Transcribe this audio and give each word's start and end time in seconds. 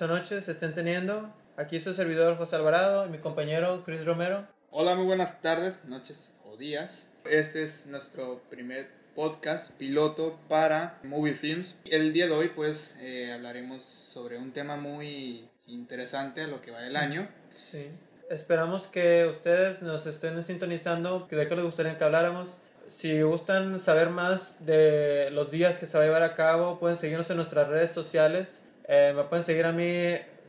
o 0.00 0.06
noches 0.06 0.48
estén 0.48 0.74
teniendo. 0.74 1.34
Aquí 1.56 1.80
su 1.80 1.92
servidor 1.92 2.36
José 2.36 2.54
Alvarado 2.54 3.06
y 3.06 3.08
mi 3.08 3.18
compañero 3.18 3.82
Chris 3.84 4.04
Romero. 4.04 4.46
Hola, 4.70 4.94
muy 4.94 5.06
buenas 5.06 5.40
tardes, 5.42 5.84
noches 5.86 6.34
o 6.44 6.56
días. 6.56 7.08
Este 7.24 7.64
es 7.64 7.86
nuestro 7.86 8.40
primer 8.48 8.88
podcast 9.16 9.72
piloto 9.72 10.38
para 10.48 11.00
Movie 11.02 11.34
Films. 11.34 11.80
El 11.90 12.12
día 12.12 12.26
de 12.26 12.32
hoy 12.32 12.50
pues 12.54 12.96
eh, 13.00 13.32
hablaremos 13.32 13.82
sobre 13.82 14.38
un 14.38 14.52
tema 14.52 14.76
muy 14.76 15.48
interesante 15.66 16.46
lo 16.46 16.60
que 16.60 16.70
va 16.70 16.86
el 16.86 16.94
año. 16.94 17.26
Sí. 17.56 17.90
Esperamos 18.30 18.86
que 18.86 19.26
ustedes 19.26 19.82
nos 19.82 20.06
estén 20.06 20.44
sintonizando, 20.44 21.26
que 21.26 21.34
de 21.34 21.48
qué 21.48 21.56
les 21.56 21.64
gustaría 21.64 21.98
que 21.98 22.04
habláramos. 22.04 22.58
Si 22.88 23.20
gustan 23.22 23.80
saber 23.80 24.10
más 24.10 24.64
de 24.64 25.30
los 25.32 25.50
días 25.50 25.78
que 25.78 25.86
se 25.86 25.98
va 25.98 26.04
a 26.04 26.06
llevar 26.06 26.22
a 26.22 26.36
cabo, 26.36 26.78
pueden 26.78 26.96
seguirnos 26.96 27.28
en 27.30 27.36
nuestras 27.36 27.66
redes 27.66 27.90
sociales. 27.90 28.60
Eh, 28.88 29.12
me 29.14 29.24
pueden 29.24 29.44
seguir 29.44 29.66
a 29.66 29.72
mí 29.72 29.84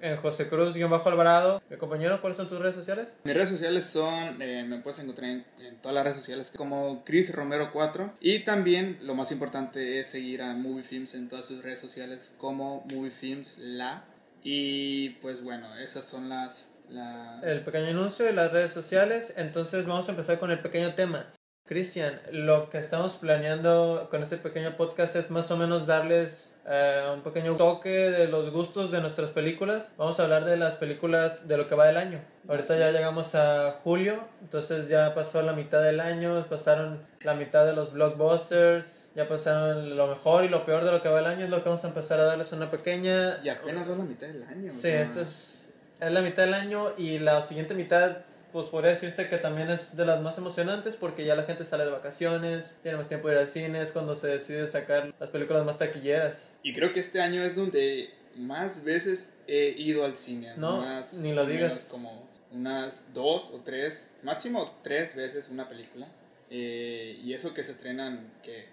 en 0.01 0.17
José 0.17 0.47
Cruz-Alvarado. 0.47 1.61
Mi 1.69 1.75
compañero, 1.75 2.21
¿cuáles 2.21 2.37
son 2.37 2.47
tus 2.47 2.57
redes 2.57 2.73
sociales? 2.73 3.17
Mis 3.25 3.33
redes 3.33 3.49
sociales 3.49 3.83
son, 3.83 4.41
eh, 4.41 4.63
me 4.63 4.79
puedes 4.79 4.97
encontrar 4.99 5.29
en, 5.29 5.45
todas 5.81 5.93
las 5.93 6.05
redes 6.05 6.17
sociales 6.17 6.51
como 6.55 7.03
Chris 7.03 7.35
Romero 7.35 7.69
4. 7.73 8.13
Y 8.21 8.39
también 8.39 8.97
lo 9.01 9.13
más 9.13 9.33
importante 9.33 9.99
es 9.99 10.07
seguir 10.07 10.41
a 10.41 10.53
Movie 10.53 10.83
Films 10.83 11.15
en 11.15 11.27
todas 11.27 11.45
sus 11.45 11.61
redes 11.61 11.81
sociales 11.81 12.33
como 12.37 12.85
Movie 12.93 13.11
Films 13.11 13.57
La. 13.57 14.05
Y 14.41 15.09
pues 15.21 15.43
bueno, 15.43 15.77
esas 15.77 16.05
son 16.05 16.29
las... 16.29 16.69
La... 16.87 17.41
El 17.43 17.63
pequeño 17.65 17.87
anuncio 17.87 18.23
de 18.23 18.31
las 18.31 18.53
redes 18.53 18.71
sociales. 18.71 19.33
Entonces 19.35 19.85
vamos 19.85 20.07
a 20.07 20.11
empezar 20.11 20.39
con 20.39 20.49
el 20.49 20.61
pequeño 20.61 20.95
tema. 20.95 21.33
Cristian, 21.65 22.19
lo 22.31 22.69
que 22.69 22.79
estamos 22.79 23.17
planeando 23.17 24.07
con 24.09 24.23
este 24.23 24.37
pequeño 24.37 24.77
podcast 24.77 25.17
es 25.17 25.29
más 25.29 25.51
o 25.51 25.57
menos 25.57 25.85
darles 25.85 26.48
eh, 26.71 27.09
un 27.11 27.23
pequeño 27.23 27.57
toque 27.57 27.89
de 27.89 28.27
los 28.27 28.51
gustos 28.51 28.91
de 28.91 29.01
nuestras 29.01 29.31
películas. 29.31 29.93
Vamos 29.97 30.19
a 30.19 30.23
hablar 30.23 30.45
de 30.45 30.55
las 30.55 30.75
películas 30.75 31.47
de 31.47 31.57
lo 31.57 31.67
que 31.67 31.73
va 31.73 31.87
del 31.87 31.97
año. 31.97 32.21
Ahorita 32.47 32.77
ya 32.77 32.91
llegamos 32.91 33.33
a 33.33 33.79
julio, 33.83 34.23
entonces 34.41 34.87
ya 34.87 35.15
pasó 35.15 35.41
la 35.41 35.53
mitad 35.53 35.81
del 35.81 35.99
año, 35.99 36.45
pasaron 36.47 37.03
la 37.21 37.33
mitad 37.33 37.65
de 37.65 37.73
los 37.73 37.91
blockbusters, 37.91 39.09
ya 39.15 39.27
pasaron 39.27 39.97
lo 39.97 40.05
mejor 40.05 40.43
y 40.43 40.49
lo 40.49 40.63
peor 40.63 40.85
de 40.85 40.91
lo 40.91 41.01
que 41.01 41.09
va 41.09 41.17
del 41.17 41.25
año. 41.25 41.45
Es 41.45 41.49
lo 41.49 41.63
que 41.63 41.69
vamos 41.69 41.83
a 41.83 41.87
empezar 41.87 42.19
a 42.19 42.25
darles 42.25 42.51
una 42.51 42.69
pequeña... 42.69 43.39
Y 43.43 43.49
apenas 43.49 43.89
va 43.89 43.95
la 43.95 44.03
mitad 44.03 44.27
del 44.27 44.43
año. 44.43 44.71
Sí, 44.71 44.89
esto 44.89 45.21
es, 45.21 45.69
es 45.99 46.11
la 46.11 46.21
mitad 46.21 46.43
del 46.43 46.53
año 46.53 46.89
y 46.97 47.17
la 47.17 47.41
siguiente 47.41 47.73
mitad 47.73 48.17
pues 48.51 48.67
podría 48.67 48.91
decirse 48.91 49.29
que 49.29 49.37
también 49.37 49.69
es 49.69 49.95
de 49.95 50.05
las 50.05 50.21
más 50.21 50.37
emocionantes 50.37 50.95
porque 50.95 51.25
ya 51.25 51.35
la 51.35 51.43
gente 51.43 51.65
sale 51.65 51.85
de 51.85 51.91
vacaciones, 51.91 52.77
tiene 52.81 52.97
más 52.97 53.07
tiempo 53.07 53.27
de 53.27 53.35
ir 53.35 53.39
al 53.39 53.47
cine, 53.47 53.81
es 53.81 53.91
cuando 53.91 54.15
se 54.15 54.27
decide 54.27 54.67
sacar 54.67 55.13
las 55.19 55.29
películas 55.29 55.65
más 55.65 55.77
taquilleras. 55.77 56.51
Y 56.63 56.73
creo 56.73 56.93
que 56.93 56.99
este 56.99 57.21
año 57.21 57.43
es 57.43 57.55
donde 57.55 58.09
más 58.35 58.83
veces 58.83 59.33
he 59.47 59.75
ido 59.77 60.05
al 60.05 60.17
cine. 60.17 60.53
No, 60.57 60.83
ni 61.21 61.33
lo 61.33 61.45
digas. 61.45 61.87
Como 61.89 62.27
unas 62.51 63.13
dos 63.13 63.51
o 63.53 63.61
tres, 63.63 64.11
máximo 64.23 64.73
tres 64.83 65.15
veces 65.15 65.49
una 65.49 65.69
película. 65.69 66.07
Eh, 66.49 67.19
y 67.23 67.33
eso 67.33 67.53
que 67.53 67.63
se 67.63 67.71
estrenan, 67.71 68.31
que 68.41 68.67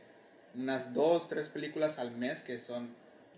unas 0.55 0.95
dos, 0.95 1.29
tres 1.29 1.49
películas 1.49 1.99
al 1.99 2.11
mes 2.13 2.41
que 2.41 2.59
son, 2.59 2.89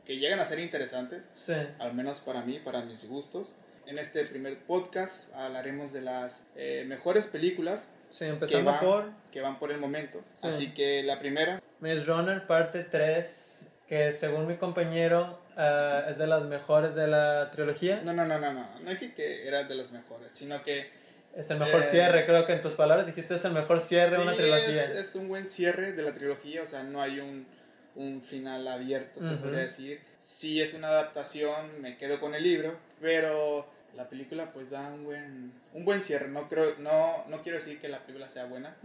que 0.04 0.18
llegan 0.18 0.38
a 0.38 0.44
ser 0.44 0.60
interesantes. 0.60 1.28
Sí. 1.34 1.54
Al 1.78 1.94
menos 1.94 2.20
para 2.20 2.42
mí, 2.42 2.60
para 2.64 2.82
mis 2.82 3.08
gustos. 3.08 3.52
En 3.88 3.98
este 3.98 4.22
primer 4.26 4.58
podcast 4.58 5.34
hablaremos 5.34 5.94
de 5.94 6.02
las 6.02 6.44
eh, 6.56 6.84
mejores 6.86 7.26
películas 7.26 7.88
sí, 8.10 8.26
empezando 8.26 8.70
que, 8.70 8.76
van, 8.76 8.80
por... 8.84 9.12
que 9.32 9.40
van 9.40 9.58
por 9.58 9.72
el 9.72 9.78
momento. 9.78 10.22
Así 10.42 10.74
que 10.74 11.02
la 11.02 11.18
primera... 11.18 11.62
Maze 11.80 12.04
Runner 12.04 12.46
parte 12.46 12.84
3, 12.84 13.66
que 13.86 14.12
según 14.12 14.46
mi 14.46 14.56
compañero 14.56 15.40
uh, 15.56 16.10
es 16.10 16.18
de 16.18 16.26
las 16.26 16.44
mejores 16.44 16.94
de 16.96 17.06
la 17.06 17.50
trilogía. 17.50 18.02
No, 18.04 18.12
no, 18.12 18.26
no, 18.26 18.38
no, 18.38 18.52
no, 18.52 18.68
no 18.78 18.90
dije 18.90 19.14
que 19.14 19.48
era 19.48 19.64
de 19.64 19.74
las 19.74 19.90
mejores, 19.90 20.32
sino 20.32 20.62
que... 20.62 20.90
Es 21.34 21.48
el 21.48 21.56
mejor 21.56 21.80
eh, 21.80 21.86
cierre, 21.90 22.26
creo 22.26 22.44
que 22.44 22.52
en 22.52 22.60
tus 22.60 22.74
palabras 22.74 23.06
dijiste 23.06 23.36
es 23.36 23.44
el 23.46 23.52
mejor 23.52 23.80
cierre 23.80 24.18
de 24.18 24.22
una 24.22 24.34
trilogía. 24.34 24.84
Es, 24.84 24.96
es 24.98 25.14
un 25.14 25.28
buen 25.28 25.50
cierre 25.50 25.92
de 25.92 26.02
la 26.02 26.12
trilogía, 26.12 26.62
o 26.62 26.66
sea, 26.66 26.82
no 26.82 27.00
hay 27.00 27.20
un, 27.20 27.46
un 27.94 28.20
final 28.20 28.68
abierto, 28.68 29.26
se 29.26 29.36
podría 29.36 29.60
decir. 29.60 29.98
Sí 30.18 30.60
es 30.60 30.74
una 30.74 30.88
adaptación, 30.88 31.80
me 31.80 31.96
quedo 31.96 32.20
con 32.20 32.34
el 32.34 32.42
libro, 32.42 32.76
pero 33.00 33.77
la 33.96 34.08
película 34.08 34.52
pues 34.52 34.70
da 34.70 34.92
un 34.92 35.04
buen, 35.04 35.52
un 35.74 35.84
buen 35.84 36.02
cierre. 36.02 36.28
No, 36.28 36.48
creo, 36.48 36.76
no, 36.78 37.24
no 37.28 37.42
quiero 37.42 37.58
decir 37.58 37.80
que 37.80 37.88
la 37.88 37.98
película 38.00 38.28
sea 38.28 38.44
buena, 38.44 38.76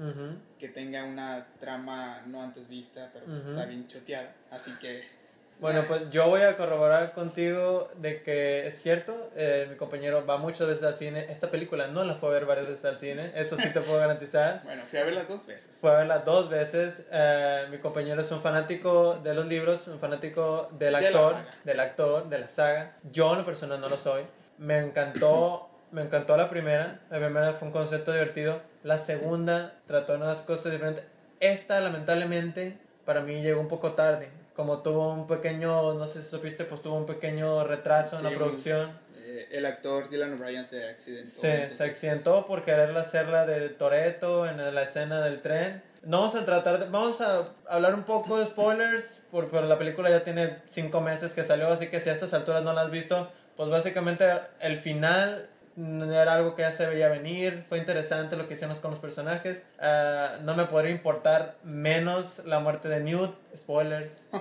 que 0.60 0.70
tenga 0.70 1.04
una 1.04 1.46
trama 1.60 2.24
no 2.26 2.42
antes 2.42 2.68
vista, 2.68 3.10
pero 3.14 3.26
pues 3.26 3.46
está 3.46 3.66
bien 3.66 3.88
choteada. 3.88 4.34
Así 4.52 4.72
que... 4.80 5.24
Bueno, 5.60 5.82
eh. 5.82 5.86
pues 5.88 6.10
yo 6.10 6.28
voy 6.28 6.42
a 6.42 6.58
corroborar 6.58 7.14
contigo 7.14 7.90
de 7.98 8.24
que 8.24 8.66
es 8.68 8.82
cierto, 8.82 9.30
eh, 9.36 9.68
mi 9.70 9.76
compañero 9.76 10.26
va 10.26 10.38
muchas 10.38 10.68
veces 10.68 10.84
al 10.84 10.96
cine. 10.96 11.28
Esta 11.30 11.52
película 11.52 11.88
no 11.88 12.04
la 12.04 12.16
fue 12.16 12.30
a 12.30 12.34
ver 12.34 12.46
varias 12.46 12.68
veces 12.68 12.84
al 12.86 12.98
cine, 12.98 13.32
eso 13.36 13.56
sí 13.56 13.70
te 13.72 13.82
puedo 13.82 14.00
garantizar. 14.00 14.62
bueno, 14.66 14.82
fui 14.90 15.00
a 15.00 15.04
verla 15.04 15.24
dos 15.26 15.46
veces. 15.46 15.78
Fue 15.78 15.92
a 15.92 16.00
verla 16.00 16.20
dos 16.20 16.50
veces. 16.50 17.04
Eh, 17.12 17.68
mi 17.70 17.78
compañero 17.78 18.22
es 18.22 18.32
un 18.32 18.42
fanático 18.42 19.16
de 19.24 19.36
los 19.36 19.46
libros, 19.46 19.88
un 19.88 20.00
fanático 20.00 20.70
del 20.72 20.96
actor, 20.96 21.36
del 21.64 21.80
actor, 21.80 22.28
de 22.30 22.40
la 22.40 22.50
saga. 22.50 22.98
Yo 23.12 23.32
en 23.34 23.40
lo 23.40 23.46
personal 23.46 23.80
no 23.80 23.90
lo 23.90 23.98
soy. 23.98 24.24
Me 24.58 24.80
encantó, 24.80 25.70
me 25.92 26.02
encantó 26.02 26.38
la 26.38 26.50
primera. 26.50 27.02
La 27.10 27.18
primera 27.18 27.54
fue 27.54 27.68
un 27.68 27.74
concepto 27.74 28.12
divertido. 28.12 28.62
La 28.84 28.98
segunda 28.98 29.80
trató 29.86 30.16
unas 30.16 30.42
cosas 30.42 30.72
diferentes. 30.72 31.04
Esta, 31.40 31.82
lamentablemente, 31.82 32.78
para 33.06 33.22
mí 33.22 33.42
llegó 33.42 33.60
un 33.60 33.68
poco 33.68 33.94
tarde. 33.94 34.30
Como 34.56 34.82
tuvo 34.82 35.14
un 35.14 35.28
pequeño, 35.28 35.94
no 35.96 36.08
sé 36.08 36.22
si 36.22 36.30
supiste, 36.30 36.66
pues 36.66 36.82
tuvo 36.82 36.98
un 36.98 37.06
pequeño 37.06 37.64
retraso 37.64 38.18
en 38.18 38.24
la 38.24 38.32
producción. 38.32 39.00
Eh, 39.16 39.48
el 39.52 39.66
actor 39.66 40.10
Dylan 40.10 40.34
O'Brien 40.34 40.64
se 40.64 40.88
accidentó. 40.88 41.30
Se, 41.30 41.70
se 41.70 41.84
accidentó 41.84 42.46
por 42.46 42.64
querer 42.64 42.96
hacerla 42.98 43.46
de 43.46 43.70
Toreto 43.70 44.48
en 44.48 44.58
la 44.58 44.84
escena 44.84 45.22
del 45.22 45.42
tren. 45.42 45.82
No 46.04 46.20
vamos 46.20 46.36
a 46.36 46.44
tratar 46.44 46.80
de, 46.80 46.86
vamos 46.90 47.22
a 47.22 47.50
hablar 47.68 47.94
un 47.96 48.04
poco 48.04 48.38
de 48.38 48.46
spoilers, 48.46 49.24
porque 49.32 49.52
pero 49.52 49.68
la 49.68 49.78
película 49.78 50.10
ya 50.10 50.24
tiene 50.24 50.58
cinco 50.66 51.00
meses 51.02 51.34
que 51.34 51.44
salió, 51.44 51.70
así 51.70 51.88
que 51.88 52.02
si 52.02 52.10
a 52.10 52.14
estas 52.14 52.34
alturas 52.34 52.64
no 52.64 52.74
la 52.74 52.82
has 52.82 52.92
visto, 52.92 53.32
pues 53.56 53.70
básicamente 53.70 54.26
el 54.60 54.78
final 54.78 55.50
era 55.78 56.34
algo 56.34 56.56
que 56.56 56.62
ya 56.62 56.72
se 56.72 56.86
veía 56.86 57.10
venir, 57.10 57.64
fue 57.68 57.78
interesante 57.78 58.36
lo 58.36 58.48
que 58.48 58.54
hicimos 58.54 58.80
con 58.80 58.92
los 58.92 59.00
personajes. 59.00 59.64
Ah, 59.80 60.38
no 60.42 60.56
me 60.56 60.66
podría 60.66 60.92
importar 60.92 61.58
menos 61.64 62.42
la 62.46 62.60
muerte 62.60 62.90
de 62.90 63.00
Newt, 63.00 63.36
spoilers. 63.56 64.24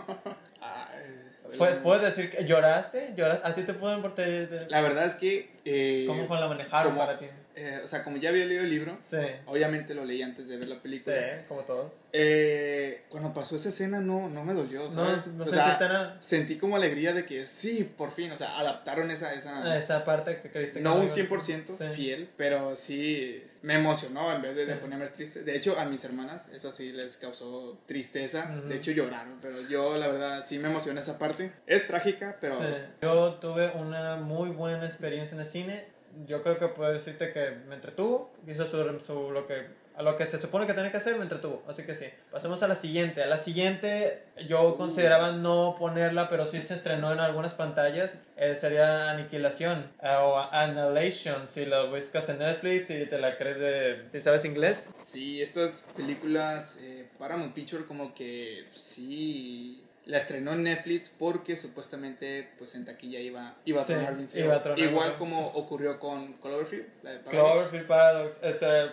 ¿Puedes 1.82 2.02
decir 2.02 2.30
que 2.30 2.44
lloraste? 2.44 3.12
lloraste? 3.16 3.46
¿A 3.46 3.54
ti 3.54 3.62
te 3.62 3.74
pudo 3.74 3.94
importar? 3.94 4.26
La 4.68 4.80
verdad 4.80 5.04
es 5.04 5.14
que... 5.14 5.50
Eh, 5.64 6.04
¿Cómo 6.06 6.26
fue 6.26 6.40
la 6.40 6.48
manejaron 6.48 6.96
para 6.96 7.18
ti? 7.18 7.26
Eh, 7.54 7.80
o 7.84 7.88
sea, 7.88 8.02
como 8.02 8.16
ya 8.16 8.30
había 8.30 8.44
leído 8.44 8.62
el 8.62 8.70
libro, 8.70 8.96
sí. 9.00 9.18
obviamente 9.46 9.94
lo 9.94 10.04
leí 10.04 10.22
antes 10.22 10.48
de 10.48 10.56
ver 10.56 10.68
la 10.68 10.80
película. 10.80 11.16
Sí, 11.16 11.44
como 11.48 11.62
todos. 11.62 11.92
Eh, 12.12 13.04
cuando 13.08 13.32
pasó 13.32 13.56
esa 13.56 13.68
escena 13.68 14.00
no, 14.00 14.28
no 14.28 14.44
me 14.44 14.54
dolió, 14.54 14.90
¿sabes? 14.90 15.26
No, 15.28 15.44
no 15.44 15.50
sentiste 15.50 15.88
nada. 15.88 16.16
Sentí 16.20 16.56
como 16.56 16.76
alegría 16.76 17.12
de 17.12 17.24
que 17.24 17.46
sí, 17.46 17.92
por 17.96 18.10
fin, 18.10 18.30
o 18.32 18.36
sea, 18.36 18.58
adaptaron 18.58 19.10
esa... 19.10 19.34
Esa, 19.34 19.78
esa 19.78 20.04
parte 20.04 20.40
que 20.40 20.50
creíste 20.50 20.78
que 20.78 20.84
No 20.84 20.96
un 20.96 21.08
100% 21.08 21.92
fiel, 21.92 22.30
pero 22.36 22.76
sí 22.76 23.42
me 23.62 23.74
emocionó 23.74 24.32
en 24.32 24.42
vez 24.42 24.56
de, 24.56 24.74
ponerme 24.76 25.06
triste. 25.06 25.42
De 25.42 25.56
hecho, 25.56 25.78
a 25.78 25.84
mis 25.84 26.04
hermanas 26.04 26.48
eso 26.52 26.72
sí 26.72 26.92
les 26.92 27.16
causó 27.16 27.78
tristeza. 27.86 28.46
De 28.66 28.76
hecho, 28.76 28.90
lloraron, 28.90 29.38
pero 29.40 29.56
yo 29.68 29.96
la 29.96 30.08
verdad 30.08 30.44
sí 30.44 30.58
me 30.58 30.68
emocioné 30.68 31.00
esa 31.00 31.18
parte. 31.18 31.52
Es 31.66 31.86
trágica, 31.86 32.38
pero... 32.40 32.58
Yo 33.02 33.34
tuve 33.34 33.70
una 33.72 34.16
muy 34.16 34.50
buena 34.50 34.86
experiencia 34.86 35.34
en 35.34 35.40
el 35.40 35.46
cine 35.46 35.91
yo 36.26 36.42
creo 36.42 36.58
que 36.58 36.68
puedo 36.68 36.92
decirte 36.92 37.32
que 37.32 37.50
me 37.68 37.74
entretuvo, 37.74 38.32
hizo 38.46 38.66
su, 38.66 39.00
su, 39.00 39.30
lo 39.30 39.46
que 39.46 39.82
a 39.96 40.02
lo 40.02 40.16
que 40.16 40.26
se 40.26 40.38
supone 40.38 40.66
que 40.66 40.72
tenía 40.72 40.90
que 40.90 40.96
hacer, 40.96 41.16
me 41.16 41.22
entretuvo. 41.22 41.62
Así 41.68 41.84
que 41.84 41.94
sí. 41.94 42.06
Pasemos 42.30 42.62
a 42.62 42.68
la 42.68 42.76
siguiente. 42.76 43.22
A 43.22 43.26
la 43.26 43.38
siguiente 43.38 44.24
yo 44.48 44.70
uh. 44.70 44.76
consideraba 44.76 45.32
no 45.32 45.76
ponerla, 45.78 46.28
pero 46.28 46.46
sí 46.46 46.62
se 46.62 46.74
estrenó 46.74 47.12
en 47.12 47.20
algunas 47.20 47.54
pantallas. 47.54 48.18
Eh, 48.36 48.56
sería 48.56 49.10
Aniquilación 49.10 49.90
eh, 50.02 50.16
o 50.18 50.38
Annihilation, 50.38 51.46
si 51.46 51.66
la 51.66 51.84
buscas 51.84 52.28
en 52.28 52.38
Netflix 52.38 52.90
y 52.90 53.06
te 53.06 53.18
la 53.18 53.36
crees 53.36 53.58
de... 53.58 54.20
¿Sabes 54.20 54.44
inglés? 54.44 54.88
Sí, 55.02 55.42
estas 55.42 55.84
películas 55.94 56.78
eh, 56.80 57.08
Paramount 57.18 57.54
Picture 57.54 57.84
como 57.84 58.14
que 58.14 58.66
sí 58.72 59.84
la 60.04 60.18
estrenó 60.18 60.52
en 60.52 60.64
Netflix 60.64 61.08
porque 61.08 61.56
supuestamente 61.56 62.50
pues 62.58 62.74
en 62.74 62.84
taquilla 62.84 63.20
iba, 63.20 63.56
iba 63.64 63.82
a 63.82 63.86
tronar 63.86 64.16
bien 64.16 64.28
Igual 64.76 65.16
como 65.16 65.48
ocurrió 65.48 65.98
con 65.98 66.34
Cloverfield, 66.34 66.86
la 67.02 67.10
de 67.10 67.18
Paradox. 67.20 67.52
Cloverfield 67.54 67.86
Paradox. 67.86 68.40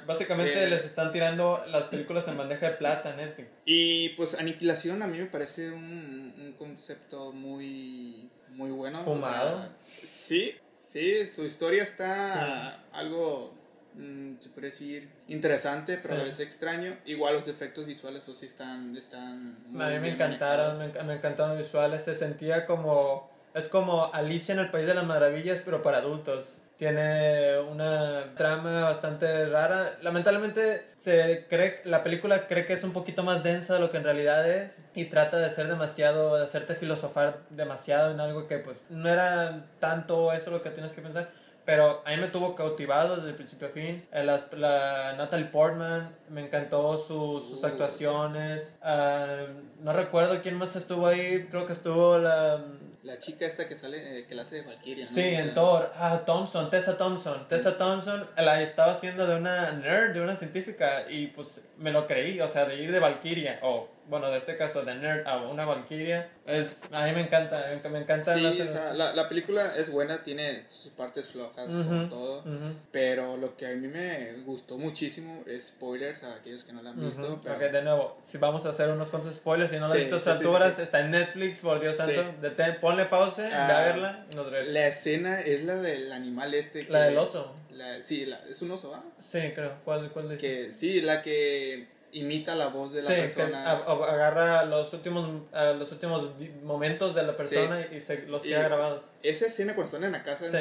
básicamente 0.05 0.67
les 0.69 0.85
están 0.85 1.11
tirando 1.11 1.63
las 1.67 1.87
películas 1.87 2.27
en 2.27 2.37
bandeja 2.37 2.69
de 2.69 2.75
plata 2.77 3.15
Netflix. 3.15 3.49
Y 3.65 4.09
pues 4.09 4.35
Aniquilación 4.35 5.01
a 5.01 5.07
mí 5.07 5.17
me 5.17 5.25
parece 5.25 5.71
un, 5.71 6.33
un 6.37 6.53
concepto 6.57 7.31
muy, 7.31 8.29
muy 8.49 8.71
bueno. 8.71 9.03
Fumado. 9.03 9.69
sí, 10.03 10.55
sí, 10.77 11.25
su 11.25 11.45
historia 11.45 11.83
está 11.83 12.83
algo 12.91 13.58
Mm, 13.99 14.39
se 14.39 14.49
puede 14.49 14.67
decir, 14.67 15.09
interesante, 15.27 15.99
pero 16.01 16.15
a 16.15 16.23
veces 16.23 16.39
extraño. 16.39 16.95
Igual 17.05 17.33
los 17.33 17.49
efectos 17.49 17.85
visuales, 17.85 18.21
pues 18.25 18.37
sí 18.37 18.45
están... 18.45 18.95
están 18.95 19.57
a 19.77 19.89
mí 19.89 19.99
me 19.99 20.09
encantaron, 20.09 20.77
me, 21.05 21.13
encantaron 21.13 21.57
los 21.57 21.65
visuales, 21.65 22.03
se 22.03 22.15
sentía 22.15 22.65
como... 22.65 23.29
Es 23.53 23.67
como 23.67 24.13
Alicia 24.13 24.53
en 24.53 24.59
el 24.59 24.69
País 24.69 24.87
de 24.87 24.93
las 24.93 25.05
Maravillas, 25.05 25.61
pero 25.65 25.81
para 25.81 25.97
adultos. 25.97 26.59
Tiene 26.77 27.59
una 27.59 28.35
trama 28.37 28.85
bastante 28.85 29.47
rara. 29.47 29.97
Lamentablemente 30.01 30.85
se 30.95 31.45
cree, 31.49 31.81
la 31.83 32.01
película 32.01 32.47
cree 32.47 32.65
que 32.65 32.71
es 32.71 32.85
un 32.85 32.93
poquito 32.93 33.23
más 33.23 33.43
densa 33.43 33.73
de 33.73 33.79
lo 33.81 33.91
que 33.91 33.97
en 33.97 34.05
realidad 34.05 34.49
es 34.49 34.83
y 34.95 35.05
trata 35.05 35.39
de 35.39 35.49
ser 35.49 35.67
demasiado, 35.67 36.37
de 36.37 36.45
hacerte 36.45 36.75
filosofar 36.75 37.41
demasiado 37.49 38.11
en 38.11 38.21
algo 38.21 38.47
que 38.47 38.59
pues 38.59 38.77
no 38.87 39.09
era 39.09 39.65
tanto 39.79 40.31
eso 40.31 40.51
lo 40.51 40.61
que 40.61 40.69
tienes 40.69 40.93
que 40.93 41.01
pensar. 41.01 41.29
Pero 41.69 42.01
a 42.03 42.09
mí 42.09 42.17
me 42.17 42.29
tuvo 42.29 42.55
cautivado 42.55 43.17
desde 43.17 43.29
el 43.29 43.35
principio 43.35 43.67
a 43.67 43.69
fin. 43.69 44.03
Eh, 44.11 44.23
La, 44.23 44.43
la 44.53 45.13
Natalie 45.17 45.45
Portman, 45.45 46.15
me 46.29 46.41
encantó 46.41 46.97
su- 46.97 47.45
sus 47.47 47.61
Uh. 47.63 47.67
actuaciones. 47.67 48.75
Ah, 48.81 49.45
no 49.79 49.93
recuerdo 49.93 50.41
quién 50.41 50.57
más 50.57 50.75
estuvo 50.75 51.05
ahí. 51.05 51.45
Creo 51.51 51.67
que 51.67 51.73
estuvo 51.73 52.17
la... 52.17 52.65
La 53.03 53.19
chica 53.19 53.45
esta 53.45 53.67
que 53.67 53.75
sale, 53.75 54.19
eh, 54.19 54.25
que 54.25 54.33
la 54.35 54.41
hace 54.41 54.55
de 54.55 54.61
Valkyria. 54.63 55.05
¿no? 55.05 55.11
Sí, 55.11 55.19
O 55.19 55.23
sea, 55.29 55.39
en 55.41 55.53
Thor. 55.53 55.91
Ah, 55.95 56.23
Thompson, 56.25 56.69
Tessa 56.71 56.97
Thompson. 56.97 57.47
Tessa 57.47 57.77
Thompson 57.77 58.27
la 58.35 58.61
estaba 58.63 58.91
haciendo 58.93 59.27
de 59.27 59.35
una 59.35 59.71
nerd, 59.71 60.13
de 60.15 60.21
una 60.21 60.35
científica. 60.35 61.03
Y 61.09 61.27
pues 61.27 61.65
me 61.79 61.91
lo 61.91 62.05
creí. 62.07 62.39
O 62.41 62.49
sea, 62.49 62.65
de 62.65 62.75
ir 62.75 62.91
de 62.91 62.99
Valkyria. 62.99 63.59
O, 63.63 63.89
bueno, 64.07 64.31
de 64.31 64.39
este 64.39 64.57
caso, 64.57 64.83
de 64.83 64.95
nerd 64.95 65.27
a 65.27 65.37
una 65.37 65.65
Valkyria. 65.65 66.29
Es, 66.47 66.81
a 66.91 67.03
mí 67.05 67.11
me 67.11 67.21
encanta. 67.21 67.63
Me, 67.91 67.99
encanta. 67.99 68.33
Sí, 68.33 68.41
las- 68.41 68.59
o 68.59 68.69
sea, 68.71 68.93
la, 68.93 69.13
la 69.13 69.29
película 69.29 69.73
es 69.77 69.91
buena, 69.91 70.23
tiene 70.23 70.63
sus 70.67 70.91
partes 70.91 71.29
flojas, 71.29 71.67
como 71.67 71.97
Ujú, 71.99 72.09
todo. 72.09 72.39
ujú. 72.39 72.73
Pero 72.91 73.37
lo 73.37 73.55
que 73.55 73.67
a 73.67 73.75
mí 73.75 73.87
me 73.87 74.33
gustó 74.45 74.77
muchísimo 74.79 75.43
es 75.47 75.67
spoilers 75.67 76.23
a 76.23 76.33
aquellos 76.35 76.63
que 76.63 76.73
no 76.73 76.81
la 76.81 76.89
han 76.89 76.99
visto. 76.99 77.25
Ujú. 77.27 77.39
pero- 77.43 77.55
Ok, 77.55 77.61
de 77.71 77.81
nuevo, 77.83 78.17
si 78.21 78.37
vamos 78.39 78.65
a 78.65 78.69
hacer 78.69 78.89
unos 78.89 79.09
cuantos 79.11 79.35
spoilers, 79.35 79.69
si 79.71 79.77
no 79.77 79.87
lo 79.87 79.93
Sí, 79.93 79.99
has 79.99 80.05
visto 80.07 80.19
sí, 80.19 80.29
alturas, 80.31 80.75
sí. 80.75 80.81
está 80.81 81.01
en 81.01 81.11
Netflix, 81.11 81.61
por 81.61 81.79
Dios 81.79 81.95
santo. 81.97 82.23
Detén, 82.41 82.79
ponle 82.81 83.05
pausa, 83.05 83.43
ve 83.43 83.53
Ah, 83.53 83.77
a 83.77 83.85
verla, 83.85 84.25
nos 84.35 84.45
regresamos. 84.47 84.73
La 84.73 84.87
escena 84.87 85.39
es 85.41 85.63
la 85.65 85.75
del 85.75 86.11
animal 86.11 86.53
este. 86.55 86.83
La 86.89 86.99
que- 87.01 87.05
del 87.05 87.17
oso. 87.19 87.53
La- 87.79 88.01
sí, 88.01 88.25
la- 88.25 88.43
es 88.47 88.61
un 88.61 88.69
oso, 88.71 88.93
¿ah? 88.93 89.03
Sí, 89.19 89.39
creo. 89.55 89.77
¿Cuál, 89.83 90.11
cuál? 90.11 90.37
Que, 90.37 90.71
sí, 90.71 91.01
la 91.01 91.21
que 91.23 91.87
imita 92.11 92.55
la 92.55 92.67
voz 92.67 92.93
de 92.93 93.01
la 93.01 93.07
sí, 93.07 93.13
persona. 93.15 93.69
a- 93.71 93.77
a- 93.77 94.11
agarra 94.13 94.65
los 94.65 94.91
últimos, 94.93 95.43
a 95.53 95.73
los 95.73 95.91
últimos 95.91 96.31
momentos 96.63 97.13
de 97.15 97.23
la 97.23 97.37
persona 97.37 97.85
y 97.91 97.99
se 97.99 98.23
los 98.27 98.45
Y- 98.45 98.49
queda 98.49 98.63
grabados. 98.63 99.03
Esa 99.21 99.47
escena 99.47 99.75
cuando 99.75 99.87
están 99.87 100.03
en 100.05 100.13
la 100.13 100.23
casa 100.23 100.45
Sí, 100.49 100.57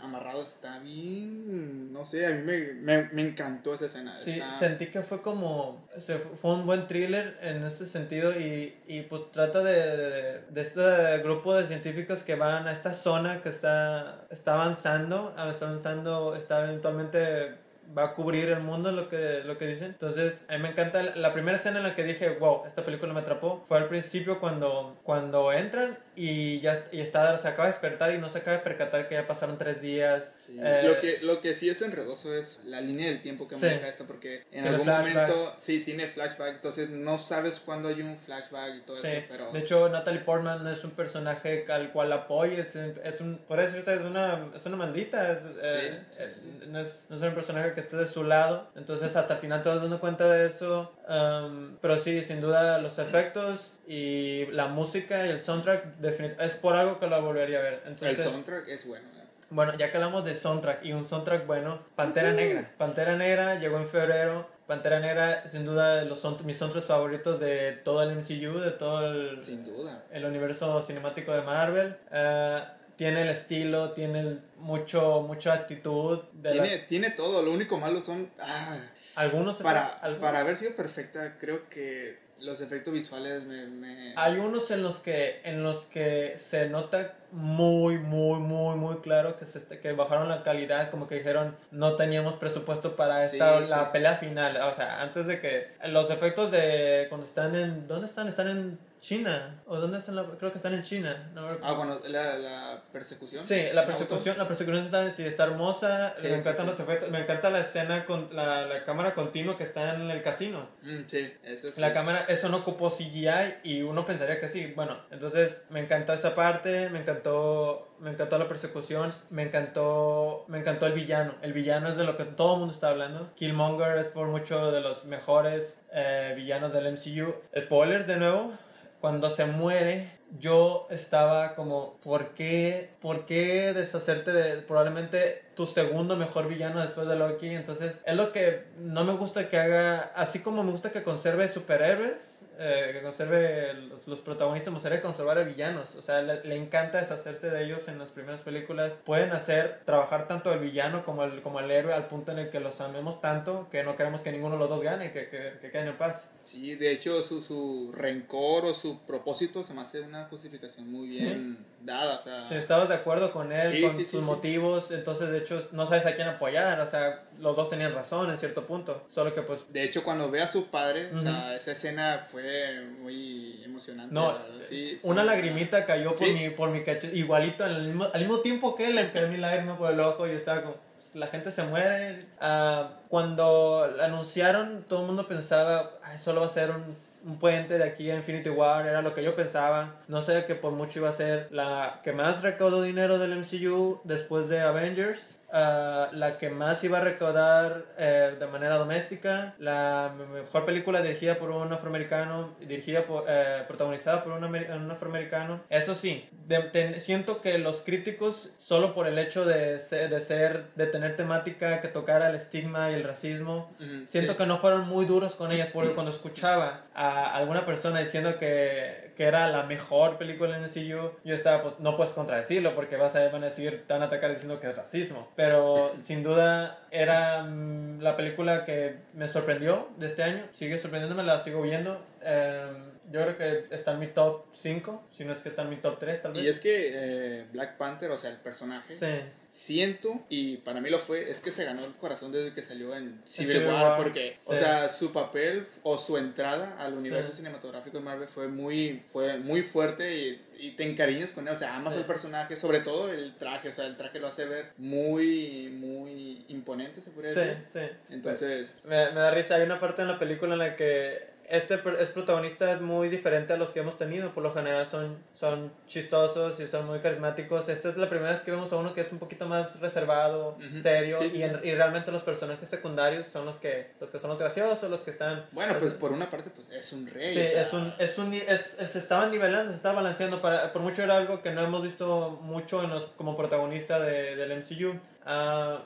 amarrados 0.00 0.46
está 0.48 0.78
bien. 0.80 1.92
No 1.92 2.04
sé, 2.06 2.26
a 2.26 2.30
mí 2.30 2.42
me, 2.42 2.58
me, 2.74 3.08
me 3.12 3.22
encantó 3.22 3.74
esa 3.74 3.86
escena. 3.86 4.12
Sí, 4.12 4.32
está- 4.32 4.50
sentí 4.52 4.86
que 4.86 5.02
fue 5.02 5.22
como, 5.22 5.86
se 5.98 6.18
fu- 6.18 6.36
fue 6.36 6.52
un 6.54 6.66
buen 6.66 6.86
thriller 6.88 7.38
en 7.42 7.64
ese 7.64 7.86
sentido 7.86 8.32
y, 8.38 8.74
y 8.86 9.02
pues 9.02 9.30
trata 9.32 9.62
de, 9.62 9.72
de, 9.96 10.40
de 10.50 10.60
este 10.60 11.18
grupo 11.22 11.54
de 11.54 11.66
científicos 11.66 12.22
que 12.22 12.34
van 12.34 12.68
a 12.68 12.72
esta 12.72 12.92
zona 12.92 13.40
que 13.42 13.48
está, 13.48 14.26
está 14.30 14.54
avanzando, 14.54 15.34
está 15.50 15.66
avanzando, 15.66 16.36
está 16.36 16.64
eventualmente 16.68 17.54
va 17.96 18.04
a 18.04 18.14
cubrir 18.14 18.48
el 18.48 18.60
mundo 18.60 18.92
lo 18.92 19.08
que, 19.08 19.42
lo 19.44 19.58
que 19.58 19.66
dicen. 19.66 19.88
Entonces, 19.88 20.44
a 20.48 20.56
mí 20.56 20.62
me 20.62 20.68
encanta 20.68 21.02
la, 21.02 21.32
primera 21.32 21.56
escena 21.56 21.78
en 21.78 21.84
la 21.84 21.94
que 21.94 22.04
dije, 22.04 22.36
wow, 22.38 22.62
esta 22.66 22.84
película 22.84 23.12
me 23.12 23.20
atrapó, 23.20 23.64
fue 23.66 23.78
al 23.78 23.88
principio 23.88 24.40
cuando, 24.40 24.98
cuando 25.02 25.52
entran 25.52 25.98
y 26.22 26.60
ya 26.60 26.78
y 26.92 27.00
está, 27.00 27.38
se 27.38 27.48
acaba 27.48 27.64
de 27.66 27.72
despertar 27.72 28.14
y 28.14 28.18
no 28.18 28.28
se 28.28 28.38
acaba 28.38 28.58
de 28.58 28.62
percatar 28.62 29.08
que 29.08 29.14
ya 29.14 29.26
pasaron 29.26 29.56
tres 29.56 29.80
días. 29.80 30.34
Sí, 30.38 30.58
Eh, 30.62 30.82
lo, 30.84 31.00
que, 31.00 31.18
lo 31.22 31.40
que 31.40 31.54
sí 31.54 31.70
es 31.70 31.80
enredoso 31.80 32.34
es 32.34 32.60
la 32.64 32.82
línea 32.82 33.06
del 33.08 33.22
tiempo 33.22 33.48
que 33.48 33.54
Sí. 33.54 33.64
maneja 33.64 33.88
esto, 33.88 34.06
porque 34.06 34.34
en 34.36 34.50
Tiene 34.50 34.68
algún 34.68 34.84
flashbacks. 34.84 35.30
momento 35.30 35.54
sí 35.58 35.80
tiene 35.80 36.08
flashback, 36.08 36.56
entonces 36.56 36.90
no 36.90 37.18
sabes 37.18 37.60
cuándo 37.60 37.88
hay 37.88 38.02
un 38.02 38.18
flashback 38.18 38.74
y 38.76 38.80
todo 38.82 38.96
Sí, 38.98 39.06
eso, 39.06 39.22
pero 39.30 39.50
de 39.52 39.60
hecho 39.60 39.88
Natalie 39.88 40.20
Portman 40.20 40.62
no 40.62 40.70
es 40.70 40.84
un 40.84 40.90
personaje 40.90 41.64
al 41.70 41.90
cual 41.92 42.12
apoye, 42.12 42.60
es, 42.60 42.74
un, 43.20 43.38
por 43.48 43.58
decirte, 43.60 43.94
es 43.94 44.02
una, 44.02 44.50
es 44.54 44.66
una 44.66 44.76
maldita, 44.76 45.32
es, 45.32 45.38
eh, 45.62 46.00
es-. 46.18 46.48
No, 46.68 46.80
es, 46.80 47.06
no 47.08 47.16
es 47.16 47.22
un 47.22 47.34
personaje 47.34 47.72
que 47.72 47.80
esté 47.80 47.96
de 47.96 48.06
su 48.06 48.24
lado, 48.24 48.68
entonces 48.76 49.16
hasta 49.16 49.34
el 49.34 49.40
final 49.40 49.62
te 49.62 49.70
vas 49.70 49.80
dando 49.80 49.98
cuenta 50.00 50.28
de 50.30 50.46
eso, 50.46 50.92
um, 51.08 51.76
pero 51.80 51.98
sí, 51.98 52.20
sin 52.22 52.40
duda 52.42 52.78
los 52.78 52.98
efectos 52.98 53.76
y 53.88 54.46
la 54.52 54.66
música 54.68 55.26
y 55.26 55.30
el 55.30 55.40
soundtrack 55.40 55.96
definit- 56.10 56.40
es 56.40 56.54
por 56.54 56.74
algo 56.76 56.98
que 56.98 57.06
lo 57.06 57.20
volvería 57.22 57.58
a 57.58 57.62
ver, 57.62 57.82
el 57.84 57.90
entonces... 57.92 58.24
soundtrack 58.24 58.68
es 58.68 58.86
bueno. 58.86 59.06
¿eh? 59.16 59.24
Bueno, 59.50 59.74
ya 59.76 59.90
que 59.90 59.96
hablamos 59.96 60.24
de 60.24 60.36
soundtrack 60.36 60.84
y 60.84 60.92
un 60.92 61.04
soundtrack 61.04 61.46
bueno, 61.46 61.82
Pantera 61.96 62.32
Negra. 62.32 62.70
Pantera 62.78 63.16
Negra 63.16 63.58
llegó 63.58 63.78
en 63.78 63.88
febrero. 63.88 64.48
Pantera 64.68 65.00
Negra, 65.00 65.48
sin 65.48 65.64
duda, 65.64 66.04
los 66.04 66.20
son 66.20 66.36
mis 66.46 66.56
soundtracks 66.56 66.86
favoritos 66.86 67.40
de 67.40 67.72
todo 67.72 68.04
el 68.04 68.14
MCU, 68.14 68.60
de 68.60 68.70
todo 68.70 69.04
el, 69.10 69.42
Sin 69.42 69.64
duda. 69.64 70.04
el 70.12 70.24
universo 70.24 70.80
cinemático 70.82 71.32
de 71.32 71.42
Marvel. 71.42 71.96
Eh, 72.12 72.62
tiene 72.94 73.22
el 73.22 73.30
estilo, 73.30 73.90
tiene 73.90 74.20
el- 74.20 74.40
mucho, 74.58 75.22
mucha 75.22 75.54
actitud. 75.54 76.20
De 76.34 76.52
Tiene, 76.52 76.78
tiene 76.80 77.10
todo, 77.10 77.42
lo 77.42 77.50
único 77.52 77.78
malo 77.78 78.00
son... 78.00 78.30
ah, 78.38 78.78
algunos, 79.16 79.56
para, 79.60 79.86
algunos- 79.88 80.20
para 80.22 80.40
haber 80.40 80.54
sido 80.54 80.76
perfecta, 80.76 81.36
creo 81.40 81.68
que 81.68 82.20
los 82.42 82.60
efectos 82.60 82.92
visuales 82.92 83.44
me... 83.44 83.66
me- 83.66 84.14
Hay 84.16 84.36
unos 84.38 84.70
en 84.70 84.82
los 84.82 84.98
que 84.98 85.40
en 85.44 85.62
los 85.62 85.86
que 85.86 86.32
se 86.36 86.68
nota 86.68 87.14
muy 87.32 87.98
muy 87.98 88.40
muy 88.40 88.76
muy 88.76 88.96
claro 88.98 89.36
que 89.36 89.46
se 89.46 89.58
est- 89.58 89.72
que 89.80 89.92
bajaron 89.92 90.28
la 90.28 90.42
calidad 90.42 90.90
como 90.90 91.06
que 91.06 91.16
dijeron 91.16 91.56
no 91.70 91.96
teníamos 91.96 92.34
presupuesto 92.36 92.96
para 92.96 93.22
esta 93.24 93.60
Sí, 93.60 93.68
la 93.70 93.84
sí. 93.84 93.88
pelea 93.92 94.14
final 94.16 94.56
o 94.56 94.74
sea 94.74 95.02
antes 95.02 95.26
de 95.26 95.40
que 95.40 95.68
los 95.88 96.10
efectos 96.10 96.50
de 96.50 97.06
cuando 97.08 97.26
están 97.26 97.54
en 97.54 97.86
dónde 97.86 98.06
están 98.06 98.26
están 98.28 98.48
en 98.48 98.78
China 99.00 99.62
o 99.66 99.78
dónde 99.78 99.98
están 99.98 100.14
la- 100.16 100.24
creo 100.38 100.50
que 100.52 100.58
están 100.58 100.74
en 100.74 100.82
China 100.82 101.30
no 101.34 101.48
Ah, 101.62 101.72
bueno, 101.72 101.98
la, 102.08 102.38
la 102.38 102.82
persecución. 102.92 103.42
Sí, 103.42 103.68
la 103.72 103.86
persecución, 103.86 104.36
la 104.38 104.46
persecución 104.46 104.84
está, 104.84 105.10
sí, 105.10 105.24
está 105.24 105.44
hermosa, 105.44 106.14
Sí, 106.16 106.24
me 106.24 106.34
sí, 106.34 106.40
encantan 106.40 106.66
los 106.66 106.78
efectos, 106.78 107.10
me 107.10 107.18
encanta 107.20 107.48
la 107.50 107.60
escena 107.60 108.04
con 108.04 108.28
la, 108.36 108.66
la 108.66 108.84
cámara 108.84 109.14
continua 109.14 109.56
que 109.56 109.64
está 109.64 109.94
en 109.94 110.10
el 110.10 110.22
casino. 110.22 110.68
Mm, 110.82 110.98
sí, 111.06 111.34
eso 111.42 111.68
sí. 111.72 111.80
La 111.80 111.92
cámara, 111.94 112.24
eso 112.28 112.48
no 112.50 112.58
ocupó 112.58 112.90
CGI 112.90 113.30
y 113.64 113.82
uno 113.82 114.04
pensaría 114.04 114.38
que 114.38 114.48
sí. 114.48 114.72
Bueno, 114.76 114.98
entonces 115.10 115.62
me 115.70 115.80
encantó 115.80 116.12
esa 116.12 116.34
parte, 116.34 116.90
me 116.90 116.98
encantó, 117.00 117.88
me 118.00 118.10
encantó 118.10 118.38
la 118.38 118.48
persecución, 118.48 119.12
me 119.30 119.42
encantó, 119.44 120.44
me 120.48 120.58
encantó 120.58 120.86
el 120.86 120.92
villano. 120.92 121.34
El 121.42 121.52
villano 121.54 121.88
es 121.88 121.96
de 121.96 122.04
lo 122.04 122.16
que 122.16 122.24
todo 122.24 122.54
el 122.54 122.58
mundo 122.60 122.74
está 122.74 122.88
hablando. 122.90 123.30
Killmonger 123.34 123.96
es 123.98 124.08
por 124.08 124.26
mucho 124.28 124.70
de 124.72 124.80
los 124.80 125.04
mejores 125.06 125.78
eh, 125.92 126.34
villanos 126.36 126.72
del 126.72 126.86
MCU. 126.92 127.34
Spoilers 127.58 128.06
de 128.06 128.16
nuevo. 128.16 128.52
Cuando 129.00 129.30
se 129.30 129.46
muere, 129.46 130.20
yo 130.38 130.86
estaba 130.90 131.54
como, 131.54 131.94
¿por 132.02 132.34
qué, 132.34 132.90
¿por 133.00 133.24
qué 133.24 133.72
deshacerte 133.72 134.32
de 134.32 134.62
probablemente 134.62 135.44
tu 135.56 135.66
segundo 135.66 136.16
mejor 136.16 136.48
villano 136.48 136.80
después 136.80 137.08
de 137.08 137.16
Loki? 137.16 137.48
Entonces, 137.48 138.00
es 138.04 138.14
lo 138.14 138.30
que 138.30 138.66
no 138.78 139.04
me 139.04 139.14
gusta 139.14 139.48
que 139.48 139.58
haga, 139.58 140.12
así 140.14 140.40
como 140.40 140.62
me 140.62 140.70
gusta 140.70 140.92
que 140.92 141.02
conserve 141.02 141.48
superhéroes, 141.48 142.42
eh, 142.58 142.90
que 142.92 143.02
conserve 143.02 143.72
los, 144.06 144.20
protagonistas, 144.20 144.70
me 144.70 144.74
gustaría 144.74 145.00
conservar 145.00 145.38
a 145.38 145.44
villanos. 145.44 145.96
O 145.96 146.02
sea, 146.02 146.20
le, 146.20 146.54
encanta 146.54 147.00
deshacerse 147.00 147.48
de 147.48 147.64
ellos 147.64 147.88
en 147.88 147.98
las 147.98 148.10
primeras 148.10 148.42
películas. 148.42 148.92
Pueden 149.04 149.32
hacer, 149.32 149.80
trabajar 149.86 150.28
tanto 150.28 150.52
el 150.52 150.60
villano 150.60 151.02
como 151.04 151.24
el, 151.24 151.40
como 151.40 151.58
héroe 151.60 151.94
al 151.94 152.06
punto 152.06 152.32
en 152.32 152.38
el 152.38 152.50
que 152.50 152.60
los 152.60 152.82
amemos 152.82 153.22
tanto 153.22 153.68
que 153.70 153.82
no 153.82 153.96
queremos 153.96 154.20
que 154.20 154.30
ninguno 154.30 154.56
de 154.56 154.58
los 154.58 154.68
dos 154.68 154.82
gane, 154.82 155.10
que, 155.10 155.30
que, 155.30 155.58
que 155.60 155.70
queden 155.70 155.88
en 155.88 155.96
paz. 155.96 156.28
Sí, 156.50 156.74
de 156.74 156.90
hecho 156.90 157.22
su, 157.22 157.42
su 157.42 157.92
rencor 157.94 158.64
o 158.64 158.74
su 158.74 158.98
propósito 159.06 159.62
se 159.62 159.72
me 159.72 159.82
hace 159.82 160.00
una 160.00 160.24
justificación 160.24 160.90
muy 160.90 161.12
Sí. 161.12 161.22
bien 161.24 161.64
dada, 161.82 162.16
o 162.16 162.20
sea... 162.20 162.40
Si 162.42 162.54
estabas 162.54 162.88
de 162.88 162.96
acuerdo 162.96 163.30
con 163.32 163.52
él, 163.52 163.70
Sí, 163.72 163.80
con 163.80 163.92
sí, 163.92 164.04
sus 164.04 164.24
motivos, 164.24 164.90
entonces 164.90 165.30
de 165.30 165.38
hecho 165.38 165.68
no 165.70 165.86
sabes 165.86 166.06
a 166.06 166.16
quién 166.16 166.26
apoyar, 166.26 166.80
o 166.80 166.88
sea, 166.88 167.22
los 167.38 167.54
dos 167.54 167.68
tenían 167.68 167.94
razón 167.94 168.30
en 168.30 168.36
cierto 168.36 168.66
punto, 168.66 169.04
solo 169.08 169.32
que 169.32 169.42
pues 169.42 169.60
De 169.72 169.84
hecho, 169.84 170.02
cuando 170.02 170.28
ve 170.28 170.42
a 170.42 170.48
su 170.48 170.66
padre, 170.66 171.10
o 171.14 171.18
sea, 171.18 171.54
esa 171.54 171.70
escena 171.70 172.18
fue 172.18 172.84
muy 173.00 173.62
emocionante. 173.64 174.12
no, 174.12 174.36
fue 174.60 174.98
una 175.04 175.22
lagrimita 175.22 175.86
cayó 175.86 176.12
por 176.12 176.32
mi, 176.32 176.50
por 176.50 176.70
mi 176.70 176.82
cachete, 176.82 177.16
igualito, 177.16 177.62
al 177.64 177.84
mismo, 177.86 178.08
al 178.12 178.20
mismo 178.20 178.40
tiempo 178.40 178.74
que 178.74 178.86
él, 178.86 178.96
le 178.96 179.12
cayó 179.12 179.28
mi 179.28 179.36
lágrima 179.36 179.78
por 179.78 179.92
el 179.92 180.00
ojo 180.00 180.26
y 180.26 180.32
estaba 180.32 180.62
como, 180.62 180.89
la 181.14 181.26
gente 181.26 181.52
se 181.52 181.62
muere. 181.64 182.26
Ah, 182.40 182.90
cuando 183.08 183.88
anunciaron, 184.00 184.84
todo 184.88 185.00
el 185.00 185.06
mundo 185.06 185.26
pensaba, 185.28 185.90
"Ay, 186.02 186.18
solo 186.18 186.40
va 186.40 186.46
a 186.46 186.50
ser 186.50 186.70
un, 186.70 186.96
un 187.24 187.38
puente 187.38 187.78
de 187.78 187.84
aquí 187.84 188.10
a 188.10 188.16
Infinity 188.16 188.50
War, 188.50 188.86
era 188.86 189.02
lo 189.02 189.14
que 189.14 189.22
yo 189.22 189.34
pensaba. 189.36 189.96
No 190.08 190.22
sé 190.22 190.44
que 190.46 190.54
por 190.54 190.72
mucho 190.72 191.00
iba 191.00 191.08
a 191.10 191.12
ser 191.12 191.48
la 191.50 192.00
que 192.02 192.12
más 192.12 192.42
recaudó 192.42 192.82
dinero 192.82 193.18
del 193.18 193.32
MCU 193.32 194.00
después 194.04 194.48
de 194.48 194.60
Avengers. 194.60 195.39
Ah, 195.52 196.08
la 196.12 196.38
que 196.38 196.50
más 196.50 196.82
iba 196.84 196.98
a 196.98 197.00
recaudar 197.00 197.84
eh, 197.98 198.34
de 198.38 198.46
manera 198.46 198.76
doméstica, 198.76 199.54
la 199.58 200.12
mejor 200.32 200.64
película 200.64 201.02
dirigida 201.02 201.36
por 201.36 201.50
un 201.50 201.72
afroamericano, 201.72 202.54
dirigida 202.60 203.04
por, 203.04 203.24
eh, 203.28 203.64
protagonizada 203.66 204.22
por 204.24 204.32
un, 204.32 204.44
un 204.44 204.90
afroamericano. 204.90 205.60
Eso 205.70 205.94
sí, 205.94 206.28
de- 206.46 206.60
ten- 206.64 207.00
siento 207.00 207.40
que 207.40 207.58
los 207.58 207.80
críticos, 207.80 208.50
solo 208.58 208.94
por 208.94 209.06
el 209.06 209.18
hecho 209.18 209.44
de 209.44 209.78
ser, 209.80 210.10
de 210.10 210.20
ser, 210.20 210.66
de 210.76 210.86
tener 210.86 211.16
temática 211.16 211.80
que 211.80 211.88
tocara 211.88 212.28
el 212.30 212.34
estigma 212.36 212.90
y 212.90 212.94
el 212.94 213.04
racismo, 213.04 213.70
Ujú, 213.80 214.06
Siento 214.06 214.32
sí. 214.32 214.38
que 214.38 214.46
no 214.46 214.58
fueron 214.58 214.86
muy 214.88 215.04
duros 215.06 215.34
con 215.34 215.52
ellas 215.52 215.68
porque 215.72 215.90
cuando 215.94 216.10
escuchaba 216.12 216.84
a 216.94 217.34
alguna 217.36 217.66
persona 217.66 218.00
diciendo 218.00 218.38
que, 218.38 219.09
que 219.16 219.24
era 219.24 219.48
la 219.50 219.64
mejor 219.64 220.18
película 220.18 220.56
en 220.56 220.64
el 220.64 220.70
MCU, 220.70 221.12
yo 221.24 221.34
estaba, 221.34 221.62
pues 221.62 221.74
no 221.78 221.96
puedes 221.96 222.12
contradecirlo 222.12 222.74
porque 222.74 222.96
vas 222.96 223.14
a, 223.16 223.28
van 223.28 223.42
a 223.42 223.46
decir, 223.46 223.84
te 223.86 223.92
van 223.92 224.02
a 224.02 224.06
atacar 224.06 224.30
diciendo 224.30 224.60
que 224.60 224.68
es 224.68 224.76
racismo. 224.76 225.28
Pero 225.36 225.92
sin 226.02 226.22
duda 226.22 226.86
era 226.90 227.42
mm, 227.42 228.00
la 228.00 228.16
película 228.16 228.64
que 228.64 228.96
me 229.14 229.28
sorprendió 229.28 229.88
de 229.96 230.06
este 230.06 230.22
año. 230.22 230.46
Sigue 230.52 230.78
sorprendiéndome, 230.78 231.22
la 231.22 231.38
sigo 231.40 231.62
viendo. 231.62 232.04
Em, 232.22 232.90
yo 233.10 233.20
creo 233.22 233.36
que 233.36 233.74
está 233.74 233.92
en 233.92 233.98
mi 233.98 234.06
top 234.06 234.44
5, 234.52 235.04
si 235.10 235.24
no 235.24 235.32
es 235.32 235.40
que 235.40 235.48
está 235.48 235.62
en 235.62 235.70
mi 235.70 235.76
top 235.76 235.98
3 235.98 236.22
tal 236.22 236.32
vez. 236.32 236.42
Y 236.44 236.48
es 236.48 236.60
que 236.60 236.90
eh, 236.92 237.46
Black 237.52 237.76
Panther, 237.76 238.08
o 238.12 238.18
sea, 238.18 238.30
el 238.30 238.36
personaje, 238.36 238.94
Sí. 238.94 239.06
siento, 239.48 240.24
y 240.28 240.58
para 240.58 240.80
mí 240.80 240.90
lo 240.90 241.00
fue, 241.00 241.28
es 241.28 241.40
que 241.40 241.50
se 241.50 241.64
ganó 241.64 241.84
el 241.84 241.92
corazón 241.94 242.30
desde 242.30 242.52
que 242.54 242.62
salió 242.62 242.94
en 242.94 243.20
Civil, 243.24 243.52
Civil 243.54 243.66
War, 243.66 243.82
War, 243.82 243.96
porque, 243.96 244.36
o 244.46 244.52
sí. 244.52 244.58
sea, 244.58 244.88
su 244.88 245.12
papel 245.12 245.66
o 245.82 245.98
su 245.98 246.16
entrada 246.18 246.76
al 246.78 246.94
universo 246.94 247.32
Sí. 247.32 247.38
cinematográfico 247.38 247.98
de 247.98 248.04
Marvel 248.04 248.28
fue 248.28 248.46
muy, 248.46 248.99
fue 249.06 249.38
muy 249.38 249.62
fuerte 249.62 250.16
y, 250.16 250.40
y 250.58 250.70
te 250.72 250.88
encariñas 250.88 251.32
con 251.32 251.48
él, 251.48 251.54
o 251.54 251.56
sea, 251.56 251.76
amas 251.76 251.94
Sí. 251.94 252.00
al 252.00 252.06
personaje, 252.06 252.56
sobre 252.56 252.80
todo 252.80 253.12
el 253.12 253.34
traje, 253.36 253.68
o 253.68 253.72
sea, 253.72 253.86
el 253.86 253.96
traje 253.96 254.20
lo 254.20 254.26
hace 254.28 254.44
ver 254.46 254.72
muy, 254.78 255.68
muy 255.72 256.44
imponente, 256.48 257.00
se 257.00 257.10
podría 257.10 257.32
Sí, 257.32 257.40
decir. 257.40 257.64
sí. 257.72 257.80
Entonces, 258.10 258.78
Me, 258.84 259.10
me 259.12 259.20
da 259.20 259.30
risa, 259.30 259.54
hay 259.56 259.62
una 259.62 259.80
parte 259.80 260.02
en 260.02 260.08
la 260.08 260.18
película 260.18 260.52
en 260.54 260.58
la 260.58 260.76
que 260.76 261.29
este 261.50 261.80
es 261.98 262.10
protagonista 262.10 262.72
es 262.72 262.80
muy 262.80 263.08
diferente 263.08 263.52
a 263.52 263.56
los 263.56 263.70
que 263.72 263.80
hemos 263.80 263.96
tenido, 263.96 264.32
por 264.32 264.42
lo 264.42 264.54
general 264.54 264.86
son, 264.86 265.18
son 265.32 265.72
chistosos 265.86 266.60
y 266.60 266.68
son 266.68 266.86
muy 266.86 267.00
carismáticos. 267.00 267.68
Esta 267.68 267.88
es 267.88 267.96
la 267.96 268.08
primera 268.08 268.30
vez 268.32 268.40
que 268.42 268.50
vemos 268.52 268.72
a 268.72 268.76
uno 268.76 268.94
que 268.94 269.00
es 269.00 269.10
un 269.12 269.18
poquito 269.18 269.46
más 269.46 269.80
reservado, 269.80 270.56
Ujú. 270.64 270.78
serio, 270.78 271.16
Sí, 271.18 271.30
sí, 271.30 271.38
y, 271.38 271.42
en- 271.42 271.60
y 271.64 271.74
realmente 271.74 272.12
los 272.12 272.22
personajes 272.22 272.68
secundarios 272.68 273.26
son 273.26 273.44
los 273.46 273.58
que, 273.58 273.90
los 274.00 274.10
que 274.10 274.18
son 274.18 274.30
los 274.30 274.38
graciosos, 274.38 274.88
los 274.88 275.02
que 275.02 275.10
están... 275.10 275.46
bueno, 275.52 275.74
pues 275.80 275.92
por 275.94 276.12
una 276.12 276.30
parte, 276.30 276.50
pues 276.50 276.70
es 276.70 276.92
un 276.92 277.06
rey. 277.06 277.34
Sí, 277.34 277.40
o 277.44 277.48
sea, 277.48 277.62
es 277.62 277.72
un, 277.72 277.94
es 277.98 278.18
un, 278.18 278.32
es, 278.32 278.78
es- 278.78 278.90
se 278.90 278.98
estaban 278.98 279.30
nivelando, 279.30 279.70
se 279.72 279.76
estaba 279.76 279.96
balanceando. 279.96 280.40
Para, 280.40 280.72
por 280.72 280.82
mucho 280.82 281.02
era 281.02 281.16
algo 281.16 281.42
que 281.42 281.50
no 281.50 281.62
hemos 281.62 281.82
visto 281.82 282.38
mucho 282.42 282.82
en 282.84 282.90
los, 282.90 283.06
como 283.16 283.36
protagonista 283.36 283.98
de, 283.98 284.36
del 284.36 284.52
MCU. 284.58 284.98
Ah, 285.26 285.82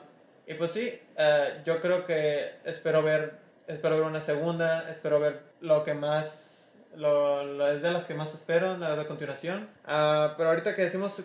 y 0.47 0.53
pues 0.53 0.71
sí, 0.71 0.99
ah, 1.17 1.45
yo 1.65 1.79
creo 1.79 2.05
que 2.05 2.51
espero 2.65 3.01
ver, 3.01 3.33
espero 3.67 3.97
ver 3.97 4.05
una 4.05 4.21
segunda, 4.21 4.89
espero 4.91 5.19
ver 5.19 5.41
lo 5.65 5.83
que 5.83 5.93
más, 5.93 6.75
lo, 6.95 7.43
lo- 7.43 7.67
es 7.71 7.81
de 7.81 7.91
las 7.91 8.03
que 8.05 8.13
más 8.13 8.33
espero, 8.33 8.77
la 8.77 8.95
de 8.95 9.05
continuación. 9.07 9.69
Ah, 9.85 10.33
pero 10.37 10.49
ahorita 10.49 10.75
que 10.75 10.83
decimos 10.83 11.21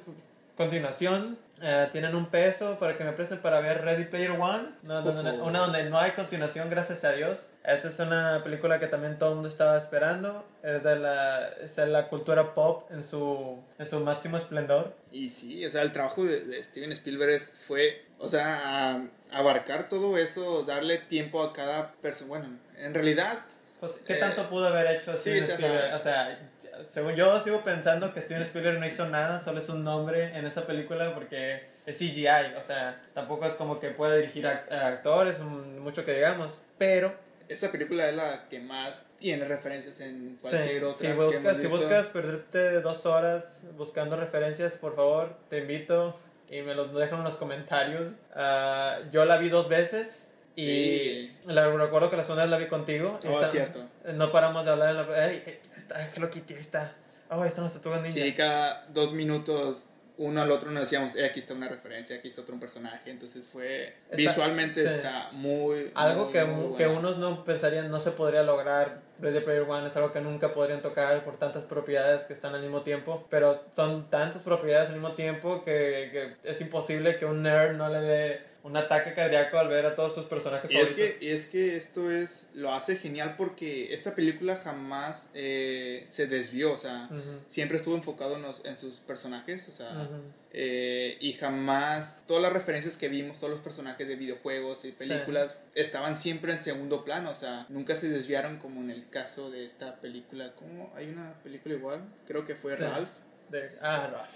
continuación, 0.57 1.39
eh, 1.63 1.89
tienen 1.91 2.15
un 2.15 2.27
peso 2.27 2.79
para 2.79 2.97
que 2.99 3.03
me 3.05 3.13
presten 3.13 3.41
para 3.41 3.61
ver 3.61 3.83
Ready 3.83 4.05
Player 4.05 4.33
One, 4.33 4.69
una, 4.85 5.01
donde, 5.01 5.31
una 5.41 5.61
donde 5.61 5.85
no 5.89 5.99
hay 5.99 6.11
continuación, 6.11 6.69
gracias 6.69 7.03
a 7.05 7.13
Dios. 7.13 7.47
Esta 7.65 7.89
es 7.89 7.99
una 7.99 8.43
película 8.45 8.79
que 8.79 8.87
también 8.87 9.17
todo 9.17 9.31
el 9.31 9.35
mundo 9.37 9.49
estaba 9.49 9.79
esperando. 9.79 10.47
Es 10.63 10.83
de 10.83 10.97
la, 10.97 11.49
es 11.49 11.77
de 11.77 11.87
la 11.87 12.09
cultura 12.09 12.55
pop 12.55 12.91
en 12.91 13.03
su, 13.03 13.59
en 13.79 13.87
su 13.87 14.01
máximo 14.01 14.37
esplendor. 14.37 14.95
Y 15.13 15.31
sí, 15.31 15.65
o 15.65 15.71
sea, 15.71 15.81
el 15.83 15.93
trabajo 15.93 16.25
de, 16.25 16.43
de 16.43 16.63
Steven 16.63 16.93
Spielberg 16.93 17.41
fue, 17.41 18.05
o 18.19 18.29
sea, 18.29 18.97
a- 18.97 19.03
abarcar 19.33 19.89
todo 19.89 20.19
eso, 20.19 20.65
darle 20.65 20.99
tiempo 20.99 21.43
a 21.43 21.55
cada 21.55 21.93
persona. 22.03 22.29
Bueno, 22.29 22.49
en 22.77 22.93
realidad, 22.93 23.39
Pues, 23.81 24.01
¿Qué 24.07 24.13
Eh, 24.15 24.17
tanto 24.17 24.49
pudo 24.49 24.67
haber 24.69 24.97
hecho 24.97 25.13
sí, 25.15 25.19
Steven 25.41 25.45
sí, 25.45 25.53
Spielberg? 25.53 25.95
O 25.95 25.99
sea, 25.99 26.39
según 26.87 27.15
yo 27.15 27.41
sigo 27.43 27.63
pensando 27.65 28.13
que 28.13 28.21
Steven 28.21 28.43
Spielberg 28.43 28.79
no 28.79 28.87
hizo 28.87 29.07
nada, 29.09 29.41
solo 29.41 29.59
es 29.61 29.69
un 29.69 29.83
nombre 29.83 30.37
en 30.37 30.47
esa 30.47 30.67
película 30.67 31.15
porque 31.15 31.65
es 31.87 31.97
CGI. 31.99 32.55
O 32.59 32.63
sea, 32.63 33.01
tampoco 33.15 33.47
es 33.47 33.55
como 33.55 33.81
que 33.81 33.89
puede 33.91 34.19
dirigir 34.19 34.47
a, 34.47 34.67
a 34.71 34.87
actores, 34.89 35.39
mucho 35.41 36.05
que 36.05 36.13
digamos. 36.15 36.61
Pero 36.79 37.15
esa 37.49 37.73
película 37.73 38.09
es 38.09 38.15
la 38.15 38.49
que 38.49 38.61
más 38.61 39.03
tiene 39.19 39.45
referencias 39.47 39.99
en 40.01 40.37
Sí, 40.37 40.49
cualquier 40.49 40.85
otra. 40.85 40.99
si 41.09 41.13
buscas, 41.15 41.57
si 41.57 41.67
buscas 41.67 42.07
perderte 42.09 42.81
dos 42.81 43.07
horas 43.07 43.63
buscando 43.77 44.17
referencias, 44.17 44.75
por 44.75 44.95
favor, 44.95 45.37
te 45.49 45.59
invito 45.59 46.19
y 46.51 46.63
me 46.63 46.75
los 46.75 46.93
dejan 46.95 47.19
en 47.21 47.25
los 47.25 47.37
comentarios. 47.37 48.13
Ah, 48.35 48.99
yo 49.11 49.25
la 49.25 49.37
vi 49.39 49.49
dos 49.49 49.69
veces 49.69 50.29
y 50.61 51.31
Sí. 51.31 51.37
la, 51.47 51.69
recuerdo 51.71 52.11
que 52.11 52.17
la 52.17 52.23
segunda 52.25 52.45
vez 52.45 52.51
la 52.51 52.59
vi 52.59 52.67
contigo. 52.67 53.19
Oh, 53.27 53.33
está- 53.33 53.47
cierto. 53.47 53.87
No 54.15 54.31
paramos 54.33 54.65
de 54.65 54.71
hablar 54.73 54.91
en 54.91 54.97
la... 54.97 55.25
¡Ay, 55.25 55.43
está 55.77 56.09
Hello 56.15 56.31
Kitty! 56.31 56.55
Ahí 56.55 56.61
está. 56.61 56.93
¡Oh, 57.31 57.43
ahí 57.43 57.49
están 57.49 57.65
las 57.65 57.73
tortugas 57.73 58.03
ninja! 58.03 58.19
Sí, 58.21 58.35
cada 58.35 58.87
dos 58.93 59.13
minutos 59.13 59.85
uno 60.17 60.43
al 60.43 60.51
otro 60.51 60.71
nos 60.71 60.83
decíamos, 60.83 61.17
eh, 61.17 61.25
aquí 61.25 61.39
está 61.41 61.55
una 61.55 61.67
referencia, 61.69 62.15
aquí 62.17 62.29
está 62.29 62.43
otro 62.43 62.59
personaje. 62.61 63.11
Entonces 63.11 63.49
fue, 63.49 63.95
Está- 64.11 64.17
visualmente 64.17 64.83
sí. 64.83 64.87
está 64.87 65.31
muy... 65.33 65.91
Algo 65.95 66.25
muy, 66.25 66.33
que, 66.35 66.45
muy 66.45 66.77
que 66.77 66.87
unos 66.89 67.17
no 67.17 67.43
pensarían 67.43 67.91
no 67.91 68.01
se 68.01 68.11
podría 68.11 68.43
lograr. 68.43 69.01
Ready 69.19 69.41
Player 69.41 69.63
One 69.63 69.87
es 69.87 69.97
algo 69.97 70.13
que 70.13 70.21
nunca 70.21 70.53
podrían 70.53 70.83
tocar 70.83 71.25
por 71.25 71.39
tantas 71.39 71.65
propiedades 71.65 72.25
que 72.27 72.35
están 72.35 72.55
al 72.55 72.61
mismo 72.61 72.83
tiempo. 72.83 73.27
Pero 73.31 73.65
son 73.71 74.11
tantas 74.11 74.43
propiedades 74.43 74.89
al 74.91 74.97
mismo 74.97 75.13
tiempo 75.15 75.63
que, 75.65 76.37
que 76.43 76.51
es 76.51 76.61
imposible 76.61 77.17
que 77.17 77.25
un 77.25 77.41
nerd 77.43 77.77
no 77.77 77.89
le 77.89 78.01
dé 78.01 78.50
un 78.63 78.77
ataque 78.77 79.15
cardíaco 79.15 79.59
al 79.59 79.69
ver 79.69 79.87
a 79.87 79.95
todos 79.95 80.15
sus 80.15 80.27
personajes 80.27 80.71
Y 80.71 80.77
es, 80.77 80.93
que, 80.93 81.17
y 81.21 81.29
es 81.29 81.47
que 81.47 81.77
esto 81.77 82.11
es 82.11 82.47
lo 82.53 82.73
hace 82.75 82.97
genial 82.97 83.35
porque 83.39 83.95
esta 83.95 84.15
película 84.15 84.57
jamás 84.57 85.31
eh, 85.35 86.03
se 86.07 86.27
desvió, 86.27 86.73
o 86.73 86.79
sea, 86.79 87.09
siempre 87.47 87.79
estuvo 87.79 87.97
enfocado 87.97 88.37
en, 88.37 88.43
los- 88.43 88.63
en 88.67 88.77
sus 88.77 89.01
personajes, 89.01 89.67
o 89.69 89.73
sea, 89.73 90.09
eh, 90.53 91.17
y 91.21 91.33
jamás 91.35 92.19
todas 92.27 92.43
las 92.43 92.53
referencias 92.53 92.97
que 92.97 93.09
vimos, 93.09 93.39
todos 93.39 93.53
los 93.53 93.61
personajes 93.63 94.07
de 94.07 94.17
videojuegos 94.17 94.85
y 94.85 94.93
Sí. 94.93 94.99
películas 95.09 95.55
estaban 95.75 96.17
siempre 96.17 96.53
en 96.53 96.59
segundo 96.61 97.05
plano, 97.05 97.31
o 97.31 97.35
sea, 97.37 97.65
nunca 97.71 97.97
se 97.97 98.09
desviaron 98.09 98.59
como 98.59 98.81
en 98.81 98.91
el 98.91 99.09
caso 99.09 99.51
de 99.51 99.65
esta 99.65 100.01
película. 100.01 100.53
¿Cómo? 100.55 100.93
Hay 100.97 101.07
una 101.09 101.35
película 101.43 101.75
igual, 101.77 102.03
creo 102.27 102.45
que 102.47 102.57
fue 102.57 102.73
Sí. 102.77 102.83
Ralph. 102.83 103.09
De- 103.49 103.71
ah, 103.81 104.09
Ralph. 104.13 104.31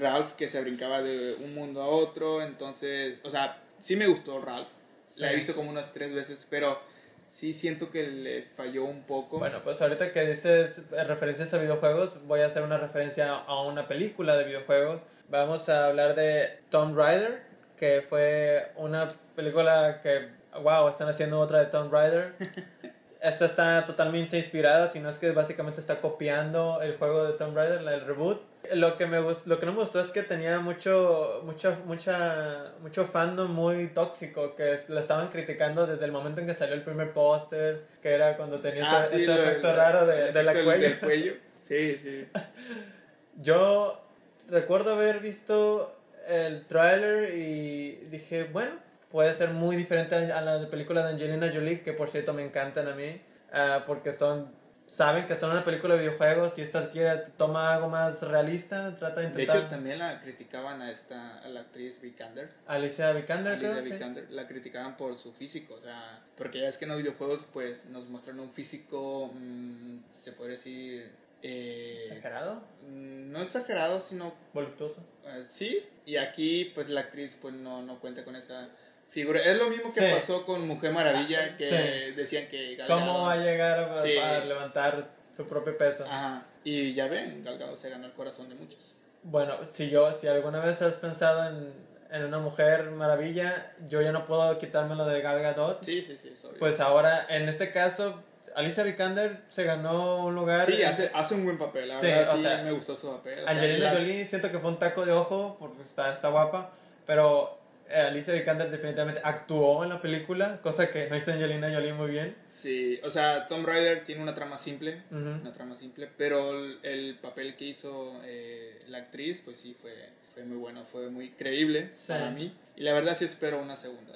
Ralph 0.00 0.32
que 0.32 0.48
se 0.48 0.60
brincaba 0.60 1.02
de 1.02 1.34
un 1.34 1.54
mundo 1.54 1.80
a 1.80 1.86
otro, 1.86 2.42
entonces, 2.42 3.18
o 3.22 3.30
sea, 3.30 3.60
sí 3.84 3.96
me 3.96 4.06
gustó 4.06 4.40
Ralph, 4.40 4.70
la 5.18 5.30
he 5.30 5.36
visto 5.36 5.54
como 5.54 5.68
unas 5.68 5.92
tres 5.92 6.14
veces, 6.14 6.46
pero 6.48 6.80
sí 7.26 7.52
siento 7.52 7.90
que 7.90 8.08
le 8.08 8.42
falló 8.42 8.86
un 8.86 9.02
poco. 9.02 9.38
Bueno, 9.38 9.62
pues 9.62 9.82
ahorita 9.82 10.10
que 10.10 10.26
dices 10.26 10.84
referencias 11.06 11.52
a 11.52 11.58
videojuegos, 11.58 12.16
voy 12.26 12.40
a 12.40 12.46
hacer 12.46 12.62
una 12.62 12.78
referencia 12.78 13.34
a 13.34 13.62
una 13.62 13.86
película 13.86 14.38
de 14.38 14.44
videojuegos. 14.44 15.02
Vamos 15.28 15.68
a 15.68 15.86
hablar 15.86 16.14
de 16.14 16.60
Tomb 16.70 16.96
Raider, 16.96 17.42
que 17.76 18.00
fue 18.00 18.72
una 18.76 19.12
película 19.36 20.00
que, 20.02 20.30
wow, 20.62 20.88
están 20.88 21.08
haciendo 21.08 21.38
otra 21.38 21.60
de 21.60 21.66
Tomb 21.66 21.92
Raider. 21.92 22.34
Esta 23.20 23.44
está 23.44 23.84
totalmente 23.84 24.38
inspirada, 24.38 24.88
si 24.88 24.98
no 25.00 25.10
es 25.10 25.18
que 25.18 25.30
básicamente 25.32 25.80
está 25.80 26.00
copiando 26.00 26.80
el 26.80 26.96
juego 26.96 27.26
de 27.26 27.34
Tomb 27.34 27.54
Raider, 27.54 27.80
el 27.80 28.06
reboot. 28.06 28.53
Lo 28.72 28.96
que, 28.96 29.06
me 29.06 29.18
lo 29.20 29.58
que 29.58 29.66
no 29.66 29.72
me 29.72 29.80
gustó 29.80 30.00
es 30.00 30.10
que 30.10 30.22
tenía 30.22 30.58
mucho, 30.58 31.42
mucho, 31.44 31.76
mucha, 31.84 32.72
mucho 32.80 33.04
fandom 33.04 33.50
muy 33.52 33.88
tóxico, 33.88 34.54
que 34.54 34.78
lo 34.88 34.98
estaban 35.00 35.28
criticando 35.28 35.86
desde 35.86 36.04
el 36.04 36.12
momento 36.12 36.40
en 36.40 36.46
que 36.46 36.54
salió 36.54 36.74
el 36.74 36.82
primer 36.82 37.12
póster, 37.12 37.84
que 38.02 38.10
era 38.12 38.36
cuando 38.36 38.60
tenía 38.60 38.84
Ah, 38.86 39.04
ese, 39.04 39.16
sí, 39.18 39.22
ese 39.24 39.34
lo- 39.34 39.42
efecto 39.42 39.66
lo- 39.68 39.76
raro 39.76 40.06
de, 40.06 40.28
el 40.28 40.32
de 40.34 40.42
la 40.42 40.52
efecto 40.52 40.68
cuello. 40.70 40.88
del 40.88 40.98
cuello. 41.00 41.32
Sí, 41.58 41.94
sí. 41.94 42.28
Yo 43.36 44.00
recuerdo 44.48 44.92
haber 44.92 45.20
visto 45.20 45.94
el 46.26 46.66
tráiler 46.66 47.34
y 47.34 47.96
dije, 48.10 48.44
bueno, 48.44 48.72
puede 49.10 49.34
ser 49.34 49.50
muy 49.50 49.76
diferente 49.76 50.14
a 50.14 50.40
la 50.40 50.68
película 50.70 51.04
de 51.04 51.10
Angelina 51.12 51.50
Jolie, 51.52 51.82
que 51.82 51.92
por 51.92 52.08
cierto 52.08 52.32
me 52.32 52.42
encantan 52.42 52.88
a 52.88 52.94
mí, 52.94 53.20
ah, 53.52 53.84
porque 53.86 54.12
son 54.12 54.50
saben 54.86 55.26
que 55.26 55.34
son 55.36 55.50
una 55.50 55.64
película 55.64 55.94
de 55.94 56.00
videojuegos 56.00 56.58
y 56.58 56.62
esta 56.62 56.90
quiere 56.90 57.16
toma 57.36 57.74
algo 57.74 57.88
más 57.88 58.22
realista, 58.22 58.94
trata 58.94 59.20
de 59.20 59.26
De 59.28 59.30
intentar... 59.32 59.56
hecho, 59.56 59.68
también 59.68 59.98
la 59.98 60.20
criticaban 60.20 60.82
a 60.82 60.90
esta, 60.90 61.38
a 61.38 61.48
la 61.48 61.60
actriz 61.60 62.00
Vikander. 62.00 62.50
Alicia 62.66 63.12
Vikander, 63.12 63.54
Alicia 63.54 63.70
creo, 63.70 63.84
sí. 63.84 63.92
Vikander, 63.92 64.30
la 64.30 64.46
criticaban 64.46 64.96
por 64.96 65.16
su 65.16 65.32
físico, 65.32 65.74
o 65.74 65.80
sea, 65.80 66.22
porque 66.36 66.60
ya 66.60 66.68
es 66.68 66.78
que 66.78 66.84
en 66.84 66.90
los 66.90 66.98
videojuegos 66.98 67.46
pues 67.52 67.86
nos 67.86 68.08
muestran 68.08 68.38
un 68.40 68.52
físico, 68.52 69.30
mm, 69.34 69.98
se 70.12 70.32
podría 70.32 70.52
decir, 70.56 71.10
eh, 71.42 72.00
¿Exagerado? 72.04 72.62
mm, 72.88 73.30
no 73.32 73.40
exagerado, 73.42 74.00
sino 74.00 74.34
¿Voluptuoso? 74.52 75.02
eh, 75.26 75.44
sí, 75.48 75.82
y 76.06 76.16
aquí 76.16 76.70
pues 76.74 76.88
la 76.88 77.00
actriz 77.00 77.38
pues 77.40 77.54
no, 77.54 77.82
no 77.82 78.00
cuenta 78.00 78.24
con 78.24 78.36
esa 78.36 78.68
figura. 79.14 79.40
Es 79.40 79.56
lo 79.56 79.70
mismo 79.70 79.94
que 79.94 80.00
Sí. 80.00 80.06
pasó 80.12 80.44
con 80.44 80.66
Mujer 80.66 80.92
Maravilla, 80.92 81.38
Ah, 81.52 81.56
que 81.56 81.68
sí. 82.08 82.12
decían 82.16 82.48
que 82.48 82.74
Gal 82.74 82.88
¿Cómo 82.88 83.22
va 83.22 83.32
a 83.34 83.36
llegar 83.36 83.78
a, 83.78 84.02
Sí. 84.02 84.18
a 84.18 84.44
levantar 84.44 85.08
su 85.32 85.46
propio 85.46 85.78
peso? 85.78 86.04
Ajá, 86.04 86.42
y 86.64 86.92
ya 86.94 87.06
ven, 87.06 87.42
Gal 87.44 87.56
Gadot 87.58 87.76
se 87.78 87.88
ganó 87.90 88.06
el 88.06 88.12
corazón 88.12 88.48
de 88.48 88.56
muchos. 88.56 88.98
Bueno, 89.22 89.56
si 89.70 89.88
yo, 89.88 90.12
si 90.12 90.26
alguna 90.26 90.58
vez 90.60 90.82
has 90.82 90.96
pensado 90.96 91.48
en, 91.48 91.72
en 92.10 92.24
una 92.24 92.38
mujer 92.40 92.90
maravilla, 92.90 93.72
yo 93.88 94.02
ya 94.02 94.10
no 94.12 94.24
puedo 94.24 94.58
quitármelo 94.58 95.06
de 95.06 95.20
Gal 95.22 95.40
Gadot. 95.40 95.82
Sí, 95.84 96.02
sí, 96.02 96.18
sí, 96.20 96.30
es 96.32 96.44
obvio. 96.44 96.58
Pues 96.58 96.80
ahora, 96.80 97.24
en 97.30 97.48
este 97.48 97.70
caso, 97.70 98.20
Alicia 98.56 98.82
Vikander 98.84 99.42
se 99.48 99.62
ganó 99.64 100.26
un 100.26 100.34
lugar. 100.34 100.66
Sí, 100.66 100.82
hace, 100.82 101.10
hace 101.14 101.34
un 101.34 101.44
buen 101.44 101.58
papel, 101.58 101.88
la 101.88 101.98
Sí, 102.00 102.06
verdad 102.06 102.34
o 102.34 102.36
sí 102.36 102.42
sea, 102.42 102.62
me 102.62 102.72
gustó 102.72 102.94
su 102.96 103.10
papel. 103.10 103.46
Angelina 103.46 103.90
Jolie 103.92 104.26
siento 104.26 104.50
que 104.50 104.58
fue 104.58 104.70
un 104.70 104.78
taco 104.78 105.04
de 105.04 105.12
ojo 105.12 105.56
porque 105.58 105.82
está, 105.82 106.12
está 106.12 106.28
guapa, 106.28 106.72
pero 107.06 107.58
Alicia 107.92 108.32
Vikander 108.34 108.70
definitivamente 108.70 109.20
actuó 109.24 109.82
en 109.84 109.90
la 109.90 110.00
película, 110.00 110.60
cosa 110.62 110.88
que 110.90 111.08
no 111.08 111.16
hizo 111.16 111.32
Angelina 111.32 111.70
Jolie 111.72 111.92
muy 111.92 112.10
bien. 112.10 112.34
Sí, 112.48 112.98
o 113.04 113.10
sea, 113.10 113.46
Tom 113.46 113.64
Raider 113.66 114.04
tiene 114.04 114.22
una 114.22 114.34
trama 114.34 114.56
simple, 114.58 115.02
Ujú. 115.10 115.18
una 115.40 115.52
trama 115.52 115.76
simple, 115.76 116.08
pero 116.16 116.50
el, 116.64 116.78
el 116.82 117.18
papel 117.18 117.56
que 117.56 117.66
hizo 117.66 118.20
eh, 118.24 118.82
la 118.88 118.98
actriz, 118.98 119.42
pues 119.44 119.58
sí, 119.58 119.76
fue, 119.80 119.92
fue 120.32 120.44
muy 120.44 120.56
bueno, 120.56 120.84
fue 120.84 121.10
muy 121.10 121.30
creíble 121.30 121.90
Sí. 121.94 122.08
para 122.12 122.30
mí. 122.30 122.52
Y 122.76 122.82
la 122.82 122.92
verdad 122.92 123.14
sí 123.16 123.24
espero 123.24 123.60
una 123.60 123.76
segunda. 123.76 124.12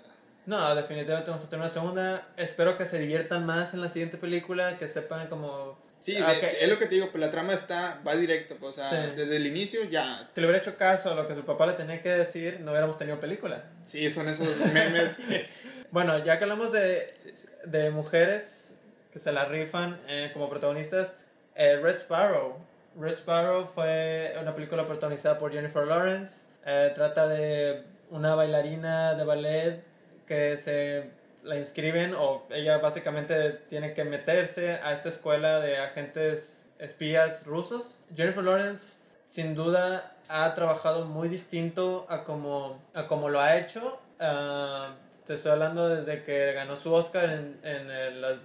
No, 0.47 0.75
definitivamente 0.75 1.31
vamos 1.31 1.45
a 1.47 1.51
tener 1.51 1.65
una 1.67 1.73
segunda. 1.73 2.29
Espero 2.39 2.77
que 2.79 2.87
se 2.87 2.99
diviertan 2.99 3.45
más 3.45 3.75
en 3.75 3.83
la 3.83 3.91
siguiente 3.91 4.17
película, 4.17 4.79
que 4.79 4.89
sepan 4.89 5.29
como... 5.29 5.79
Sí, 6.01 6.17
Ah, 6.17 6.33
de- 6.33 6.63
es 6.65 6.69
lo 6.69 6.79
que 6.79 6.87
te 6.87 6.95
digo, 6.95 7.11
pues 7.11 7.21
la 7.21 7.29
trama 7.31 7.53
está, 7.55 8.01
va 8.07 8.15
directo, 8.15 8.57
pues, 8.57 8.79
o 8.79 8.81
sea, 8.89 9.07
Sí. 9.07 9.13
desde 9.17 9.37
el 9.37 9.47
inicio 9.47 9.81
ya, 9.91 10.31
Si 10.35 10.41
le 10.41 10.47
hubiera 10.47 10.59
hecho 10.63 10.77
caso 10.77 11.11
a 11.11 11.15
lo 11.15 11.27
que 11.27 11.35
su 11.35 11.45
papá 11.45 11.67
le 11.67 11.73
tenía 11.73 12.01
que 12.03 12.09
decir, 12.11 12.61
no 12.61 12.71
hubiéramos 12.71 12.97
tenido 12.99 13.19
película. 13.21 13.65
sí, 13.85 14.09
son 14.11 14.29
esos 14.29 14.47
memes 14.73 15.15
que... 15.15 15.49
Bueno, 15.91 16.23
ya 16.23 16.37
que 16.39 16.45
hablamos 16.45 16.71
de, 16.73 17.15
Sí, 17.23 17.31
sí. 17.35 17.47
de 17.65 17.91
mujeres 17.91 18.73
que 19.13 19.19
se 19.19 19.33
la 19.33 19.47
rifan 19.47 19.99
eh, 20.07 20.31
como 20.35 20.49
protagonistas, 20.51 21.13
eh, 21.55 21.77
Red 21.83 21.97
Sparrow. 21.97 22.59
Red 23.01 23.15
Sparrow 23.15 23.67
fue 23.67 24.35
una 24.41 24.55
película 24.55 24.87
protagonizada 24.87 25.39
por 25.39 25.51
Jennifer 25.53 25.85
Lawrence. 25.87 26.43
Eh, 26.67 26.93
trata 26.95 27.27
de 27.27 27.83
una 28.11 28.35
bailarina 28.35 29.15
de 29.15 29.25
ballet 29.25 29.83
que 30.27 30.59
se 30.59 31.11
la 31.43 31.57
inscriben 31.57 32.15
o 32.15 32.45
ella 32.51 32.79
básicamente 32.79 33.53
tiene 33.69 33.95
que 33.95 34.05
meterse 34.05 34.75
a 34.83 34.93
esta 34.93 35.09
escuela 35.09 35.61
de 35.61 35.79
agentes 35.79 36.67
espías 36.79 37.47
rusos. 37.47 37.85
Jennifer 38.15 38.43
Lawrence 38.43 38.99
sin 39.27 39.55
duda 39.55 40.17
ha 40.29 40.55
trabajado 40.55 41.05
muy 41.05 41.29
distinto 41.29 42.07
a 42.09 42.25
como, 42.25 42.83
a 42.95 43.07
como 43.07 43.29
lo 43.29 43.41
ha 43.41 43.57
hecho. 43.57 44.01
Ah, 44.19 44.95
te 45.25 45.35
estoy 45.35 45.53
hablando 45.53 45.89
desde 45.89 46.23
que 46.23 46.53
ganó 46.55 46.77
su 46.77 46.93
Oscar 46.93 47.29
en, 47.29 47.61
en 47.63 47.91
el 47.91 48.41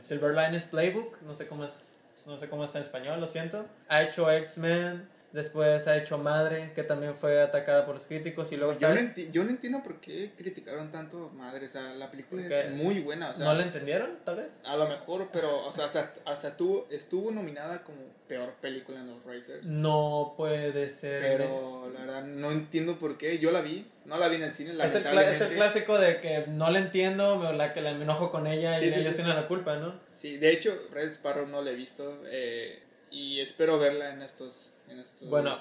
Silver 0.00 0.34
Linings 0.34 0.64
Playbook, 0.64 1.20
no 1.22 1.34
sé 1.34 1.46
cómo 1.46 1.66
es, 1.66 1.96
no 2.24 2.38
sé 2.38 2.48
cómo 2.48 2.64
está 2.64 2.78
en 2.78 2.84
español, 2.84 3.20
lo 3.20 3.28
siento. 3.28 3.66
Ha 3.88 4.02
hecho 4.02 4.30
X-Men, 4.30 5.06
después 5.38 5.86
ha 5.86 5.96
hecho 5.96 6.18
Madre, 6.18 6.72
que 6.74 6.82
también 6.82 7.14
fue 7.14 7.40
atacada 7.40 7.86
por 7.86 7.94
los 7.94 8.06
críticos 8.06 8.52
y 8.52 8.56
luego 8.56 8.78
Yo 8.78 8.94
no, 8.94 9.00
yo 9.32 9.44
no 9.44 9.50
entiendo 9.50 9.82
por 9.82 10.00
qué 10.00 10.32
criticaron 10.36 10.90
tanto 10.90 11.30
Madre, 11.34 11.66
o 11.66 11.68
sea, 11.68 11.94
la 11.94 12.10
película 12.10 12.42
es 12.42 12.70
muy 12.72 13.00
buena, 13.00 13.30
o 13.30 13.34
sea, 13.34 13.46
¿No 13.46 13.54
la 13.54 13.62
entendieron, 13.62 14.18
tal 14.24 14.36
vez? 14.36 14.56
a 14.64 14.76
lo 14.76 14.88
mejor, 14.88 15.28
pero, 15.32 15.66
o 15.66 15.72
sea, 15.72 15.86
hasta, 15.86 16.12
hasta 16.26 16.48
estuvo, 16.48 16.86
estuvo 16.90 17.30
nominada 17.30 17.82
como 17.82 18.18
peor 18.28 18.52
película 18.60 19.00
en 19.00 19.08
los 19.08 19.24
Racers. 19.24 19.64
No 19.64 20.34
puede 20.36 20.90
ser. 20.90 21.20
Pero 21.20 21.90
la 21.92 22.00
verdad 22.00 22.22
no 22.24 22.52
entiendo 22.52 22.98
por 22.98 23.18
qué. 23.18 23.38
Yo 23.38 23.50
la 23.50 23.62
vi, 23.62 23.90
no 24.04 24.18
la 24.18 24.28
vi 24.28 24.36
en 24.36 24.42
el 24.42 24.52
cine, 24.52 24.70
es 24.70 24.94
el, 24.94 25.18
es 25.18 25.42
clásico 25.54 25.98
de 25.98 26.20
que 26.20 26.44
no 26.46 26.70
la 26.70 26.78
entiendo, 26.78 27.36
me, 27.36 27.52
la 27.54 27.72
que 27.72 27.80
la 27.80 27.94
me 27.94 28.04
enojo 28.04 28.30
con 28.30 28.46
ella 28.46 28.78
Sí, 28.78 28.86
y 28.86 28.92
sí, 28.92 29.00
ellos 29.00 29.10
sí. 29.10 29.22
tienen 29.22 29.34
la 29.34 29.48
culpa, 29.48 29.76
¿no? 29.78 29.98
Sí, 30.14 30.36
de 30.36 30.52
hecho, 30.52 30.78
Red 30.92 31.08
Sparrow 31.12 31.46
no 31.46 31.62
la 31.62 31.70
he 31.70 31.74
visto 31.74 32.22
eh, 32.26 32.82
y 33.10 33.40
espero 33.40 33.78
verla 33.78 34.10
en 34.10 34.22
estos... 34.22 34.72
En 34.90 34.98
estos 35.00 35.28
Bueno, 35.28 35.56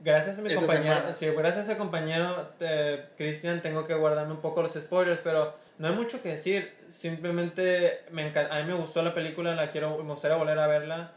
Gracias 0.00 0.38
a 0.38 0.42
mi 0.42 0.48
compañero, 0.54 0.94
sí, 1.12 1.26
gracias 1.36 1.68
a 1.70 1.76
compañero 1.76 2.52
eh, 2.60 3.04
Cristian, 3.16 3.60
tengo 3.62 3.84
que 3.84 3.94
guardarme 3.94 4.32
un 4.34 4.40
poco 4.40 4.62
los 4.62 4.72
spoilers, 4.74 5.18
pero 5.24 5.56
no 5.78 5.88
hay 5.88 5.94
mucho 5.94 6.22
que 6.22 6.28
decir. 6.28 6.72
Simplemente 6.88 8.02
me 8.12 8.32
encan- 8.32 8.46
a 8.50 8.62
mí 8.62 8.68
me 8.72 8.74
gustó 8.78 9.02
la 9.02 9.12
película, 9.12 9.56
la 9.56 9.72
quiero, 9.72 9.98
me 10.04 10.12
gustaría 10.12 10.36
volver 10.36 10.56
a 10.58 10.68
verla. 10.68 11.12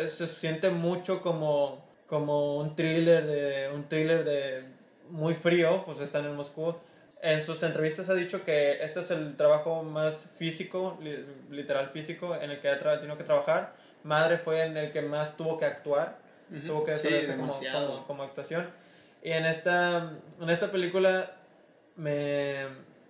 Eh, 0.00 0.08
se 0.08 0.26
siente 0.28 0.68
mucho 0.68 1.22
como, 1.22 1.82
como 2.06 2.58
un 2.58 2.76
thriller 2.76 3.26
de 3.26 3.70
un 3.72 3.88
thriller 3.88 4.22
de 4.24 4.64
muy 5.08 5.32
frío, 5.34 5.82
pues 5.86 5.98
están 6.00 6.26
en 6.26 6.36
Moscú. 6.36 6.76
En 7.22 7.42
sus 7.42 7.62
entrevistas 7.62 8.10
ha 8.10 8.14
dicho 8.14 8.44
que 8.44 8.84
este 8.84 9.00
es 9.00 9.10
el 9.10 9.34
trabajo 9.38 9.82
más 9.82 10.26
físico, 10.38 10.98
li- 11.00 11.24
literal 11.50 11.88
físico, 11.88 12.36
en 12.36 12.50
el 12.50 12.60
que 12.60 12.68
ha 12.68 12.78
tenido 12.78 13.16
que 13.16 13.24
trabajar. 13.24 13.74
Madre 14.04 14.36
fue 14.36 14.62
en 14.64 14.76
el 14.76 14.92
que 14.92 15.00
más 15.00 15.38
tuvo 15.38 15.56
que 15.56 15.64
actuar 15.64 16.18
Ujú. 16.50 16.66
tuvo 16.66 16.84
que 16.84 16.96
Sí, 16.98 17.08
desarrollarse 17.08 17.36
como, 17.40 17.52
demasiado. 17.52 17.88
como, 17.94 18.06
como 18.06 18.22
actuación. 18.22 18.70
Y 19.22 19.32
en 19.32 19.44
esta, 19.46 20.12
en 20.40 20.50
esta 20.50 20.70
película 20.70 21.32
me 21.96 22.66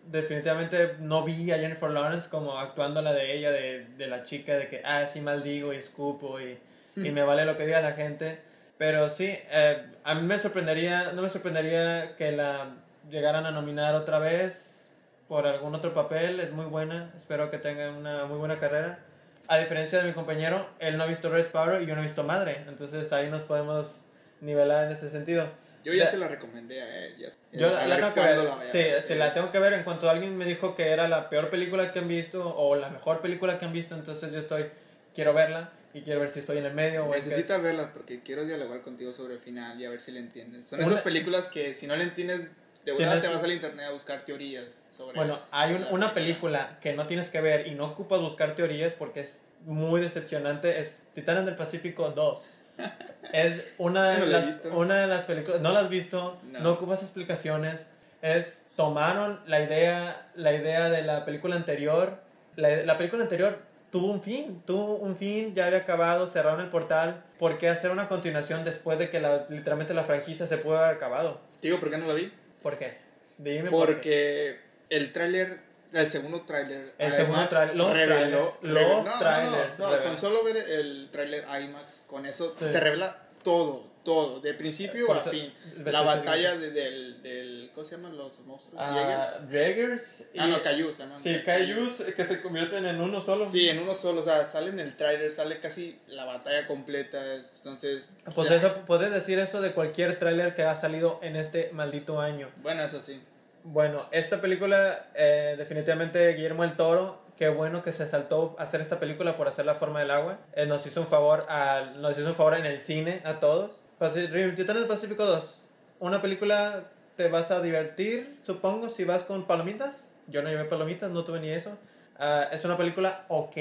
definitivamente 0.06 0.96
no 1.00 1.24
vi 1.24 1.50
a 1.50 1.58
Jennifer 1.58 1.90
Lawrence 1.90 2.28
como 2.30 2.58
actuando 2.58 3.02
la 3.02 3.12
de 3.12 3.34
ella, 3.36 3.50
de, 3.50 3.84
de 3.96 4.06
la 4.06 4.22
chica, 4.22 4.56
de 4.56 4.68
que, 4.68 4.80
ah, 4.84 5.06
sí 5.06 5.20
maldigo 5.20 5.72
y 5.72 5.76
escupo 5.76 6.40
y, 6.40 6.58
y 6.96 7.10
me 7.10 7.24
vale 7.24 7.44
lo 7.44 7.56
que 7.56 7.66
diga 7.66 7.80
la 7.80 7.92
gente. 7.92 8.38
Pero 8.78 9.10
sí, 9.10 9.26
eh, 9.50 9.84
a 10.04 10.14
mí 10.14 10.22
me 10.22 10.38
sorprendería, 10.38 11.12
no 11.12 11.22
me 11.22 11.28
sorprendería 11.30 12.14
que 12.16 12.30
la 12.32 12.68
llegaran 13.10 13.46
a 13.46 13.50
nominar 13.50 13.94
otra 13.94 14.18
vez 14.18 14.88
por 15.28 15.46
algún 15.46 15.74
otro 15.74 15.92
papel, 15.92 16.38
es 16.38 16.52
muy 16.52 16.66
buena, 16.66 17.12
espero 17.16 17.50
que 17.50 17.58
tenga 17.58 17.90
una 17.90 18.26
muy 18.26 18.38
buena 18.38 18.58
carrera. 18.58 19.00
A 19.48 19.58
diferencia 19.58 19.98
de 19.98 20.04
mi 20.04 20.12
compañero, 20.12 20.68
él 20.78 20.96
no 20.96 21.04
ha 21.04 21.06
visto 21.06 21.30
Red 21.30 21.44
Sparrow 21.46 21.80
y 21.80 21.86
yo 21.86 21.94
no 21.94 22.00
he 22.00 22.04
visto 22.04 22.24
Madre, 22.24 22.64
entonces 22.68 23.12
ahí 23.12 23.30
nos 23.30 23.42
podemos 23.44 24.02
nivelar 24.40 24.86
en 24.86 24.92
ese 24.92 25.08
sentido. 25.10 25.48
Yo 25.84 25.92
ya 25.94 26.04
Da- 26.04 26.10
se 26.10 26.18
la 26.18 26.26
recomendé 26.28 26.82
a 26.82 27.04
él. 27.06 27.16
ya- 27.16 27.28
Yo 27.52 27.70
la, 27.70 27.86
la 27.86 27.96
tengo 27.96 28.14
que 28.14 28.20
ver, 28.20 28.38
la 28.38 28.60
sí, 28.60 28.82
sí, 29.02 29.14
la 29.14 29.32
tengo 29.32 29.52
que 29.52 29.58
ver 29.60 29.72
en 29.74 29.84
cuanto 29.84 30.10
alguien 30.10 30.36
me 30.36 30.44
dijo 30.44 30.74
que 30.74 30.88
era 30.88 31.06
la 31.06 31.30
peor 31.30 31.48
película 31.48 31.92
que 31.92 32.00
han 32.00 32.08
visto 32.08 32.44
o 32.56 32.74
la 32.74 32.90
mejor 32.90 33.20
película 33.20 33.56
que 33.58 33.64
han 33.66 33.72
visto, 33.72 33.94
entonces 33.94 34.32
yo 34.32 34.40
estoy, 34.40 34.66
quiero 35.14 35.32
verla 35.32 35.70
y 35.94 36.02
quiero 36.02 36.18
ver 36.20 36.28
si 36.28 36.40
estoy 36.40 36.58
en 36.58 36.66
el 36.66 36.74
medio 36.74 37.06
Necesitas 37.06 37.62
verlas 37.62 37.88
porque 37.94 38.20
quiero 38.22 38.44
dialogar 38.44 38.82
contigo 38.82 39.12
sobre 39.12 39.34
el 39.34 39.40
final 39.40 39.80
y 39.80 39.86
a 39.86 39.90
ver 39.90 40.00
si 40.00 40.10
le 40.10 40.18
entiendes. 40.18 40.66
Son 40.66 40.80
Una- 40.80 40.88
esas 40.88 41.02
películas 41.02 41.46
que 41.48 41.72
si 41.72 41.86
no 41.86 41.94
le 41.94 42.02
entiendes, 42.02 42.50
de 42.92 43.04
verdad 43.04 43.20
te 43.20 43.28
vas 43.28 43.42
al 43.44 43.52
internet 43.52 43.86
a 43.88 43.92
buscar 43.92 44.20
teorías 44.22 44.82
sobre 44.90 45.16
Bueno, 45.16 45.40
hay 45.50 45.74
un- 45.74 45.86
una 45.90 46.14
película 46.14 46.78
que 46.80 46.92
no 46.94 47.06
tienes 47.06 47.28
que 47.28 47.40
ver 47.40 47.66
y 47.66 47.74
no 47.74 47.84
ocupas 47.86 48.20
buscar 48.20 48.54
teorías 48.54 48.94
porque 48.94 49.20
es 49.20 49.40
muy 49.64 50.00
decepcionante, 50.00 50.80
es 50.80 50.92
Titanes 51.14 51.44
del 51.46 51.56
Pacífico 51.56 52.10
2. 52.10 52.58
Es 53.32 53.74
una 53.78 54.12
no 54.18 54.20
de, 54.20 54.24
he 54.24 54.26
las, 54.28 54.60
una 54.72 55.00
de 55.00 55.06
las 55.08 55.24
películas, 55.24 55.60
no 55.60 55.72
la 55.72 55.80
has 55.80 55.88
visto, 55.88 56.38
No. 56.44 56.60
no. 56.60 56.70
ocupas 56.72 57.02
explicaciones, 57.02 57.84
es 58.22 58.62
tomaron 58.76 59.40
la 59.46 59.60
idea, 59.62 60.30
la 60.36 60.52
idea 60.52 60.88
de 60.90 61.02
la 61.02 61.24
película 61.24 61.56
anterior, 61.56 62.20
la, 62.54 62.68
la 62.84 62.96
película 62.98 63.22
anterior 63.24 63.58
tuvo 63.90 64.12
un 64.12 64.22
fin, 64.22 64.62
tuvo 64.64 64.94
un 64.96 65.16
fin, 65.16 65.54
ya 65.56 65.66
había 65.66 65.78
acabado, 65.78 66.28
cerraron 66.28 66.60
el 66.60 66.68
portal, 66.68 67.24
¿por 67.38 67.58
qué 67.58 67.68
hacer 67.68 67.90
una 67.90 68.06
continuación 68.08 68.64
después 68.64 68.96
de 68.98 69.10
que 69.10 69.18
la, 69.20 69.46
literalmente 69.48 69.92
la 69.94 70.04
franquicia 70.04 70.46
se 70.46 70.58
pudo 70.58 70.78
haber 70.78 70.94
acabado? 70.96 71.40
Digo 71.60 71.80
por 71.80 71.90
qué 71.90 71.98
no 71.98 72.06
la 72.06 72.14
vi. 72.14 72.32
¿Por 72.66 72.78
qué? 72.78 72.96
Dime 73.38 73.70
por 73.70 73.86
qué. 73.86 73.94
Porque 73.94 74.60
el 74.90 75.12
tráiler, 75.12 75.60
el 75.92 76.10
segundo 76.10 76.42
tráiler, 76.42 76.94
El 76.98 77.06
IMAX, 77.12 77.16
segundo 77.16 77.48
tráiler, 77.48 77.76
los 77.76 77.96
reveló- 77.96 78.06
trailers, 78.06 78.32
reveló- 78.32 78.58
los 78.62 78.82
no, 78.82 79.04
no, 79.04 79.04
no, 79.12 79.18
trailers 79.20 79.78
No, 79.78 79.86
revelan. 79.86 80.08
con 80.08 80.18
solo 80.18 80.42
ver 80.42 80.56
el 80.56 81.08
tráiler 81.12 81.44
IMAX, 81.62 82.02
con 82.08 82.26
eso 82.26 82.50
Sí. 82.50 82.64
te 82.72 82.80
revela 82.80 83.22
todo, 83.44 83.84
todo, 84.06 84.40
de 84.40 84.54
principio 84.54 85.12
a 85.12 85.18
eso- 85.18 85.30
fin. 85.30 85.52
La 85.84 86.00
batalla 86.00 86.56
de- 86.56 86.70
del, 86.70 87.22
del, 87.22 87.70
¿cómo 87.74 87.84
se 87.84 87.96
llaman 87.96 88.16
los 88.16 88.40
monstruos? 88.46 88.80
Ah, 88.82 88.92
Jaegers. 88.94 89.50
Jaegers 89.52 90.20
y- 90.32 90.38
Ah, 90.38 90.46
no, 90.46 90.58
se 90.62 90.98
llaman. 91.02 91.20
Sí, 91.20 91.42
Kaijus 91.44 92.02
que 92.16 92.24
se 92.24 92.40
convierten 92.40 92.86
en 92.86 93.00
uno 93.00 93.20
solo. 93.20 93.44
Sí, 93.44 93.68
en 93.68 93.80
uno 93.80 93.92
solo, 93.94 94.20
o 94.20 94.24
sea, 94.24 94.46
sale 94.46 94.70
en 94.70 94.80
el 94.80 94.94
tráiler, 94.96 95.30
sale 95.32 95.60
casi 95.60 95.98
la 96.06 96.24
batalla 96.24 96.66
completa, 96.66 97.20
entonces... 97.34 98.10
Pues 98.34 98.48
ya. 98.48 98.56
eso, 98.56 98.74
podrías 98.86 99.12
decir 99.12 99.38
eso 99.38 99.60
de 99.60 99.72
cualquier 99.72 100.18
tráiler 100.18 100.54
que 100.54 100.62
ha 100.62 100.76
salido 100.76 101.18
en 101.22 101.36
este 101.36 101.70
maldito 101.72 102.20
año. 102.20 102.48
Bueno, 102.62 102.82
eso 102.84 103.00
sí. 103.02 103.20
Bueno, 103.64 104.06
esta 104.12 104.40
película, 104.40 105.08
eh, 105.16 105.56
definitivamente 105.58 106.32
Guillermo 106.34 106.62
el 106.62 106.76
Toro, 106.76 107.20
qué 107.36 107.48
bueno 107.48 107.82
que 107.82 107.90
se 107.92 108.06
saltó 108.06 108.54
a 108.58 108.62
hacer 108.62 108.80
esta 108.80 109.00
película 109.00 109.36
por 109.36 109.48
hacer 109.48 109.66
la 109.66 109.74
forma 109.74 109.98
del 109.98 110.12
agua. 110.12 110.38
Eh, 110.54 110.66
nos 110.66 110.86
hizo 110.86 111.00
un 111.00 111.08
favor, 111.08 111.44
a, 111.48 111.92
nos 111.96 112.16
hizo 112.16 112.28
un 112.28 112.36
favor 112.36 112.54
en 112.54 112.64
el 112.64 112.80
cine 112.80 113.20
a 113.24 113.40
todos. 113.40 113.72
Titanes 113.98 114.82
del 114.82 114.86
Pacífico 114.86 115.24
2, 115.24 115.62
una 116.00 116.20
película 116.20 116.84
te 117.16 117.28
vas 117.28 117.50
a 117.50 117.62
divertir, 117.62 118.36
supongo, 118.42 118.90
si 118.90 119.04
vas 119.04 119.22
con 119.22 119.46
palomitas. 119.46 120.12
Yo 120.28 120.42
no 120.42 120.50
llevé 120.50 120.64
palomitas, 120.64 121.10
no 121.10 121.24
tuve 121.24 121.40
ni 121.40 121.48
eso. 121.48 121.78
Ah, 122.18 122.48
es 122.52 122.64
una 122.64 122.76
película 122.76 123.24
ok, 123.28 123.56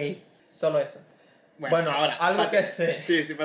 solo 0.51 0.79
eso. 0.79 0.99
Bueno, 1.57 1.91
algo 1.91 2.43
Pati, 2.43 2.57
que 2.57 2.63
sé. 2.63 2.99
Sí, 3.05 3.23
sí. 3.23 3.35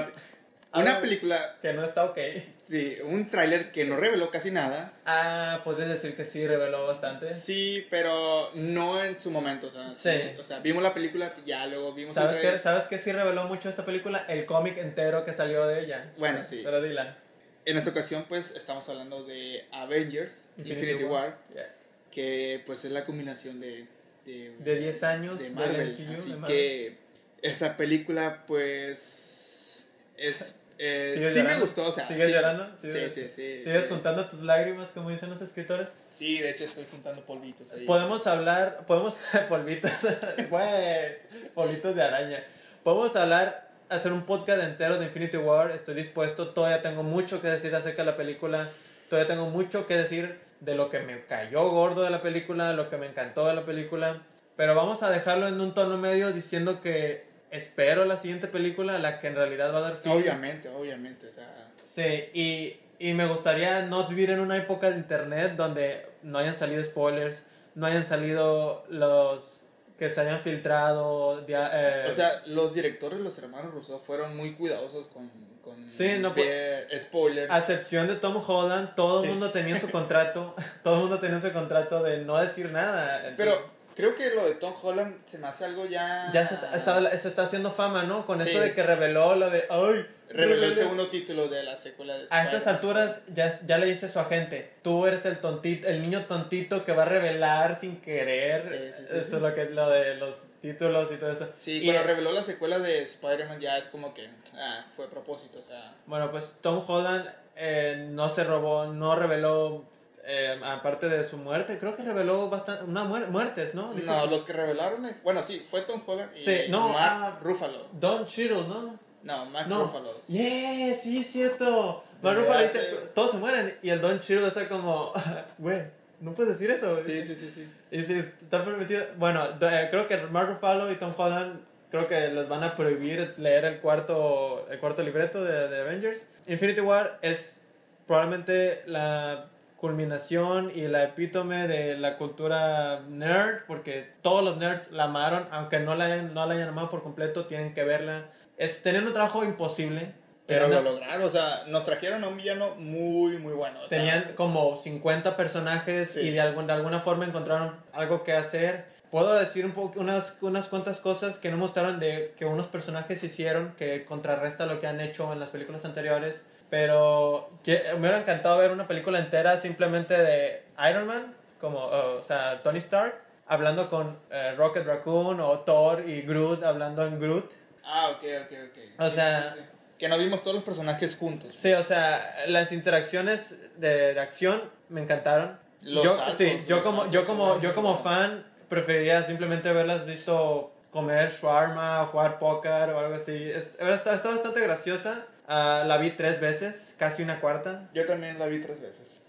Una 0.73 1.01
película, 1.01 1.57
Que 1.61 1.73
no 1.73 1.85
está 1.85 2.05
ok. 2.05 2.19
sí, 2.65 2.97
un 3.03 3.29
tráiler 3.29 3.73
que 3.73 3.85
no 3.85 3.97
reveló 3.97 4.31
casi 4.31 4.53
nada. 4.53 4.93
Ah, 5.05 5.63
podrías 5.65 5.89
decir 5.89 6.15
que 6.15 6.25
sí 6.25 6.47
reveló 6.47 6.87
bastante. 6.87 7.35
Sí, 7.35 7.87
pero 7.91 8.53
no 8.55 9.03
en 9.03 9.21
su 9.21 9.33
momento, 9.33 9.67
o 9.67 9.71
sea, 9.71 9.93
Sí. 9.95 10.37
O 10.39 10.45
sea, 10.45 10.61
vimos 10.61 10.83
la 10.83 10.95
película, 10.95 11.35
ya 11.45 11.67
luego 11.67 11.93
vimos 11.93 12.15
¿Sabes 12.15 12.39
qué, 12.39 12.57
¿Sabes 12.57 12.85
qué 12.85 12.99
sí 12.99 13.11
reveló 13.11 13.45
mucho 13.45 13.69
esta 13.69 13.85
película? 13.85 14.25
El 14.29 14.47
cómic 14.47 14.79
entero 14.79 15.25
que 15.25 15.33
salió 15.35 15.67
de 15.67 15.81
ella. 15.85 16.13
Bueno, 16.19 16.45
sí. 16.45 16.63
Pero 16.65 16.81
dila. 16.81 17.17
En 17.65 17.77
esta 17.77 17.91
ocasión, 17.91 18.25
pues, 18.29 18.53
estamos 18.53 18.89
hablando 18.89 19.25
de 19.25 19.67
Avengers, 19.73 20.51
Infinity, 20.57 21.03
War, 21.05 21.37
Yeah. 21.53 21.75
que 22.13 22.63
pues 22.65 22.85
es 22.85 22.93
la 22.93 23.05
combinación 23.05 23.59
de... 23.61 23.87
De, 24.25 24.55
De 24.61 24.77
10 24.77 25.03
años 25.03 25.39
de 25.41 25.51
Marvel. 25.51 25.89
MCU, 25.89 26.13
así 26.15 26.31
de 26.31 26.37
Marvel. 26.37 26.57
que 26.57 26.97
esta 27.43 27.77
película, 27.77 28.45
pues, 28.47 29.89
es, 30.17 30.57
Eh, 30.83 31.11
¿Sigues 31.15 31.33
sí 31.33 31.39
me 31.41 31.45
llorando? 31.45 31.65
gustó, 31.67 31.87
o 31.89 31.93
sea. 31.93 32.09
¿Sigues 32.09 32.27
sí. 32.27 32.33
llorando? 32.33 32.67
Sí, 32.81 32.91
¿Sigues- 32.91 33.13
sí, 33.15 33.23
sí. 33.31 33.63
¿Sigues 33.63 33.83
sí. 33.85 33.91
juntando 33.91 34.27
tus 34.29 34.41
lágrimas, 34.41 34.91
como 34.93 35.11
dicen 35.11 35.29
los 35.29 35.43
escritores? 35.43 35.89
Sí, 36.15 36.39
de 36.39 36.51
hecho 36.51 36.65
estoy 36.65 36.87
juntando 36.91 37.23
polvitos 37.27 37.71
ahí. 37.73 37.85
Podemos 37.85 38.27
hablar, 38.27 38.85
podemos, 38.87 39.19
polvitos, 39.51 39.93
güey, 40.51 41.19
polvitos 41.55 41.95
de 41.95 42.03
araña. 42.03 42.43
Podemos 42.83 43.15
hablar, 43.17 43.69
hacer 43.91 44.11
un 44.13 44.25
podcast 44.25 44.63
entero 44.63 44.99
de 44.99 45.05
Infinity 45.07 45.37
War, 45.37 45.71
estoy 45.71 45.95
dispuesto, 45.95 46.49
todavía 46.51 46.81
tengo 46.81 47.03
mucho 47.03 47.43
que 47.43 47.49
decir 47.49 47.75
acerca 47.75 48.03
de 48.03 48.11
la 48.13 48.17
película, 48.17 48.67
todavía 49.11 49.29
tengo 49.29 49.51
mucho 49.51 49.87
que 49.87 49.97
decir 49.97 50.41
de 50.61 50.75
lo 50.75 50.89
que 50.89 51.01
me 51.01 51.25
cayó 51.27 51.69
gordo 51.71 52.03
de 52.03 52.11
la 52.11 52.23
película, 52.23 52.73
lo 52.73 52.89
que 52.89 52.97
me 52.97 53.07
encantó 53.07 53.47
de 53.47 53.55
la 53.55 53.65
película, 53.67 54.23
pero 54.57 54.75
vamos 54.75 55.03
a 55.03 55.11
dejarlo 55.11 55.47
en 55.49 55.61
un 55.61 55.75
tono 55.75 55.99
medio 55.99 56.33
diciendo 56.33 56.81
que 56.81 57.25
espero 57.51 58.05
la 58.05 58.17
siguiente 58.17 58.47
película, 58.49 58.99
la 58.99 59.19
que 59.19 59.27
en 59.29 59.37
realidad 59.37 59.73
va 59.75 59.79
a 59.79 59.83
dar 59.83 59.97
fin. 59.97 60.13
Obviamente, 60.13 60.69
obviamente, 60.69 61.29
o 61.29 61.33
sea. 61.33 61.71
Sí, 61.83 62.29
y, 62.33 62.79
y 62.99 63.15
me 63.15 63.27
gustaría 63.27 63.83
no 63.83 64.07
vivir 64.09 64.31
en 64.31 64.41
una 64.41 64.57
época 64.57 64.91
de 64.91 64.97
internet 64.97 65.55
donde 65.57 66.07
no 66.23 66.39
hayan 66.39 66.55
salido 66.55 66.83
spoilers, 66.85 67.45
no 67.75 67.87
hayan 67.87 68.05
salido 68.07 68.85
los 68.89 69.61
que 69.99 70.09
se 70.09 70.21
hayan 70.23 70.41
filtrado. 70.41 71.45
eh, 71.49 72.07
O 72.09 72.13
sea, 72.13 72.43
los 72.47 72.75
directores, 72.75 73.21
los 73.21 73.37
hermanos 73.39 73.73
Russo, 73.73 73.99
fueron 74.01 74.37
muy 74.37 74.55
cuidadosos 74.55 75.09
con, 75.09 75.31
con 75.63 75.91
Sí, 75.91 76.17
no 76.19 76.33
ver 76.33 76.89
spoilers. 76.99 77.53
a 77.53 77.59
excepción 77.59 78.07
de 78.07 78.17
Tom 78.17 78.43
Holland, 78.47 78.95
todo 78.95 79.23
el 79.25 79.31
mundo 79.31 79.51
tenía 79.51 79.79
su 79.79 79.91
contrato, 79.93 80.55
todo 80.83 80.95
el 80.95 81.01
mundo 81.03 81.19
tenía 81.19 81.41
su 81.41 81.53
contrato 81.53 82.03
de 82.03 82.19
no 82.25 82.39
decir 82.39 82.71
nada. 82.71 83.35
Pero 83.37 83.69
creo 84.01 84.15
que 84.15 84.31
lo 84.35 84.45
de 84.47 84.55
Tom 84.55 84.75
Holland 84.83 85.17
se 85.27 85.39
me 85.39 85.47
hace 85.47 85.65
algo 85.65 85.87
ya. 85.87 86.31
ya 86.33 86.47
se 86.47 86.55
está, 86.55 86.75
está- 86.77 87.11
se 87.19 87.29
está 87.29 87.43
haciendo 87.43 87.71
fama, 87.71 88.03
¿no? 88.05 88.27
Con 88.27 88.41
Sí. 88.43 88.49
eso 88.49 88.61
de 88.61 88.73
que 88.75 88.83
reveló 88.83 89.35
lo 89.37 89.51
de, 89.51 89.65
ay, 89.71 90.07
Reveló 90.33 90.65
el 90.67 90.77
segundo 90.77 91.09
título 91.09 91.49
de 91.49 91.65
la 91.65 91.77
secuela 91.77 92.17
de 92.17 92.27
A 92.31 92.45
estas 92.45 92.69
alturas 92.69 93.23
ya, 93.35 93.59
ya 93.67 93.79
le 93.79 93.87
dice 93.87 94.09
su 94.09 94.21
agente, 94.21 94.75
tú 94.81 95.05
eres 95.07 95.25
el 95.27 95.41
tontito, 95.41 95.89
el 95.89 96.01
niño 96.03 96.27
tontito 96.27 96.85
que 96.85 96.93
va 96.93 97.03
a 97.03 97.07
revelar 97.07 97.77
sin 97.77 98.01
querer. 98.01 98.63
Sí, 98.63 98.75
sí, 98.97 99.05
sí, 99.09 99.17
eso 99.17 99.37
es 99.37 99.43
lo 99.43 99.53
que 99.57 99.65
lo 99.71 99.91
de 99.91 100.15
los 100.15 100.45
títulos 100.63 101.11
y 101.11 101.17
todo 101.17 101.33
eso. 101.33 101.49
Sí, 101.59 101.83
cuando 101.85 102.05
reveló 102.05 102.31
la 102.31 102.45
secuela 102.45 102.79
de 102.79 103.03
Spider-Man 103.03 103.59
ya 103.61 103.77
es 103.77 103.89
como 103.89 104.15
que 104.15 104.29
ah, 104.57 104.87
fue 104.95 105.07
a 105.07 105.09
propósito, 105.11 105.59
o 105.59 105.63
sea. 105.63 105.95
Bueno, 106.07 106.31
pues 106.31 106.55
Tom 106.61 106.85
Holland 106.87 107.29
eh, 107.57 108.07
no 108.11 108.29
se 108.31 108.45
robó, 108.45 108.87
no 108.87 109.17
reveló 109.17 109.85
eh, 110.33 110.61
aparte 110.65 111.09
de 111.09 111.27
su 111.29 111.37
muerte, 111.37 111.79
creo 111.79 111.97
que 111.97 112.03
reveló 112.05 112.49
bastante 112.49 112.85
una 112.85 113.05
muer- 113.05 113.29
muertes, 113.29 113.75
¿no? 113.75 113.93
Dijo- 113.95 114.07
No, 114.07 114.27
los 114.27 114.45
que 114.45 114.53
revelaron, 114.53 115.05
eh, 115.07 115.17
bueno, 115.25 115.43
sí, 115.43 115.65
fue 115.69 115.83
Tom 115.83 116.01
Holland 116.07 116.31
y 116.37 116.39
Sí, 116.39 116.61
no, 116.69 116.89
Mark 116.91 116.97
ah. 117.01 117.39
Ruffalo. 117.43 117.89
Don 117.93 118.25
Cheadle, 118.27 118.67
¿no? 118.69 118.99
No, 119.23 119.45
Mark 119.47 119.69
No. 119.69 119.83
Ruffalo. 119.85 120.15
Yeah, 120.29 120.95
sí, 120.95 121.19
es 121.21 121.27
cierto. 121.33 122.05
Mark 122.23 122.39
Ruffalo 122.39 122.63
dice, 122.63 122.81
todos 123.15 123.33
se 123.33 123.37
mueren 123.39 123.77
y 123.83 123.91
el 123.91 124.01
Don 124.01 124.21
Cheadle 124.21 124.47
está 124.49 124.69
como, 124.69 125.13
güey, 125.59 125.83
no 126.21 126.33
puedes 126.35 126.53
decir 126.59 126.71
eso. 126.71 127.03
Sí, 127.05 127.25
sí, 127.27 127.35
sí, 127.35 127.51
sí. 127.51 127.71
Y 127.91 128.05
si 128.05 128.15
está 128.15 128.65
permitido. 128.65 129.05
Bueno, 129.17 129.45
eh, 129.61 129.89
creo 129.91 130.07
que 130.07 130.17
Mark 130.29 130.49
Ruffalo 130.51 130.93
y 130.93 130.97
Tom 130.97 131.13
Holland 131.17 131.61
creo 131.91 132.07
que 132.07 132.29
les 132.29 132.49
van 132.49 132.63
a 132.63 132.77
prohibir 132.77 133.35
leer 133.39 133.65
el 133.65 133.81
cuarto, 133.81 134.67
el 134.71 134.79
cuarto 134.79 135.03
libreto 135.03 135.43
de, 135.43 135.69
de 135.69 135.81
Avengers. 135.81 136.27
Infinity 136.47 136.81
War 136.81 137.19
es 137.21 137.63
probablemente 138.07 138.83
la 138.87 139.47
culminación 139.81 140.71
y 140.75 140.87
la 140.89 141.05
epítome 141.05 141.67
de 141.67 141.97
la 141.97 142.19
cultura 142.19 143.01
nerd, 143.09 143.65
porque 143.67 144.11
todos 144.21 144.45
los 144.45 144.59
nerds 144.59 144.91
la 144.91 145.05
amaron, 145.05 145.49
aunque 145.51 145.79
no 145.81 145.95
la 145.95 146.05
hayan, 146.05 146.35
no 146.35 146.47
la 146.47 146.53
hayan 146.53 146.69
amado 146.69 146.91
por 146.91 147.03
completo, 147.03 147.47
tienen 147.47 147.73
que 147.73 147.83
verla. 147.83 148.27
Es, 148.59 148.83
tenían 148.83 149.07
un 149.07 149.15
trabajo 149.15 149.43
imposible. 149.43 150.13
Pero 150.47 150.67
lo 150.67 150.83
lograron, 150.83 151.23
o 151.23 151.31
sea, 151.31 151.63
nos 151.69 151.85
trajeron 151.85 152.25
a 152.25 152.29
un 152.29 152.37
villano 152.37 152.75
muy, 152.75 153.39
muy 153.39 153.53
bueno. 153.53 153.79
o 153.79 153.89
sea, 153.89 153.99
Tenían 153.99 154.33
como 154.35 154.77
50 154.77 155.37
personajes 155.37 156.11
Sí. 156.11 156.21
y 156.21 156.31
de, 156.33 156.41
algún, 156.41 156.67
de 156.67 156.73
alguna 156.73 156.99
forma 156.99 157.25
encontraron 157.25 157.77
algo 157.93 158.25
que 158.25 158.33
hacer. 158.33 158.85
Puedo 159.13 159.33
decir 159.35 159.65
un 159.65 159.73
poco, 159.73 160.01
unas, 160.01 160.37
unas 160.41 160.67
cuantas 160.67 160.99
cosas 160.99 161.39
que 161.39 161.51
no 161.53 161.57
mostraron 161.57 162.01
de 162.01 162.35
que 162.37 162.47
unos 162.47 162.67
personajes 162.67 163.23
hicieron 163.23 163.75
que 163.79 164.05
contrarresta 164.05 164.67
lo 164.67 164.81
que 164.81 164.89
han 164.89 165.01
hecho 165.01 165.33
en 165.33 165.39
las 165.39 165.51
películas 165.51 165.85
anteriores. 165.85 166.45
Pero 166.71 167.51
que, 167.65 167.83
me 167.95 168.01
hubiera 168.01 168.19
encantado 168.19 168.59
ver 168.59 168.71
una 168.71 168.87
película 168.87 169.19
entera 169.19 169.59
simplemente 169.59 170.17
de 170.17 170.63
Iron 170.89 171.07
Man, 171.07 171.35
como, 171.61 171.81
o 171.85 172.23
sea, 172.23 172.63
Tony 172.63 172.79
Stark, 172.79 173.15
hablando 173.47 173.91
con 173.91 174.17
eh, 174.31 174.55
Rocket 174.57 174.87
Raccoon 174.87 175.41
o 175.41 175.59
Thor 175.61 176.05
y 176.09 176.23
Groot 176.23 176.63
hablando 176.63 177.05
en 177.05 177.19
Groot. 177.19 177.51
Ah, 177.85 178.11
ok, 178.11 178.23
ok, 178.47 178.53
ok. 178.71 179.01
O 179.01 179.09
Sí, 179.09 179.15
sea- 179.17 179.51
sí, 179.53 179.59
sí. 179.59 179.65
Que 179.99 180.09
no 180.09 180.17
vimos 180.17 180.41
todos 180.41 180.55
los 180.55 180.65
personajes 180.65 181.15
juntos. 181.15 181.53
Sí, 181.53 181.75
o 181.75 181.83
sea, 181.83 182.35
las 182.47 182.73
interacciones 182.73 183.57
de, 183.79 184.15
de 184.15 184.21
acción 184.21 184.63
me 184.89 185.03
encantaron. 185.03 185.59
Los 185.83 186.03
yo, 186.05 186.17
saltos, 186.17 186.37
sí, 186.39 186.63
yo 186.67 186.83
como, 186.83 187.11
yo 187.11 187.27
como, 187.27 187.61
yo 187.61 187.75
como 187.75 188.03
fan 188.03 188.47
preferiría 188.71 189.23
simplemente 189.25 189.69
haberlas 189.69 190.07
visto 190.07 190.73
comer 190.91 191.31
shawarma 191.33 192.03
o 192.03 192.07
jugar 192.07 192.39
póker 192.39 192.91
o 192.95 192.99
algo 192.99 193.15
así. 193.15 193.51
Es- 193.51 193.77
está, 193.79 194.15
está 194.15 194.31
bastante 194.31 194.61
graciosa. 194.61 195.27
Ah, 195.53 195.83
la 195.85 195.97
vi 195.99 196.11
tres 196.11 196.39
veces, 196.41 196.95
casi 196.97 197.25
una 197.25 197.41
cuarta. 197.41 197.89
Yo 197.93 198.07
también 198.07 198.39
la 198.39 198.47
vi 198.47 198.61
tres 198.61 198.81
veces. 198.81 199.21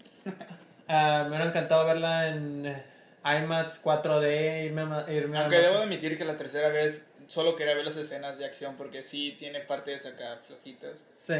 Ah, 0.88 1.22
me 1.24 1.30
hubiera 1.30 1.46
encantado 1.46 1.84
verla 1.84 2.28
en 2.28 2.80
IMAX 3.24 3.82
4D, 3.82 4.66
irme 4.66 4.82
a, 4.82 5.10
irme 5.12 5.38
a 5.38 5.42
Aunque 5.42 5.56
ma- 5.56 5.62
debo 5.62 5.78
admitir 5.78 6.16
que 6.16 6.24
la 6.24 6.36
tercera 6.36 6.68
vez 6.68 7.06
solo 7.26 7.56
quería 7.56 7.74
ver 7.74 7.84
las 7.84 7.96
escenas 7.96 8.38
de 8.38 8.44
acción 8.44 8.76
porque 8.76 9.02
sí 9.02 9.34
tiene 9.38 9.60
partes 9.60 10.06
acá 10.06 10.38
flojitas. 10.46 11.04
Sí. 11.12 11.34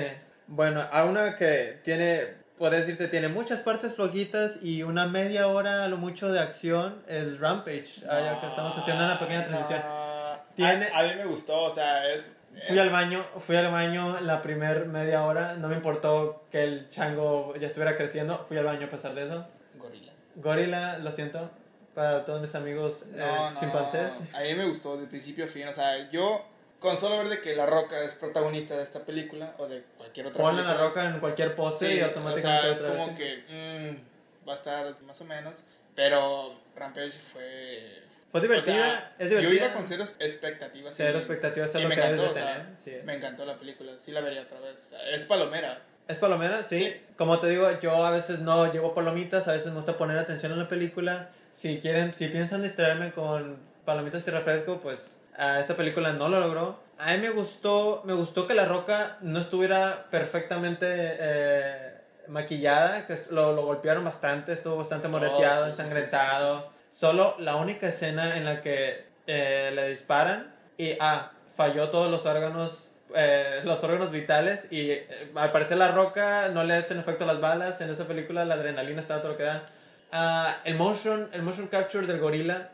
Bueno, 0.48 0.84
a 0.90 1.04
una 1.04 1.36
que 1.36 1.78
tiene, 1.84 2.34
podría 2.58 2.80
decirte, 2.80 3.06
tiene 3.08 3.28
muchas 3.28 3.60
partes 3.60 3.94
flojitas 3.94 4.58
y 4.62 4.82
una 4.82 5.06
media 5.06 5.46
hora 5.46 5.84
a 5.84 5.88
lo 5.88 5.96
mucho 5.96 6.32
de 6.32 6.40
acción 6.40 7.02
es 7.06 7.38
Rampage. 7.38 8.04
Ah, 8.08 8.20
ya 8.20 8.40
que 8.40 8.46
estamos 8.48 8.76
haciendo 8.76 9.04
una 9.04 9.18
pequeña 9.18 9.44
transición. 9.44 9.80
Ah, 9.84 10.42
Tiene- 10.56 10.88
A, 10.92 10.98
a 10.98 11.02
mí 11.04 11.10
me 11.16 11.26
gustó, 11.26 11.54
o 11.64 11.70
sea, 11.70 12.08
es... 12.12 12.28
Fui 12.66 12.78
al 12.78 12.90
baño, 12.90 13.24
fui 13.38 13.56
al 13.56 13.70
baño 13.70 14.20
la 14.20 14.42
primer 14.42 14.86
media 14.86 15.24
hora, 15.24 15.54
no 15.54 15.68
me 15.68 15.76
importó 15.76 16.44
que 16.50 16.62
el 16.62 16.88
chango 16.88 17.54
ya 17.56 17.66
estuviera 17.66 17.96
creciendo, 17.96 18.38
fui 18.46 18.56
al 18.56 18.64
baño 18.64 18.86
a 18.86 18.90
pesar 18.90 19.14
de 19.14 19.24
eso. 19.24 19.44
Gorila. 19.76 20.12
Gorila, 20.36 20.98
lo 20.98 21.10
siento, 21.10 21.50
para 21.94 22.24
todos 22.24 22.40
mis 22.40 22.54
amigos 22.54 23.02
eh, 23.02 23.16
No, 23.16 23.50
no, 23.50 23.58
chimpancés. 23.58 24.12
A 24.34 24.40
mí 24.40 24.54
me 24.54 24.66
gustó 24.66 24.96
de 24.96 25.06
principio 25.06 25.44
a 25.44 25.48
fin, 25.48 25.66
o 25.66 25.72
sea, 25.72 26.10
yo 26.10 26.44
con 26.78 26.96
solo 26.96 27.18
ver 27.18 27.28
de 27.28 27.40
que 27.40 27.54
La 27.54 27.64
Roca 27.64 28.02
es 28.02 28.14
protagonista 28.14 28.76
de 28.76 28.82
esta 28.82 29.00
película 29.00 29.54
o 29.58 29.68
de 29.68 29.82
cualquier 29.96 30.26
otra 30.26 30.42
Ponle 30.42 30.62
la 30.62 30.76
película, 30.76 30.88
roca 30.88 31.04
en 31.04 31.20
cualquier 31.20 31.54
Sí, 31.78 31.86
y 31.86 32.00
o 32.00 32.06
automáticamente 32.06 32.40
sea, 32.40 32.72
es 32.72 32.82
vez, 32.82 32.98
como 32.98 33.16
que 33.16 33.44
mm, 33.48 34.48
va 34.48 34.52
a 34.52 34.56
estar 34.56 35.02
más 35.02 35.20
o 35.20 35.24
menos, 35.24 35.62
pero 35.94 36.54
Rampage 36.76 37.12
fue... 37.12 38.02
Fue 38.32 38.40
o 38.40 38.42
divertida, 38.42 38.74
sea, 38.74 39.14
es 39.18 39.28
divertida. 39.28 39.50
Yo 39.50 39.64
iba 39.66 39.74
con 39.74 39.86
cero 39.86 40.04
expectativas. 40.18 40.94
Cero 40.96 41.18
expectativas 41.18 41.74
es 41.74 41.82
lo 41.82 41.88
que 41.90 41.96
debes 41.96 42.18
de 42.18 42.26
o 42.26 42.34
sea, 42.34 42.54
tener. 42.54 42.76
sí 42.76 42.90
es. 42.90 43.04
Me 43.04 43.14
encantó 43.16 43.44
la 43.44 43.58
película, 43.58 43.92
sí 44.00 44.10
la 44.10 44.22
vería 44.22 44.40
otra 44.40 44.58
vez. 44.60 44.76
O 44.80 44.84
sea, 44.88 45.02
es 45.10 45.26
palomera. 45.26 45.82
¿Es 46.08 46.16
palomera? 46.16 46.62
Sí. 46.62 46.78
Sí. 46.78 47.00
Como 47.16 47.38
te 47.40 47.48
digo, 47.48 47.68
yo 47.80 48.04
a 48.06 48.10
veces 48.10 48.38
no 48.38 48.72
llevo 48.72 48.94
palomitas, 48.94 49.48
a 49.48 49.52
veces 49.52 49.66
me 49.66 49.76
gusta 49.76 49.98
poner 49.98 50.16
atención 50.16 50.50
en 50.52 50.60
la 50.60 50.66
película. 50.66 51.28
Si 51.52 51.78
quieren, 51.80 52.14
si 52.14 52.28
piensan 52.28 52.62
distraerme 52.62 53.12
con 53.12 53.58
palomitas 53.84 54.26
y 54.26 54.30
refresco, 54.30 54.80
pues 54.80 55.18
ah, 55.36 55.60
esta 55.60 55.76
película 55.76 56.14
no 56.14 56.30
lo 56.30 56.40
logró. 56.40 56.80
A 56.96 57.12
mí 57.12 57.18
me 57.18 57.30
gustó, 57.30 58.00
me 58.06 58.14
gustó 58.14 58.46
que 58.46 58.54
La 58.54 58.64
Roca 58.64 59.18
no 59.20 59.40
estuviera 59.40 60.06
perfectamente 60.10 60.86
eh, 60.88 61.94
maquillada, 62.28 63.06
que 63.06 63.14
lo, 63.30 63.52
lo 63.52 63.62
golpearon 63.66 64.04
bastante, 64.04 64.54
estuvo 64.54 64.76
bastante 64.76 65.08
moreteado, 65.08 65.66
sí, 65.66 65.70
ensangrentado. 65.72 66.72
Solo 66.92 67.34
la 67.38 67.56
única 67.56 67.88
escena 67.88 68.36
en 68.36 68.44
la 68.44 68.60
que 68.60 69.06
eh, 69.26 69.72
le 69.74 69.88
disparan 69.88 70.54
y, 70.76 70.94
ah, 71.00 71.32
falló 71.56 71.88
todos 71.88 72.10
los 72.10 72.26
órganos, 72.26 72.92
eh, 73.16 73.62
los 73.64 73.82
órganos 73.82 74.10
vitales 74.10 74.70
y 74.70 74.90
eh, 74.90 75.08
al 75.34 75.52
parecer 75.52 75.78
la 75.78 75.90
roca 75.92 76.50
no 76.50 76.64
le 76.64 76.74
hacen 76.74 76.98
efecto 76.98 77.24
las 77.24 77.40
balas. 77.40 77.80
En 77.80 77.88
esa 77.88 78.06
película 78.06 78.44
la 78.44 78.56
adrenalina 78.56 79.00
estaba 79.00 79.22
todo 79.22 79.32
lo 79.32 79.38
que 79.38 79.44
da. 79.44 79.64
Ah, 80.12 80.58
el, 80.64 80.74
motion, 80.74 81.30
el 81.32 81.40
motion 81.40 81.66
capture 81.68 82.06
del 82.06 82.20
gorila 82.20 82.68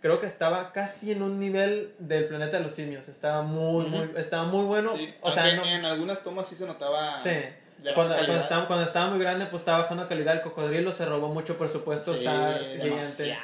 creo 0.00 0.20
que 0.20 0.26
estaba 0.26 0.70
casi 0.70 1.10
en 1.10 1.22
un 1.22 1.40
nivel 1.40 1.94
del 1.98 2.26
planeta 2.26 2.58
de 2.58 2.62
los 2.62 2.74
simios. 2.74 3.08
Estaba 3.08 3.42
muy, 3.42 3.86
muy, 3.86 4.08
estaba 4.16 4.44
muy 4.44 4.66
bueno. 4.66 4.90
sí, 4.94 5.12
o 5.20 5.32
sea, 5.32 5.52
no, 5.56 5.64
en 5.64 5.84
algunas 5.84 6.22
tomas 6.22 6.46
sí 6.46 6.54
se 6.54 6.64
notaba. 6.64 7.18
sí. 7.20 7.40
Cuando, 7.92 8.14
cuando, 8.14 8.34
estaba, 8.40 8.66
cuando 8.66 8.84
estaba 8.86 9.10
muy 9.10 9.18
grande, 9.18 9.46
pues 9.46 9.60
estaba 9.62 9.78
bajando 9.78 10.08
calidad. 10.08 10.34
El 10.34 10.40
cocodrilo 10.40 10.92
se 10.92 11.04
robó 11.04 11.28
mucho 11.28 11.58
presupuesto. 11.58 12.12
Sí, 12.14 12.20
está 12.24 12.58
gigante. 12.80 13.38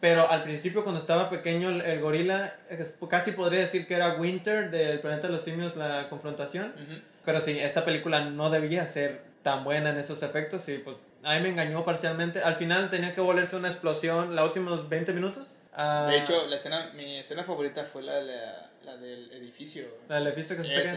Pero 0.00 0.30
al 0.30 0.42
principio, 0.44 0.82
cuando 0.84 1.00
estaba 1.00 1.28
pequeño, 1.28 1.68
el, 1.70 1.80
el 1.82 2.00
gorila, 2.00 2.54
es- 2.70 2.96
casi 3.10 3.32
podría 3.32 3.60
decir 3.60 3.86
que 3.86 3.94
era 3.94 4.14
Winter 4.14 4.70
del 4.70 5.00
planeta 5.00 5.26
de 5.26 5.32
los 5.32 5.42
simios, 5.42 5.76
la 5.76 6.08
confrontación. 6.08 6.72
Ujú. 6.76 7.00
Pero 7.24 7.40
sí, 7.40 7.58
esta 7.58 7.84
película 7.84 8.20
no 8.24 8.48
debía 8.50 8.86
ser 8.86 9.22
tan 9.42 9.64
buena 9.64 9.90
en 9.90 9.98
esos 9.98 10.22
efectos 10.22 10.68
y 10.68 10.78
pues 10.78 10.96
a 11.24 11.34
mí 11.34 11.40
me 11.40 11.48
engañó 11.48 11.84
parcialmente. 11.84 12.40
Al 12.42 12.54
final 12.54 12.90
tenía 12.90 13.12
que 13.12 13.20
volverse 13.20 13.56
una 13.56 13.68
explosión, 13.68 14.34
los 14.36 14.44
últimos 14.46 14.88
20 14.88 15.12
minutos. 15.12 15.50
Ah, 15.74 16.06
De 16.10 16.18
hecho, 16.18 16.46
la 16.46 16.56
escena, 16.56 16.90
mi 16.94 17.18
escena 17.18 17.42
favorita 17.44 17.84
fue 17.84 18.02
la, 18.02 18.14
de 18.14 18.24
la, 18.26 18.70
la 18.84 18.96
del 18.96 19.30
edificio. 19.32 19.84
la 20.08 20.16
del 20.16 20.28
edificio 20.28 20.56
que 20.56 20.62
se 20.64 20.74
está 20.76 20.90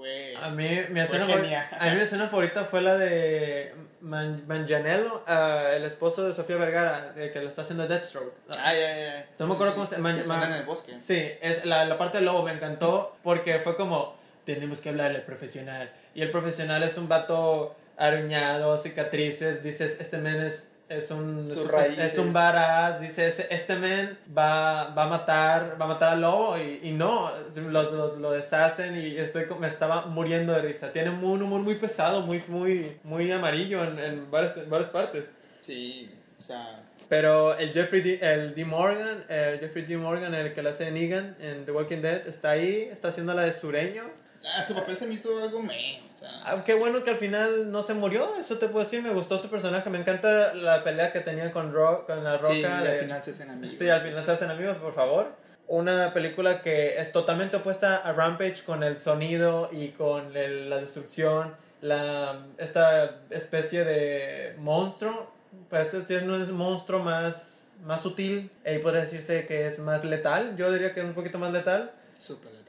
fue. 0.00 0.34
A 0.40 0.50
mí, 0.50 0.68
mi 0.90 1.00
escena, 1.00 1.26
genial. 1.26 1.68
a 1.78 1.86
mí 1.86 1.94
mi 1.96 2.00
escena 2.02 2.26
favorita 2.28 2.64
fue 2.64 2.80
la 2.80 2.96
de 2.96 3.74
Man- 4.00 4.44
Manganiello, 4.46 5.22
ah, 5.26 5.68
el 5.74 5.84
esposo 5.84 6.26
de 6.26 6.34
Sofía 6.34 6.56
Vergara, 6.56 7.12
de 7.12 7.30
que 7.30 7.40
lo 7.42 7.48
está 7.48 7.62
haciendo 7.62 7.86
Deathstroke. 7.86 8.32
Ah, 8.50 8.72
ya, 8.74 8.80
ya, 8.80 8.96
ya. 8.96 9.26
No 9.38 9.46
me 9.46 9.54
acuerdo 9.54 9.74
cómo 9.74 9.86
se 9.86 9.96
llama. 9.96 10.10
En 10.10 10.52
el 10.52 10.62
bosque. 10.64 10.94
Sí, 10.94 11.32
es 11.40 11.64
la, 11.64 11.84
la 11.84 11.98
parte 11.98 12.18
del 12.18 12.24
lobo 12.26 12.42
me 12.42 12.52
encantó 12.52 13.16
porque 13.22 13.60
fue 13.60 13.76
como, 13.76 14.16
tenemos 14.44 14.80
que 14.80 14.88
hablarle 14.88 15.18
al 15.18 15.24
profesional. 15.24 15.92
Y 16.14 16.22
el 16.22 16.30
profesional 16.30 16.82
es 16.82 16.96
un 16.96 17.08
vato 17.08 17.76
aruñado, 17.96 18.78
cicatrices, 18.78 19.62
dices, 19.62 19.98
este 20.00 20.18
men 20.18 20.40
es, 20.40 20.72
es 20.90 21.10
un 21.12 21.46
Sus 21.46 21.70
es, 21.98 22.18
un 22.18 22.32
badass, 22.32 23.00
dices, 23.00 23.46
este 23.48 23.76
men 23.76 24.18
va, 24.36 24.88
va 24.88 25.04
a 25.04 25.06
matar, 25.06 25.76
va 25.80 25.84
a 25.84 25.88
matar 25.88 26.14
al 26.14 26.20
lobo 26.20 26.58
y, 26.58 26.80
y 26.82 26.90
no, 26.90 27.30
lo, 27.68 27.82
lo, 27.90 28.16
lo 28.16 28.32
deshacen 28.32 28.96
y 28.96 29.16
estoy 29.16 29.46
me 29.60 29.68
estaba 29.68 30.06
muriendo 30.06 30.52
de 30.52 30.62
risa. 30.62 30.90
Tiene 30.90 31.10
un 31.10 31.40
humor 31.40 31.60
muy 31.60 31.76
pesado, 31.76 32.22
muy, 32.22 32.42
muy, 32.48 32.98
muy 33.04 33.30
amarillo 33.30 33.84
en, 33.84 34.00
en 34.00 34.30
varias, 34.32 34.56
en 34.56 34.68
varias 34.68 34.90
partes. 34.90 35.30
Sí, 35.60 36.10
o 36.38 36.42
sea. 36.42 36.76
Pero 37.08 37.56
el 37.56 37.72
Jeffrey 37.72 38.02
D, 38.02 38.18
el 38.20 38.54
D. 38.54 38.64
Morgan, 38.64 39.24
el 39.28 39.60
Jeffrey 39.60 39.84
D. 39.84 39.96
Morgan, 39.96 40.34
el 40.34 40.52
que 40.52 40.62
le 40.62 40.70
hace 40.70 40.86
de 40.86 40.90
Negan 40.90 41.36
en 41.40 41.64
The 41.64 41.72
Walking 41.72 41.98
Dead, 41.98 42.26
está 42.26 42.50
ahí, 42.50 42.88
está 42.90 43.08
haciendo 43.08 43.32
la 43.32 43.42
de 43.42 43.52
sureño. 43.52 44.04
Ah, 44.44 44.62
su 44.64 44.74
papel 44.74 44.96
se 44.96 45.06
me 45.06 45.14
hizo 45.14 45.42
algo 45.42 45.62
me. 45.62 46.00
O 46.14 46.18
sea. 46.18 46.30
Ah, 46.44 46.62
qué 46.64 46.74
bueno 46.74 47.04
que 47.04 47.10
al 47.10 47.16
final 47.16 47.70
no 47.70 47.82
se 47.82 47.94
murió, 47.94 48.36
eso 48.38 48.58
te 48.58 48.68
puedo 48.68 48.84
decir, 48.84 49.02
me 49.02 49.12
gustó 49.12 49.38
su 49.38 49.48
personaje, 49.50 49.88
me 49.90 49.98
encanta 49.98 50.54
la 50.54 50.82
pelea 50.82 51.12
que 51.12 51.20
tenía 51.20 51.50
con, 51.52 51.72
Ro 51.72 52.04
con 52.06 52.24
la 52.24 52.38
roca. 52.38 52.52
sí, 52.52 52.60
y 52.60 52.64
al 52.64 52.84
de- 52.84 52.94
final 53.00 53.22
se 53.22 53.30
hacen 53.32 53.50
amigos. 53.50 53.76
Sí, 53.76 53.88
al 53.88 54.00
final 54.00 54.24
se 54.24 54.32
hacen 54.32 54.50
amigos, 54.50 54.76
por 54.78 54.94
favor. 54.94 55.32
Una 55.68 56.12
película 56.12 56.62
que 56.62 56.98
es 57.00 57.12
totalmente 57.12 57.56
opuesta 57.58 57.96
a 57.98 58.12
Rampage 58.12 58.64
con 58.64 58.82
el 58.82 58.98
sonido 58.98 59.68
y 59.72 59.88
con 59.90 60.36
el- 60.36 60.68
la 60.68 60.78
destrucción, 60.78 61.54
la, 61.80 62.44
esta 62.58 63.20
especie 63.30 63.84
de 63.84 64.54
monstruo. 64.58 65.30
Pero 65.68 65.82
este 65.82 66.00
tiene 66.02 66.32
un 66.32 66.52
monstruo 66.52 67.00
más, 67.00 67.68
más 67.84 68.02
sutil 68.02 68.50
y 68.64 68.78
podría 68.78 69.00
decirse 69.02 69.46
que 69.46 69.66
es 69.66 69.78
más 69.80 70.04
letal. 70.04 70.56
Yo 70.56 70.70
diría 70.72 70.92
que 70.92 71.00
es 71.00 71.06
un 71.06 71.14
poquito 71.14 71.38
más 71.38 71.52
letal. 71.52 71.92
Súper 72.18 72.52
letal. 72.52 72.59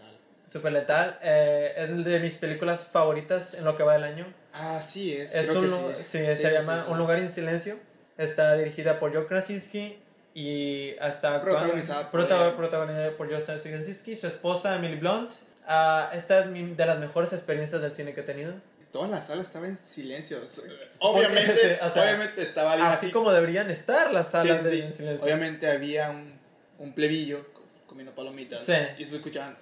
Super 0.48 0.74
letal. 0.74 1.18
Eh, 1.22 1.74
es 1.78 2.04
de 2.06 2.20
mis 2.20 2.38
películas 2.38 2.82
favoritas 2.84 3.54
en 3.54 3.64
lo 3.64 3.76
que 3.76 3.84
va 3.84 3.94
del 3.94 4.04
año. 4.04 4.34
Ah, 4.54 4.82
sí, 4.82 5.16
es. 5.16 5.34
Es 5.36 5.48
creo 5.48 5.62
un, 5.62 5.68
que 5.96 6.04
sí. 6.04 6.18
sí, 6.20 6.26
Sí, 6.36 6.42
se 6.42 6.52
llama. 6.52 6.86
Un 6.90 6.98
lugar 6.98 7.20
en 7.20 7.30
silencio. 7.30 7.78
Está 8.18 8.56
dirigida 8.56 9.00
por 9.00 9.14
Joe 9.14 9.26
Krasinski 9.28 9.98
y 10.34 10.90
está 11.02 11.36
actuando- 11.36 11.42
Protagonizada 11.44 12.12
por 12.12 12.22
prota- 12.22 12.48
ella. 12.48 12.58
protagonizada 12.58 13.12
por 13.18 13.30
Joe 13.32 13.44
Krasinski, 13.44 14.16
su 14.16 14.28
esposa 14.28 14.76
Emily 14.76 14.98
Blunt. 14.98 15.32
Ah, 15.68 16.10
esta 16.14 16.40
es 16.40 16.48
mi- 16.48 16.74
de 16.76 16.86
las 16.86 17.00
mejores 17.00 17.32
experiencias 17.34 17.82
del 17.82 17.94
cine 17.94 18.14
que 18.14 18.22
he 18.22 18.24
tenido. 18.24 18.54
Toda 18.92 19.08
la 19.08 19.22
sala 19.22 19.42
estaba 19.42 19.68
en 19.68 19.78
silencio. 19.78 20.40
Obviamente, 21.00 21.80
o 21.82 21.90
sea, 21.90 22.04
obviamente 22.04 22.42
estaba 22.42 22.74
alguien 22.74 22.90
Así 22.92 23.10
como 23.12 23.32
deberían 23.32 23.72
estar 23.72 24.12
las 24.12 24.32
salas 24.32 24.64
de 24.64 24.84
en 24.86 24.94
silencio. 24.94 25.24
Obviamente 25.24 25.70
había 25.70 26.10
un, 26.10 26.38
un 26.78 26.94
plebillo 26.94 27.51
comiendo 27.92 28.16
palomitas. 28.16 28.62
Sí. 28.62 28.74
Y 28.98 29.04
se 29.04 29.18
escuchaban. 29.18 29.58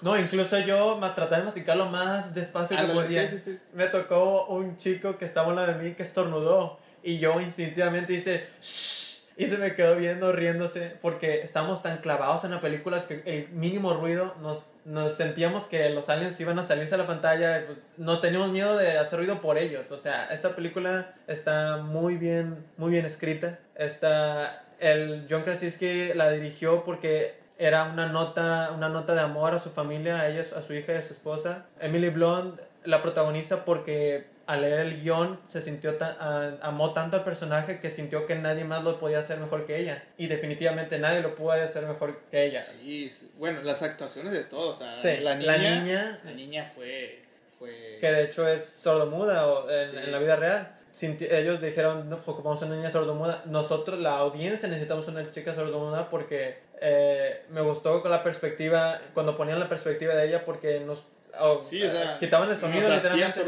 No, 0.00 0.18
incluso 0.18 0.58
yo 0.60 0.96
me 0.96 1.06
trataba 1.10 1.36
de 1.36 1.42
masticarlo 1.44 1.84
más 1.86 2.34
despacio 2.34 2.78
que 2.78 2.84
podía. 2.94 3.28
sí, 3.28 3.38
sí, 3.38 3.52
sí. 3.52 3.58
Me 3.74 3.88
tocó 3.88 4.46
un 4.46 4.76
chico 4.76 5.18
que 5.18 5.26
estaba 5.26 5.50
al 5.50 5.56
lado 5.56 5.68
de 5.68 5.74
mí 5.74 5.94
que 5.94 6.02
estornudó 6.02 6.78
y 7.02 7.18
yo 7.18 7.38
instintivamente 7.42 8.14
hice 8.14 8.46
"Shh", 8.58 9.18
y 9.36 9.46
se 9.48 9.58
me 9.58 9.74
quedó 9.74 9.96
viendo 9.96 10.32
riéndose 10.32 10.96
porque 11.02 11.42
estamos 11.42 11.82
tan 11.82 11.98
clavados 11.98 12.42
en 12.44 12.52
la 12.52 12.60
película 12.62 13.06
que 13.06 13.22
el 13.26 13.50
mínimo 13.50 13.92
ruido 13.92 14.34
nos, 14.40 14.70
nos 14.86 15.14
sentíamos 15.14 15.64
que 15.64 15.90
los 15.90 16.08
aliens 16.08 16.40
iban 16.40 16.58
a 16.58 16.64
salirse 16.64 16.94
a 16.94 16.98
la 16.98 17.06
pantalla 17.06 17.64
pues, 17.66 17.78
no 17.98 18.18
teníamos 18.20 18.50
miedo 18.50 18.78
de 18.78 18.96
hacer 18.96 19.18
ruido 19.18 19.42
por 19.42 19.58
ellos 19.58 19.90
o 19.92 19.98
sea 19.98 20.24
esta 20.32 20.56
película 20.56 21.14
está 21.28 21.76
muy 21.76 22.16
bien 22.16 22.64
muy 22.78 22.90
bien 22.90 23.04
escrita 23.04 23.58
está 23.76 24.64
el 24.80 25.26
John 25.30 25.42
Krasinski 25.42 26.14
la 26.14 26.30
dirigió 26.30 26.82
porque 26.82 27.38
era 27.58 27.84
una 27.84 28.06
nota 28.06 28.72
una 28.74 28.88
nota 28.88 29.14
de 29.14 29.20
amor 29.20 29.52
a 29.54 29.58
su 29.58 29.70
familia 29.70 30.20
a 30.20 30.28
ella 30.28 30.44
a 30.56 30.62
su 30.62 30.72
hija 30.74 30.92
y 30.92 30.96
a 30.96 31.02
su 31.02 31.12
esposa 31.12 31.66
Emily 31.80 32.08
Blunt 32.10 32.60
la 32.84 33.02
protagoniza 33.02 33.64
porque 33.64 34.26
al 34.46 34.62
leer 34.62 34.80
el 34.80 35.02
guion 35.02 35.38
se 35.46 35.60
sintió 35.60 35.96
tan, 35.96 36.16
a- 36.20 36.54
amó 36.62 36.94
tanto 36.94 37.18
al 37.18 37.24
personaje 37.24 37.80
que 37.80 37.90
sintió 37.90 38.24
que 38.24 38.34
nadie 38.34 38.64
más 38.64 38.82
lo 38.82 38.98
podía 38.98 39.18
hacer 39.18 39.38
mejor 39.38 39.66
que 39.66 39.76
ella 39.78 40.02
y 40.16 40.28
definitivamente 40.28 40.98
nadie 40.98 41.20
lo 41.20 41.34
pudo 41.34 41.52
hacer 41.52 41.84
mejor 41.84 42.20
que 42.30 42.44
ella 42.46 42.60
Sí, 42.60 43.10
sí. 43.10 43.30
bueno, 43.36 43.60
las 43.62 43.82
actuaciones 43.82 44.32
de 44.32 44.44
todos. 44.44 44.80
O 44.80 44.94
sea, 44.94 44.94
Sí, 44.94 45.18
la 45.22 45.34
la 45.34 45.58
niña. 45.58 45.80
niña- 45.80 46.20
la 46.24 46.30
niña 46.32 46.64
fue. 46.64 47.22
fue 47.58 47.98
que 48.00 48.10
de 48.10 48.22
hecho 48.22 48.46
es 48.48 48.64
sordomuda 48.64 49.46
o 49.48 49.68
en, 49.68 49.90
Sí. 49.90 49.96
en 49.96 50.12
la 50.12 50.18
vida 50.20 50.36
real 50.36 50.74
ellos 51.20 51.60
dijeron 51.60 52.08
no 52.08 52.16
pues, 52.16 52.28
ocupamos 52.28 52.62
una 52.62 52.74
niña 52.76 52.90
sordomuda 52.90 53.42
nosotros 53.46 53.98
la 53.98 54.16
audiencia 54.18 54.68
necesitamos 54.68 55.06
una 55.08 55.28
chica 55.30 55.54
sordomuda 55.54 56.08
porque 56.08 56.58
eh, 56.80 57.44
me 57.50 57.60
gustó 57.60 58.00
con 58.02 58.10
la 58.10 58.22
perspectiva 58.22 59.00
cuando 59.14 59.36
ponían 59.36 59.58
la 59.58 59.68
perspectiva 59.68 60.14
de 60.14 60.28
ella 60.28 60.44
porque 60.44 60.80
nos 60.80 61.04
o- 61.40 61.62
Sí, 61.62 61.82
o 61.84 61.90
sea, 61.90 62.16
quitaban 62.18 62.50
el 62.50 62.56
sonido 62.56 62.80
literalmente 62.96 63.40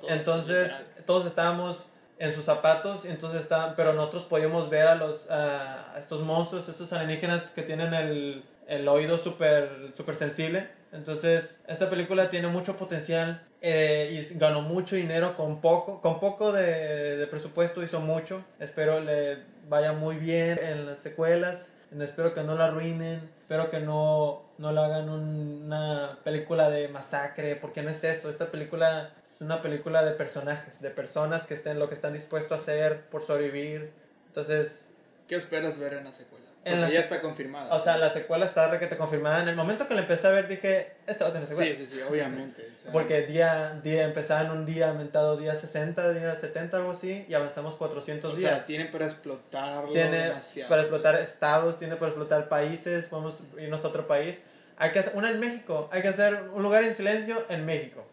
todos. 0.00 0.10
Entonces, 0.12 0.62
literal. 0.72 1.04
todos 1.06 1.26
estábamos 1.26 1.86
en 2.18 2.32
sus 2.32 2.44
zapatos, 2.44 3.04
entonces 3.06 3.40
está, 3.40 3.74
pero 3.76 3.94
nosotros 3.94 4.24
podíamos 4.24 4.68
ver 4.68 4.88
a 4.88 4.94
los 4.94 5.26
a 5.30 5.94
estos 5.98 6.20
monstruos, 6.22 6.68
estos 6.68 6.92
alienígenas 6.92 7.50
que 7.50 7.62
tienen 7.62 7.94
el, 7.94 8.44
el 8.66 8.86
oído 8.88 9.16
súper 9.16 9.90
super 9.94 10.14
sensible. 10.16 10.68
Entonces, 10.92 11.58
esta 11.68 11.88
película 11.88 12.30
tiene 12.30 12.48
mucho 12.48 12.76
potencial 12.76 13.46
eh, 13.62 14.10
y 14.28 14.34
ganó 14.38 14.60
mucho 14.60 14.96
dinero 14.96 15.36
con 15.36 15.60
poco, 15.60 16.00
con 16.00 16.18
poco 16.18 16.50
de, 16.52 17.16
de 17.16 17.26
presupuesto, 17.28 17.80
hizo 17.82 18.00
mucho. 18.00 18.44
Espero 18.58 19.00
le 19.00 19.38
vaya 19.68 19.92
muy 19.92 20.16
bien 20.16 20.58
en 20.60 20.86
las 20.86 20.98
secuelas. 20.98 21.72
Espero 21.98 22.32
que 22.34 22.42
no 22.44 22.54
la 22.54 22.66
arruinen. 22.66 23.30
Espero 23.42 23.68
que 23.70 23.80
no, 23.80 24.42
no 24.58 24.70
le 24.72 24.80
hagan 24.80 25.08
un- 25.10 25.62
una 25.64 26.18
película 26.22 26.70
de 26.70 26.88
masacre, 26.88 27.56
porque 27.56 27.82
no 27.82 27.90
es 27.90 28.04
eso. 28.04 28.30
Esta 28.30 28.50
película 28.50 29.12
es 29.22 29.40
una 29.40 29.60
película 29.60 30.04
de 30.04 30.12
personajes, 30.12 30.80
de 30.80 30.90
personas 30.90 31.46
que 31.46 31.54
estén 31.54 31.78
lo 31.80 31.88
que 31.88 31.94
están 31.94 32.12
dispuestos 32.12 32.52
a 32.52 32.60
hacer 32.60 33.06
por 33.06 33.22
sobrevivir. 33.22 33.92
Entonces, 34.28 34.86
¿Qué 35.26 35.36
esperas 35.36 35.78
ver 35.78 35.94
en 35.94 36.02
la 36.04 36.12
secuela? 36.12 36.39
En 36.64 36.80
la 36.80 36.90
ya 36.90 37.00
está 37.00 37.22
confirmada. 37.22 37.74
o 37.74 37.80
sea, 37.80 37.96
la 37.96 38.10
secuela 38.10 38.44
está 38.44 38.68
requete 38.68 38.96
confirmada. 38.98 39.40
En 39.40 39.48
el 39.48 39.56
momento 39.56 39.88
que 39.88 39.94
la 39.94 40.02
empecé 40.02 40.26
a 40.26 40.30
ver 40.30 40.46
dije, 40.46 40.92
esta 41.06 41.24
va 41.24 41.30
a 41.30 41.32
tener 41.32 41.48
secuela. 41.48 41.74
Sí, 41.74 41.86
sí, 41.86 41.96
sí, 41.96 42.02
obviamente. 42.02 42.68
o 42.70 42.78
sea, 42.78 42.92
Porque 42.92 43.22
día, 43.22 43.80
día 43.82 44.04
empezaba 44.04 44.42
en 44.42 44.50
un 44.50 44.66
día 44.66 44.90
aumentado 44.90 45.38
día 45.38 45.54
60, 45.54 46.12
día 46.12 46.36
70, 46.36 46.76
algo 46.76 46.90
así, 46.90 47.24
y 47.28 47.34
avanzamos 47.34 47.76
400 47.76 48.32
o 48.32 48.36
días. 48.36 48.52
sea, 48.52 48.64
tienen 48.66 48.90
para 48.90 49.06
explotarlo 49.06 49.90
tiene 49.90 50.32
para 50.68 50.82
o 50.82 50.84
explotar 50.84 51.14
estados, 51.16 51.78
tiene 51.78 51.96
para 51.96 52.08
explotar 52.08 52.48
países, 52.48 53.06
podemos 53.06 53.42
irnos 53.58 53.84
a 53.84 53.88
otro 53.88 54.06
país. 54.06 54.42
Hay 54.76 54.92
que 54.92 54.98
hacer 54.98 55.12
una 55.16 55.30
en 55.30 55.40
México, 55.40 55.88
hay 55.92 56.02
que 56.02 56.08
hacer 56.08 56.50
un 56.54 56.62
lugar 56.62 56.82
en 56.84 56.94
silencio 56.94 57.44
en 57.48 57.64
México. 57.64 58.06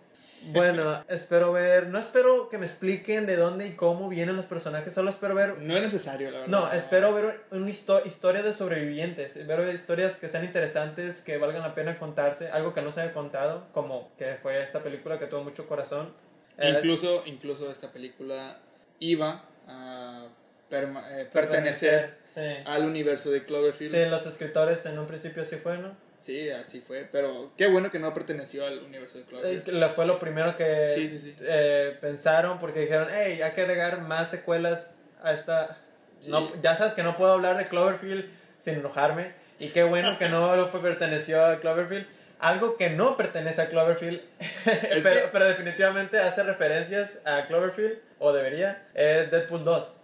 Bueno, 0.53 1.03
espero 1.09 1.51
ver, 1.51 1.87
no 1.87 1.99
espero 1.99 2.47
que 2.49 2.57
me 2.57 2.65
expliquen 2.65 3.25
de 3.25 3.35
dónde 3.35 3.67
y 3.67 3.71
cómo 3.71 4.07
vienen 4.09 4.35
los 4.35 4.45
personajes, 4.45 4.93
solo 4.93 5.09
espero 5.09 5.35
ver 5.35 5.57
No 5.59 5.75
es 5.75 5.81
necesario, 5.81 6.31
la 6.31 6.39
verdad. 6.41 6.51
no, 6.51 6.71
espero 6.71 7.13
ver 7.13 7.41
una 7.51 7.69
histo- 7.69 8.01
historia 8.05 8.43
de 8.43 8.53
sobrevivientes, 8.53 9.45
ver 9.47 9.73
historias 9.73 10.17
que 10.17 10.27
sean 10.29 10.43
interesantes, 10.43 11.21
que 11.21 11.37
valgan 11.37 11.61
la 11.61 11.73
pena 11.75 11.97
contarse, 11.99 12.49
algo 12.49 12.73
que 12.73 12.81
no 12.81 12.91
se 12.91 13.01
haya 13.01 13.13
contado, 13.13 13.67
como 13.73 14.11
que 14.17 14.37
fue 14.41 14.61
esta 14.63 14.83
película 14.83 15.19
que 15.19 15.27
tuvo 15.27 15.43
mucho 15.43 15.67
corazón. 15.67 16.13
Eh, 16.57 16.73
Incluso, 16.77 17.23
incluso 17.25 17.71
esta 17.71 17.91
película 17.91 18.57
iba 18.99 19.43
a 19.67 20.27
perma- 20.71 21.05
eh, 21.11 21.25
pertenecer 21.31 22.13
Sí. 22.23 22.41
al 22.65 22.85
universo 22.85 23.29
de 23.31 23.43
Cloverfield. 23.43 23.91
Sí, 23.93 24.05
los 24.09 24.25
escritores 24.25 24.85
en 24.85 24.97
un 24.99 25.07
principio 25.07 25.45
sí 25.45 25.57
fue, 25.57 25.77
¿no? 25.77 25.95
Sí, 26.19 26.49
así 26.49 26.81
fue. 26.81 27.07
Pero 27.11 27.51
qué 27.57 27.67
bueno 27.67 27.91
que 27.91 27.99
no 27.99 28.13
perteneció 28.13 28.65
al 28.65 28.79
universo 28.79 29.17
de 29.19 29.23
Eh, 29.23 29.27
Cloverfield. 29.27 29.67
lo- 29.79 29.89
fue 29.89 30.05
lo 30.05 30.19
primero 30.19 30.55
que 30.55 30.89
Sí, 30.95 31.07
sí, 31.07 31.19
sí. 31.19 31.35
eh, 31.41 31.95
pensaron 32.01 32.59
porque 32.59 32.79
dijeron, 32.81 33.07
hey, 33.11 33.41
hay 33.41 33.51
que 33.51 33.61
agregar 33.61 34.01
más 34.01 34.29
secuelas 34.29 34.95
a 35.21 35.33
esta... 35.33 35.77
No, 36.27 36.51
ya 36.61 36.75
sabes 36.75 36.93
que 36.93 37.03
no 37.03 37.15
puedo 37.15 37.33
hablar 37.33 37.57
de 37.57 37.65
Cloverfield 37.65 38.25
sin 38.57 38.75
enojarme 38.75 39.33
y 39.59 39.69
qué 39.69 39.83
bueno 39.83 40.17
que 40.17 40.27
no 40.29 40.55
lo 40.55 40.67
fue, 40.69 40.81
perteneció 40.81 41.45
a 41.45 41.59
Cloverfield. 41.59 42.07
Algo 42.39 42.75
que 42.77 42.89
no 42.91 43.17
pertenece 43.17 43.61
a 43.61 43.69
Cloverfield, 43.69 44.21
pero, 44.65 45.01
que- 45.03 45.29
pero 45.31 45.45
definitivamente 45.45 46.19
hace 46.19 46.43
referencias 46.43 47.17
a 47.25 47.45
Cloverfield, 47.47 47.99
o 48.19 48.33
debería, 48.33 48.87
es 48.95 49.29
Deadpool 49.31 49.63
2. 49.63 50.01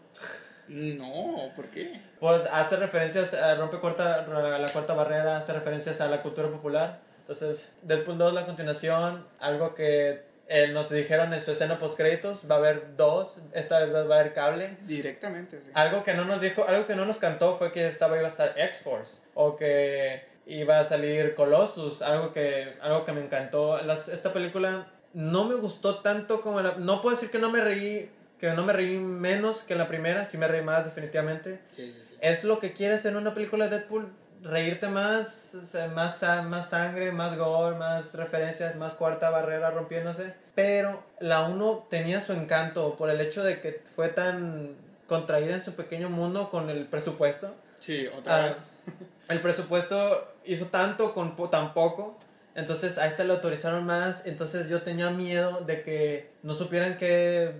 No, 0.67 1.51
¿por 1.55 1.67
qué? 1.67 1.99
Pues 2.19 2.43
hace 2.51 2.77
referencias, 2.77 3.33
a 3.33 3.55
rompe 3.55 3.79
cuarta, 3.79 4.25
la, 4.27 4.69
cuarta 4.69 4.93
barrera, 4.93 5.37
hace 5.37 5.53
referencias 5.53 6.01
a 6.01 6.07
la 6.07 6.21
cultura 6.21 6.49
popular. 6.49 6.99
Entonces, 7.19 7.69
Deadpool 7.81 8.17
2, 8.17 8.33
la 8.33 8.45
continuación, 8.45 9.25
algo 9.39 9.75
que 9.75 10.23
eh, 10.47 10.67
nos 10.67 10.89
dijeron 10.89 11.33
en 11.33 11.41
su 11.41 11.51
escena 11.51 11.77
post 11.77 11.97
créditos, 11.97 12.41
va 12.49 12.55
a 12.55 12.57
haber 12.59 12.97
dos, 12.97 13.39
esta 13.53 13.79
vez 13.79 13.93
va 13.93 14.15
a 14.15 14.19
haber 14.19 14.33
cable. 14.33 14.77
Directamente, 14.85 15.61
sí. 15.63 15.71
Algo 15.73 16.03
que 16.03 16.13
no 16.13 16.25
nos 16.25 16.41
dijo, 16.41 16.65
algo 16.67 16.85
que 16.85 16.95
no 16.95 17.05
nos 17.05 17.17
cantó 17.17 17.57
fue 17.57 17.71
que 17.71 17.87
esta 17.87 18.07
vez 18.07 18.19
iba 18.19 18.27
a 18.27 18.31
estar 18.31 18.53
X-Force, 18.57 19.21
o 19.33 19.55
que 19.55 20.33
iba 20.45 20.79
a 20.79 20.85
salir 20.85 21.35
Colossus, 21.35 22.01
algo 22.01 22.31
que, 22.33 22.75
algo 22.81 23.05
que 23.05 23.13
me 23.13 23.21
encantó. 23.21 23.81
Las, 23.83 24.07
esta 24.07 24.33
película 24.33 24.87
no 25.13 25.45
me 25.45 25.55
gustó 25.55 25.99
tanto 25.99 26.41
como 26.41 26.61
la... 26.61 26.75
No 26.75 27.01
puedo 27.01 27.15
decir 27.15 27.29
que 27.29 27.39
no 27.39 27.49
me 27.49 27.61
reí, 27.61 28.11
que 28.43 28.51
no 28.51 28.65
me 28.65 28.73
reí 28.73 28.97
menos 28.97 29.63
que 29.63 29.71
en 29.71 29.79
la 29.79 29.87
primera, 29.87 30.25
sí 30.25 30.37
me 30.37 30.49
reí 30.49 30.61
más 30.61 30.83
definitivamente. 30.83 31.61
Sí, 31.71 31.93
sí, 31.93 32.01
sí. 32.09 32.17
Es 32.19 32.43
lo 32.43 32.59
que 32.59 32.73
quieres 32.73 33.05
en 33.05 33.15
una 33.15 33.33
película 33.33 33.69
de 33.69 33.77
Deadpool, 33.77 34.11
reírte 34.41 34.89
más, 34.89 35.55
más, 35.95 36.21
más 36.43 36.69
sangre, 36.69 37.13
más 37.13 37.37
gore, 37.37 37.77
más 37.77 38.15
referencias, 38.15 38.75
más 38.75 38.95
cuarta 38.95 39.29
barrera 39.29 39.71
rompiéndose. 39.71 40.33
Pero 40.55 41.01
la 41.21 41.43
1 41.43 41.87
tenía 41.89 42.19
su 42.19 42.33
encanto 42.33 42.97
por 42.97 43.09
el 43.09 43.21
hecho 43.21 43.43
de 43.45 43.61
que 43.61 43.81
fue 43.95 44.09
tan 44.09 44.75
contraída 45.07 45.55
en 45.55 45.61
su 45.63 45.75
pequeño 45.75 46.09
mundo 46.09 46.49
con 46.49 46.69
el 46.69 46.85
presupuesto. 46.87 47.55
Sí, 47.79 48.07
otra 48.07 48.43
Ah, 48.43 48.47
vez. 48.47 48.71
El 49.29 49.39
presupuesto 49.39 50.33
hizo 50.43 50.65
tanto 50.65 51.13
con 51.13 51.37
tan 51.49 51.73
poco. 51.73 52.19
Entonces 52.55 52.97
a 52.97 53.07
esta 53.07 53.23
le 53.23 53.31
autorizaron 53.31 53.85
más. 53.85 54.25
Entonces 54.25 54.67
yo 54.67 54.81
tenía 54.81 55.11
miedo 55.11 55.61
de 55.61 55.81
que 55.81 56.29
no 56.43 56.53
supieran 56.55 56.97
qué, 56.97 57.53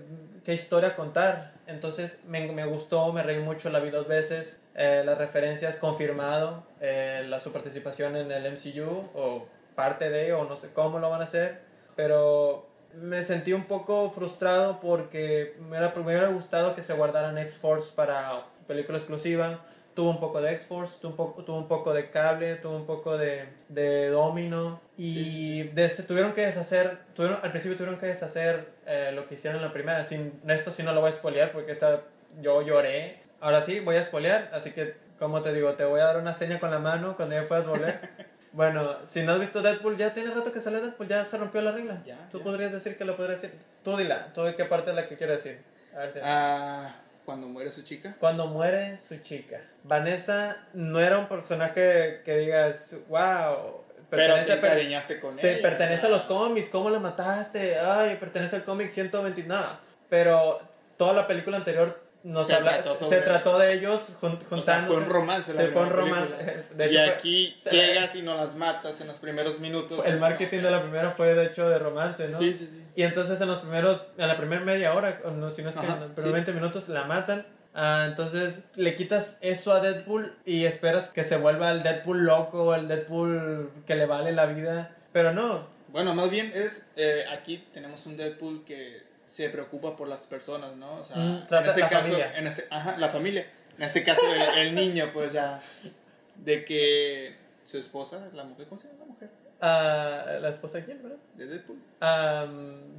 qué 0.44 0.54
historia 0.54 0.94
contar. 0.96 1.52
Entonces 1.66 2.20
me, 2.26 2.46
me 2.52 2.64
gustó, 2.66 3.12
me 3.12 3.22
reí 3.22 3.38
mucho, 3.40 3.70
la 3.70 3.80
vi 3.80 3.90
dos 3.90 4.06
veces. 4.06 4.58
Eh, 4.74 5.02
las 5.04 5.16
referencias 5.18 5.76
confirmado. 5.76 6.64
eh, 6.80 7.24
la, 7.28 7.40
su 7.40 7.52
participación 7.52 8.16
en 8.16 8.30
el 8.32 8.44
MCU 8.52 9.08
o 9.14 9.46
parte 9.74 10.10
de, 10.10 10.32
o 10.32 10.44
no 10.44 10.56
sé 10.56 10.70
cómo 10.72 10.98
lo 10.98 11.10
van 11.10 11.20
a 11.20 11.24
hacer. 11.24 11.60
Pero 11.96 12.68
me 12.94 13.22
sentí 13.22 13.52
un 13.52 13.64
poco 13.64 14.10
frustrado 14.10 14.80
porque 14.80 15.56
me 15.60 15.68
hubiera, 15.70 15.92
me 15.96 16.02
hubiera 16.02 16.28
gustado 16.28 16.74
que 16.74 16.82
se 16.82 16.92
guardaran 16.94 17.38
X-Force 17.38 17.92
para 17.94 18.46
película 18.66 18.98
exclusiva. 18.98 19.64
Tuvo 19.94 20.10
un 20.10 20.18
poco 20.18 20.40
de 20.40 20.52
X-Force, 20.54 20.98
tuvo 21.00 21.10
un 21.12 21.16
poco, 21.16 21.44
tuvo 21.44 21.56
un 21.56 21.68
poco 21.68 21.92
de 21.94 22.10
cable, 22.10 22.56
tuvo 22.56 22.76
un 22.76 22.84
poco 22.86 23.16
de, 23.16 23.48
de 23.68 24.08
Domino. 24.08 24.80
Y 24.96 25.10
Sí, 25.12 25.24
sí, 25.24 25.62
des- 25.72 26.04
tuvieron 26.06 26.32
que 26.32 26.44
deshacer, 26.46 26.98
tuvieron, 27.14 27.38
al 27.44 27.50
principio 27.52 27.76
tuvieron 27.76 27.98
que 27.98 28.06
deshacer 28.06 28.73
eh, 28.86 29.12
lo 29.12 29.26
que 29.26 29.34
hicieron 29.34 29.60
en 29.60 29.66
la 29.66 29.72
primera. 29.72 30.04
Sin, 30.04 30.40
esto 30.48 30.70
sí 30.70 30.82
no 30.82 30.92
lo 30.92 31.00
voy 31.00 31.10
a 31.10 31.14
spoilear 31.14 31.52
porque 31.52 31.72
esta, 31.72 32.02
yo 32.40 32.62
lloré. 32.62 33.22
Ahora 33.40 33.62
sí, 33.62 33.80
voy 33.80 33.96
a 33.96 34.04
spoilear, 34.04 34.50
así 34.52 34.70
que, 34.72 34.96
como 35.18 35.42
te 35.42 35.52
digo, 35.52 35.74
te 35.74 35.84
voy 35.84 36.00
a 36.00 36.04
dar 36.04 36.16
una 36.18 36.34
seña 36.34 36.58
con 36.58 36.70
la 36.70 36.78
mano 36.78 37.16
cuando 37.16 37.34
ya 37.34 37.46
puedas 37.46 37.66
volver. 37.66 38.00
Bueno, 38.54 39.04
si 39.04 39.24
no 39.24 39.32
has 39.32 39.40
visto 39.40 39.62
Deadpool, 39.62 39.96
ya 39.96 40.12
tiene 40.12 40.30
rato 40.30 40.52
que 40.52 40.60
sale 40.60 40.80
Deadpool, 40.80 41.08
ya 41.08 41.24
se 41.24 41.36
rompió 41.38 41.60
la 41.60 41.72
regla. 41.72 42.00
Ya, 42.06 42.28
Tú 42.30 42.38
ya. 42.38 42.44
podrías 42.44 42.70
decir 42.70 42.96
que 42.96 43.04
lo 43.04 43.16
podrías 43.16 43.42
decir. 43.42 43.58
Tú 43.82 43.96
dila, 43.96 44.32
tú 44.32 44.44
de 44.44 44.54
qué 44.54 44.64
parte 44.64 44.90
es 44.90 44.96
la 44.96 45.08
que 45.08 45.16
quieres 45.16 45.42
decir. 45.42 45.60
A 45.92 45.98
ver 45.98 46.12
si. 46.12 46.20
Ah, 46.22 46.94
cuando 47.24 47.48
muere 47.48 47.72
su 47.72 47.82
chica. 47.82 48.14
Cuando 48.20 48.46
muere 48.46 48.96
su 48.98 49.16
chica. 49.16 49.60
Vanessa 49.82 50.68
no 50.72 51.00
era 51.00 51.18
un 51.18 51.26
personaje 51.28 52.20
que 52.24 52.36
digas, 52.36 52.94
wow. 53.08 53.83
Pero 54.10 54.34
te 54.34 54.52
encariñaste 54.52 55.20
con 55.20 55.32
se 55.32 55.54
ella. 55.54 55.62
pertenece 55.62 56.06
o 56.06 56.08
sea, 56.08 56.08
a 56.08 56.12
los 56.12 56.22
cómics, 56.22 56.68
¿cómo 56.68 56.90
la 56.90 57.00
mataste? 57.00 57.78
Ay, 57.78 58.16
pertenece 58.16 58.56
al 58.56 58.64
cómic 58.64 58.88
120, 58.88 59.42
nada. 59.44 59.80
Pero 60.08 60.60
toda 60.96 61.12
la 61.12 61.26
película 61.26 61.56
anterior 61.56 62.02
nos 62.22 62.46
Se 62.46 62.54
habla, 62.54 62.74
trató 62.74 62.96
se 62.96 63.04
sobre- 63.04 63.20
trató 63.20 63.58
de 63.58 63.74
ellos 63.74 64.08
jun- 64.20 64.38
o 64.50 64.62
sea, 64.62 64.82
fue 64.84 64.96
un 64.96 65.06
romance. 65.06 65.52
la 65.52 65.60
Sí, 65.62 65.68
fue 65.72 65.82
un 65.82 65.90
romance. 65.90 66.34
De 66.74 66.86
y 66.86 66.88
hecho, 66.88 66.98
fue- 67.04 67.10
aquí 67.14 67.56
se- 67.60 67.70
llegas 67.70 68.14
y 68.16 68.22
no 68.22 68.34
las 68.34 68.54
matas 68.54 69.00
en 69.02 69.08
los 69.08 69.16
primeros 69.16 69.58
minutos. 69.60 70.00
el 70.06 70.18
marketing 70.18 70.58
como 70.58 70.66
de 70.66 70.70
la 70.70 70.82
primera 70.82 71.10
fue 71.10 71.34
de 71.34 71.44
hecho 71.46 71.68
de 71.68 71.78
romance, 71.78 72.26
¿no? 72.28 72.38
Sí, 72.38 72.54
sí, 72.54 72.66
sí. 72.66 72.82
Y 72.96 73.02
entonces 73.02 73.40
en 73.40 73.48
los 73.48 73.58
primeros, 73.58 74.04
en 74.16 74.28
la 74.28 74.36
primera 74.38 74.62
media 74.64 74.94
hora, 74.94 75.20
no, 75.34 75.50
si 75.50 75.62
no 75.62 75.68
es 75.70 75.74
que 75.76 75.80
Ajá, 75.84 75.94
en 75.94 76.00
los 76.00 76.10
primeros 76.12 76.24
sí. 76.24 76.32
20 76.32 76.52
minutos 76.52 76.88
la 76.88 77.04
matan. 77.04 77.46
Ah, 77.74 78.04
entonces 78.08 78.60
le 78.76 78.94
quitas 78.94 79.36
eso 79.40 79.72
a 79.72 79.80
Deadpool 79.80 80.36
y 80.44 80.64
esperas 80.64 81.08
que 81.08 81.24
se 81.24 81.36
vuelva 81.36 81.70
el 81.72 81.82
Deadpool 81.82 82.24
loco, 82.24 82.74
el 82.74 82.86
Deadpool 82.86 83.70
que 83.86 83.96
le 83.96 84.06
vale 84.06 84.30
la 84.32 84.46
vida. 84.46 84.94
Pero 85.12 85.32
no, 85.32 85.66
Bueno, 85.88 86.14
más 86.14 86.30
bien 86.30 86.52
es. 86.54 86.86
eh, 86.96 87.24
aquí 87.32 87.64
tenemos 87.72 88.06
un 88.06 88.16
Deadpool 88.16 88.64
que 88.64 89.02
se 89.26 89.48
preocupa 89.48 89.96
por 89.96 90.06
las 90.08 90.26
personas, 90.26 90.76
¿no? 90.76 90.94
O 91.00 91.04
sea, 91.04 91.16
Mm, 91.16 91.46
trata 91.46 91.64
en 91.64 91.68
este 91.70 91.80
la 91.80 91.88
caso. 91.88 92.02
familia. 92.04 92.38
En 92.38 92.46
este, 92.46 92.66
ajá, 92.70 92.94
la 92.98 93.08
familia. 93.08 93.46
En 93.78 93.82
este 93.84 94.04
caso, 94.04 94.20
el, 94.32 94.68
el 94.68 94.74
niño, 94.74 95.10
pues 95.12 95.32
ya. 95.32 95.60
De 96.36 96.64
que 96.64 97.34
su 97.64 97.78
esposa, 97.78 98.28
la 98.34 98.44
mujer, 98.44 98.66
¿cómo 98.68 98.80
se 98.80 98.86
llama 98.88 99.00
la 99.00 99.06
mujer? 99.06 99.30
ah, 99.60 100.26
la 100.40 100.48
esposa 100.48 100.78
de 100.78 100.84
quién, 100.84 101.02
¿verdad? 101.02 101.18
De 101.36 101.46
Deadpool. 101.46 101.78
Ah, 102.00 102.46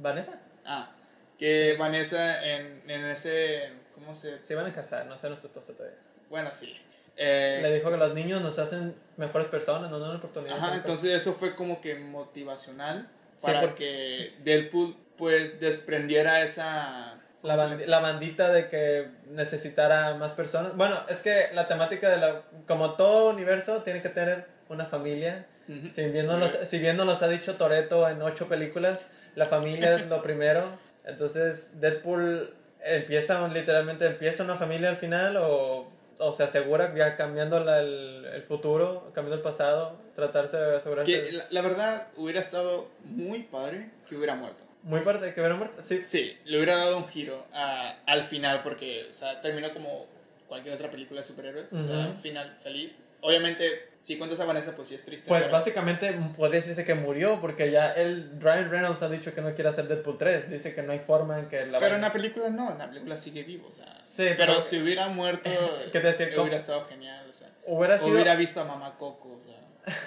Vanessa. 0.00 0.38
Ah, 0.66 0.90
que 1.38 1.72
Sí. 1.72 1.78
Vanessa 1.78 2.44
en, 2.46 2.82
en 2.90 3.04
ese. 3.06 3.70
¿Cómo 3.96 4.14
se.? 4.14 4.38
Se 4.44 4.52
iban 4.52 4.66
a 4.66 4.72
casar, 4.72 5.06
no 5.06 5.18
sé, 5.18 5.28
no 5.28 5.36
su 5.36 5.48
esposa 5.48 5.72
todavía. 5.74 5.98
Bueno, 6.30 6.50
sí. 6.54 6.72
Eh, 7.16 7.58
Le 7.62 7.74
dijo 7.74 7.90
que 7.90 7.96
los 7.96 8.14
niños 8.14 8.40
nos 8.42 8.58
hacen 8.60 8.94
mejores 9.16 9.48
personas, 9.48 9.90
nos 9.90 10.00
dan 10.00 10.10
la 10.10 10.16
oportunidad. 10.18 10.54
de 10.54 10.60
Ajá, 10.60 10.76
entonces 10.76 11.10
eso 11.14 11.32
fue 11.32 11.54
como 11.56 11.80
que 11.80 11.94
motivacional 11.96 13.08
Sí, 13.36 13.46
para 13.46 13.60
porque- 13.62 14.34
que 14.36 14.42
Deadpool 14.44 14.96
pues 15.16 15.58
desprendiera 15.58 16.42
esa... 16.42 17.18
La, 17.42 17.54
¿cómo 17.56 17.68
se 17.68 17.74
bandi- 17.74 17.78
le- 17.80 17.86
la 17.86 18.00
bandita 18.00 18.50
de 18.50 18.68
que 18.68 19.08
necesitara 19.30 20.14
más 20.14 20.32
personas. 20.32 20.74
Bueno, 20.76 20.98
es 21.08 21.22
que 21.22 21.48
la 21.54 21.68
temática 21.68 22.08
de 22.10 22.16
la. 22.16 22.42
Como 22.66 22.94
todo 22.96 23.30
universo, 23.30 23.82
tiene 23.82 24.02
que 24.02 24.08
tener 24.08 24.46
una 24.68 24.84
familia. 24.86 25.46
Si 25.90 26.04
bien, 26.06 26.26
no 26.26 26.38
los, 26.38 26.50
si 26.64 26.78
bien 26.78 26.96
nos 26.96 27.06
los 27.06 27.22
ha 27.22 27.28
dicho 27.28 27.54
Toreto 27.56 28.08
en 28.08 28.20
ocho 28.22 28.48
películas, 28.48 29.06
la 29.36 29.46
familia 29.46 29.94
es 29.94 30.06
lo 30.06 30.22
primero. 30.22 30.62
Entonces, 31.04 31.80
Deadpool 31.80 32.52
empieza, 32.94 33.46
literalmente, 33.48 34.06
empieza 34.06 34.42
una 34.44 34.56
familia 34.56 34.88
al 34.88 34.96
final 34.96 35.36
o, 35.38 35.90
o 36.18 36.32
se 36.32 36.42
asegura 36.44 36.94
ya 36.94 37.16
cambiando 37.16 37.60
la- 37.60 37.80
el, 37.80 38.24
el 38.32 38.42
futuro, 38.42 39.10
cambiando 39.14 39.36
el 39.36 39.42
pasado, 39.42 39.98
tratarse 40.14 40.56
de 40.56 40.76
asegurarse. 40.76 41.12
Que 41.12 41.32
la, 41.32 41.46
la 41.50 41.60
verdad 41.62 42.08
hubiera 42.16 42.40
estado 42.40 42.88
muy 43.04 43.42
padre 43.44 43.90
que 44.08 44.16
hubiera 44.16 44.34
muerto. 44.34 44.64
Muy 44.82 45.00
de 45.00 45.34
que 45.34 45.40
hubiera 45.40 45.56
muerto. 45.56 45.82
Sí, 45.82 46.02
Sí, 46.04 46.38
le 46.44 46.58
hubiera 46.58 46.76
dado 46.76 46.96
un 46.98 47.08
giro 47.08 47.44
a- 47.52 47.96
al 48.06 48.22
final 48.22 48.62
porque, 48.62 49.06
o 49.10 49.12
sea, 49.14 49.40
terminó 49.40 49.72
como 49.72 50.06
cualquier 50.46 50.74
otra 50.74 50.90
película 50.90 51.22
de 51.22 51.26
superhéroes, 51.26 51.72
o 51.72 51.82
sea, 51.82 51.98
Ujú. 51.98 52.10
un 52.10 52.18
final 52.20 52.56
feliz. 52.62 53.02
Obviamente, 53.20 53.88
si 54.06 54.16
cuentas 54.18 54.38
a 54.38 54.44
Vanessa, 54.44 54.76
pues 54.76 54.86
sí 54.88 54.94
es 54.94 55.04
triste. 55.04 55.26
Pues 55.26 55.42
pero- 55.42 55.52
básicamente 55.52 56.12
podría 56.36 56.60
decirse 56.60 56.84
que 56.84 56.94
murió 56.94 57.40
porque 57.40 57.72
ya 57.72 57.90
él, 57.92 58.30
Ryan 58.38 58.70
Reynolds 58.70 59.02
ha 59.02 59.08
dicho 59.08 59.34
que 59.34 59.40
no 59.40 59.52
quiere 59.52 59.68
hacer 59.70 59.88
Deadpool 59.88 60.16
3. 60.16 60.48
Dice 60.48 60.72
que 60.72 60.82
no 60.84 60.92
hay 60.92 61.00
forma 61.00 61.40
en 61.40 61.48
que 61.48 61.66
la 61.66 61.80
Pero 61.80 61.96
en 61.96 62.02
la 62.02 62.12
película 62.12 62.48
no, 62.50 62.70
en 62.70 62.78
la 62.78 62.88
película 62.88 63.16
sigue 63.16 63.42
vivo, 63.42 63.68
o 63.68 63.74
sea. 63.74 63.86
Sí, 64.04 64.22
pero, 64.36 64.36
pero- 64.36 64.60
si 64.60 64.80
hubiera 64.80 65.08
muerto, 65.08 65.50
¿Qué 65.92 65.98
te 65.98 66.06
decir? 66.06 66.38
hubiera 66.38 66.56
estado 66.56 66.82
genial, 66.84 67.28
o 67.28 67.34
sea. 67.34 67.48
hubiera 67.66 67.98
sido 67.98 68.12
Hubiera 68.12 68.36
visto 68.36 68.60
a 68.60 68.64
Mamá 68.64 68.96
Coco, 68.96 69.40
o 69.40 69.42
sea. 69.44 69.98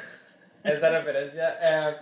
esa 0.74 0.90
referencia. 0.92 1.58
eh, 1.62 1.96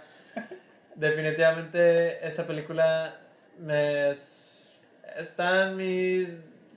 definitivamente 0.96 2.28
esa 2.28 2.46
película 2.46 3.16
me 3.60 4.12
es- 4.12 4.68
está 5.16 5.64
en 5.70 5.76
mi... 5.78 6.28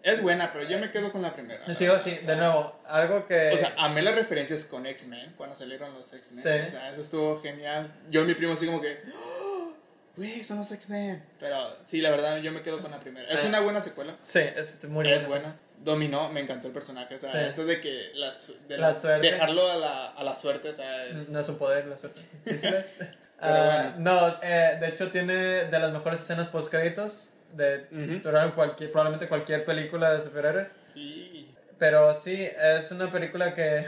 Es 0.03 0.23
buena, 0.23 0.51
pero 0.53 0.67
yo 0.69 0.79
me 0.79 0.91
quedo 0.91 1.13
con 1.13 1.21
la 1.23 1.35
primera. 1.35 1.61
verdad, 1.67 1.87
o 1.87 1.99
sea, 1.99 2.15
de 2.19 2.37
nuevo, 2.37 2.81
algo 2.87 3.27
que... 3.27 3.51
O 3.53 3.59
sea, 3.59 3.75
amé 3.79 4.01
las 4.03 4.15
referencias 4.15 4.65
con 4.65 4.87
X-Men, 4.87 5.35
cuando 5.37 5.55
salieron 5.57 5.93
los 5.95 6.13
X-Men. 6.13 6.43
Sí. 6.43 6.67
O 6.67 6.71
sea, 6.71 6.91
eso 6.91 7.01
estuvo 7.03 7.41
genial. 7.43 7.93
Yo 8.09 8.23
y 8.23 8.25
mi 8.25 8.35
primo 8.35 8.55
así 8.55 8.65
como 8.67 8.81
que, 8.81 9.03
¡Oh! 9.15 9.75
güey, 10.17 10.43
son 10.43 10.59
los 10.59 10.73
X-Men. 10.73 11.23
Pero 11.39 11.77
sí, 11.85 12.01
la 12.01 12.11
verdad, 12.11 12.39
yo 12.39 12.51
me 12.53 12.63
quedo 12.63 12.81
con 12.81 12.91
la 12.91 12.99
primera. 13.01 13.29
Es 13.31 13.43
Ah. 13.45 13.49
una 13.49 13.61
buena 13.61 13.81
secuela. 13.81 14.15
sí, 14.19 14.41
es 14.41 14.83
muy 14.85 15.07
es 15.11 15.27
buena. 15.27 15.43
buena. 15.45 15.57
Dominó, 15.83 16.29
me 16.31 16.41
encantó 16.41 16.69
el 16.69 16.75
personaje. 16.75 17.15
O 17.15 17.19
sea, 17.19 17.33
Sí. 17.33 17.39
eso 17.49 17.65
de 17.65 17.81
que 17.81 18.11
la, 18.15 18.31
de 18.69 18.79
La 18.79 18.89
la- 18.89 18.95
suerte. 18.95 19.31
dejarlo 19.31 19.71
a 19.71 19.77
la, 19.77 20.09
a 20.11 20.25
la 20.25 20.37
suerte, 20.37 20.69
o 20.71 20.75
sea, 20.75 21.07
es- 21.07 21.29
No 21.31 21.41
es 21.41 21.49
un 21.49 21.57
poder, 21.57 21.87
la 21.87 21.97
suerte. 21.99 22.21
Sí, 22.43 22.59
sí. 22.59 22.67
Pero 22.99 23.17
Ah, 23.43 23.95
No, 23.97 24.39
eh, 24.43 24.77
de 24.79 24.89
hecho 24.89 25.11
tiene 25.11 25.33
de 25.65 25.79
las 25.79 25.91
mejores 25.93 26.21
escenas 26.21 26.49
post 26.49 26.71
créditos 26.71 27.30
de 27.53 27.87
Ujú. 27.91 28.21
pero 28.23 28.55
cualquier, 28.55 28.91
probablemente 28.93 29.29
cualquier 29.29 29.65
película 29.65 30.15
de 30.15 30.23
superhéroes. 30.23 30.69
Sí. 30.93 31.55
Pero 31.79 32.15
sí, 32.15 32.49
es 32.61 32.91
una 32.91 33.11
película 33.11 33.55
que, 33.55 33.87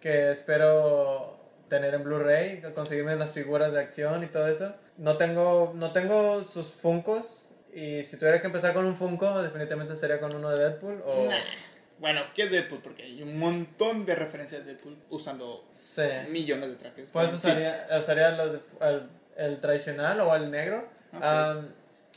que 0.00 0.30
espero 0.30 1.38
tener 1.68 1.94
en 1.94 2.04
Blu-ray, 2.04 2.62
conseguirme 2.74 3.16
las 3.16 3.32
figuras 3.32 3.72
de 3.72 3.80
acción 3.80 4.22
y 4.22 4.26
todo 4.26 4.46
eso. 4.46 4.74
No 4.98 5.16
tengo, 5.16 5.72
no 5.74 5.92
tengo 5.92 6.44
sus 6.44 6.68
Funcos 6.68 7.48
y 7.74 8.02
si 8.02 8.16
tuviera 8.18 8.38
que 8.40 8.46
empezar 8.46 8.74
con 8.74 8.84
un 8.84 8.94
Funko, 8.96 9.42
definitivamente 9.42 9.96
sería 9.96 10.20
con 10.20 10.34
uno 10.34 10.50
de 10.50 10.58
Deadpool 10.58 11.02
o... 11.04 11.24
Nah. 11.28 11.36
Bueno, 11.98 12.22
¿qué 12.34 12.48
Deadpool? 12.48 12.80
Porque 12.82 13.04
hay 13.04 13.22
un 13.22 13.38
montón 13.38 14.04
de 14.04 14.16
referencias 14.16 14.64
de 14.66 14.72
Deadpool 14.74 14.96
usando 15.08 15.64
Sí. 15.78 16.02
millones 16.30 16.68
de 16.70 16.74
trajes. 16.74 17.08
Pues 17.12 17.32
usaría, 17.32 17.86
usaría 17.98 18.32
los 18.32 18.58
el, 18.80 19.08
el 19.36 19.60
tradicional 19.60 20.20
o 20.20 20.34
el 20.34 20.50
negro. 20.50 20.88
Ok. 21.14 21.22
Am, 21.22 21.68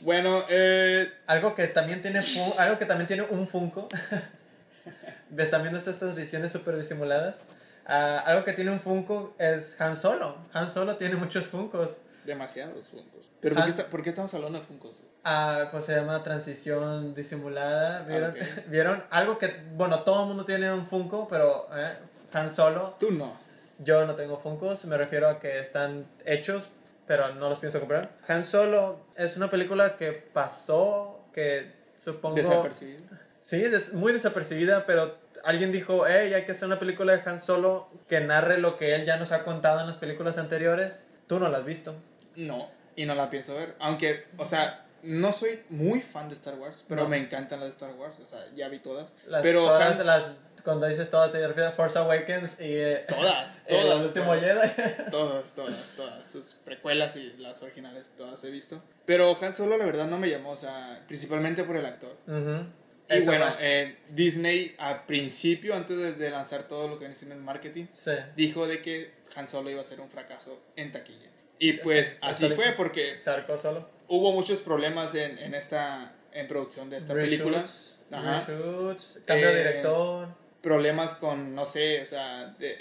Bueno, 0.02 0.44
eh, 0.48 1.10
Algo 1.26 1.54
que 1.54 1.66
también 1.68 2.02
tiene 2.02 2.20
algo 2.58 2.78
que 2.78 2.84
también 2.86 3.06
tiene 3.06 3.22
un 3.22 3.48
Funko. 3.48 3.88
¿Ves 5.30 5.50
también 5.50 5.74
estas 5.74 6.00
ediciones 6.02 6.52
súper 6.52 6.76
disimuladas? 6.76 7.44
Ah, 7.86 8.18
algo 8.26 8.44
que 8.44 8.52
tiene 8.52 8.70
un 8.70 8.80
Funko 8.80 9.34
es 9.38 9.80
Han 9.80 9.96
Solo. 9.96 10.36
Han 10.52 10.70
Solo 10.70 10.96
tiene 10.96 11.16
muchos 11.16 11.46
Funkos. 11.46 11.98
demasiados 12.24 12.88
Funkos. 12.88 13.30
¿Pero 13.40 13.54
por, 13.54 13.62
Ah. 13.62 13.66
qué 13.66 13.70
está- 13.70 13.86
por 13.88 14.02
qué 14.02 14.08
estamos 14.10 14.34
hablando 14.34 14.58
de 14.58 14.64
Funkos? 14.64 15.02
Ah, 15.24 15.68
pues 15.70 15.84
se 15.84 15.94
llama 15.94 16.22
transición 16.22 17.14
disimulada. 17.14 18.00
¿Vieron? 18.02 18.30
ok. 18.32 18.36
¿Vieron? 18.68 19.04
Algo 19.10 19.38
que, 19.38 19.54
bueno, 19.74 20.02
todo 20.02 20.22
el 20.22 20.28
mundo 20.28 20.44
tiene 20.44 20.72
un 20.72 20.84
Funko, 20.86 21.28
pero 21.28 21.68
eh, 21.76 21.94
Han 22.32 22.50
Solo. 22.50 22.96
Tú 22.98 23.10
no. 23.12 23.36
Yo 23.78 24.06
no 24.06 24.14
tengo 24.14 24.38
Funkos, 24.38 24.84
me 24.86 24.96
refiero 24.96 25.28
a 25.28 25.38
que 25.38 25.60
están 25.60 26.06
hechos, 26.24 26.70
pero 27.06 27.34
no 27.34 27.48
los 27.48 27.60
pienso 27.60 27.78
comprar. 27.78 28.10
Han 28.28 28.44
Solo 28.44 29.06
es 29.16 29.36
una 29.36 29.48
película 29.50 29.96
que 29.96 30.12
pasó, 30.12 31.24
que 31.32 31.72
supongo... 31.96 32.36
Desapercibida. 32.36 33.20
Sí, 33.40 33.58
des- 33.60 33.92
muy 33.92 34.12
desapercibida, 34.12 34.86
pero 34.86 35.18
alguien 35.44 35.70
dijo, 35.72 36.04
hey, 36.06 36.34
hay 36.34 36.44
que 36.44 36.52
hacer 36.52 36.66
una 36.66 36.78
película 36.78 37.16
de 37.16 37.22
Han 37.28 37.40
Solo 37.40 37.88
que 38.08 38.20
narre 38.20 38.58
lo 38.58 38.76
que 38.76 38.94
él 38.94 39.04
ya 39.04 39.16
nos 39.16 39.32
ha 39.32 39.44
contado 39.44 39.80
en 39.80 39.86
las 39.86 39.96
películas 39.98 40.38
anteriores. 40.38 41.04
Tú 41.26 41.38
no 41.38 41.48
la 41.48 41.58
has 41.58 41.64
visto. 41.64 41.94
No, 42.34 42.68
y 42.96 43.06
no 43.06 43.14
la 43.14 43.30
pienso 43.30 43.54
ver. 43.54 43.74
Aunque, 43.78 44.26
o 44.36 44.46
sea, 44.46 44.85
no 45.06 45.32
soy 45.32 45.60
muy 45.70 46.00
fan 46.00 46.28
de 46.28 46.34
Star 46.34 46.54
Wars, 46.56 46.84
pero 46.88 47.02
No. 47.04 47.08
me 47.08 47.16
encantan 47.18 47.60
las 47.60 47.68
de 47.68 47.74
Star 47.74 47.94
Wars. 47.94 48.14
O 48.22 48.26
sea, 48.26 48.44
ya 48.54 48.68
vi 48.68 48.78
todas. 48.80 49.14
Las, 49.26 49.42
pero 49.42 49.60
todas 49.66 49.98
Han- 50.00 50.06
las, 50.06 50.30
cuando 50.64 50.86
dices 50.86 51.08
todas, 51.10 51.30
te 51.32 51.46
refieres 51.46 51.72
a 51.72 51.74
Force 51.74 51.98
Awakens 51.98 52.54
y... 52.60 52.64
eh, 52.76 53.04
todas, 53.08 53.60
El 53.66 53.80
todas. 53.82 54.06
último 54.06 54.26
todas. 54.34 54.42
Jedi. 54.76 54.92
Todas, 55.10 55.52
todas, 55.54 55.92
todas. 55.96 56.26
Sus 56.26 56.56
precuelas 56.64 57.16
y 57.16 57.32
las 57.38 57.62
originales, 57.62 58.10
todas 58.16 58.42
he 58.44 58.50
visto. 58.50 58.82
Pero 59.04 59.36
Han 59.40 59.54
Solo, 59.54 59.76
la 59.78 59.84
verdad, 59.86 60.06
no 60.06 60.18
me 60.18 60.28
llamó, 60.28 60.50
o 60.50 60.56
sea, 60.56 61.02
principalmente 61.06 61.64
por 61.64 61.76
el 61.76 61.86
actor. 61.86 62.16
Ujú. 62.26 62.66
Y 63.08 63.18
Eso 63.18 63.26
bueno, 63.30 63.46
eh, 63.60 63.98
Disney, 64.08 64.74
a 64.78 65.06
principio, 65.06 65.76
antes 65.76 65.96
de, 65.96 66.12
de 66.14 66.30
lanzar 66.30 66.64
todo 66.64 66.88
lo 66.88 66.94
que 66.94 67.00
viene 67.04 67.14
siendo 67.14 67.36
el 67.36 67.40
marketing, 67.40 67.86
Sí. 67.88 68.10
dijo 68.34 68.66
de 68.66 68.82
que 68.82 69.12
Han 69.36 69.46
Solo 69.46 69.70
iba 69.70 69.80
a 69.80 69.84
ser 69.84 70.00
un 70.00 70.10
fracaso 70.10 70.60
en 70.74 70.90
taquilla. 70.90 71.30
Y 71.60 71.74
pues 71.74 72.10
Sí, 72.10 72.16
así 72.20 72.48
fue 72.50 72.72
porque 72.72 73.16
Se 73.22 73.30
arcó 73.30 73.56
solo. 73.58 73.88
Hubo 74.08 74.32
muchos 74.32 74.60
problemas 74.60 75.14
en, 75.14 75.38
en 75.38 75.54
esta 75.54 76.12
en 76.32 76.46
producción 76.46 76.90
de 76.90 76.98
esta 76.98 77.14
película. 77.14 77.64
Ajá. 78.12 78.44
reshoots, 78.46 79.20
cambio 79.24 79.48
de 79.48 79.54
Eh, 79.54 79.58
director. 79.58 80.28
Problemas 80.62 81.14
con, 81.14 81.54
no 81.54 81.64
sé, 81.64 82.02
o 82.02 82.06
sea, 82.06 82.54
de 82.58 82.76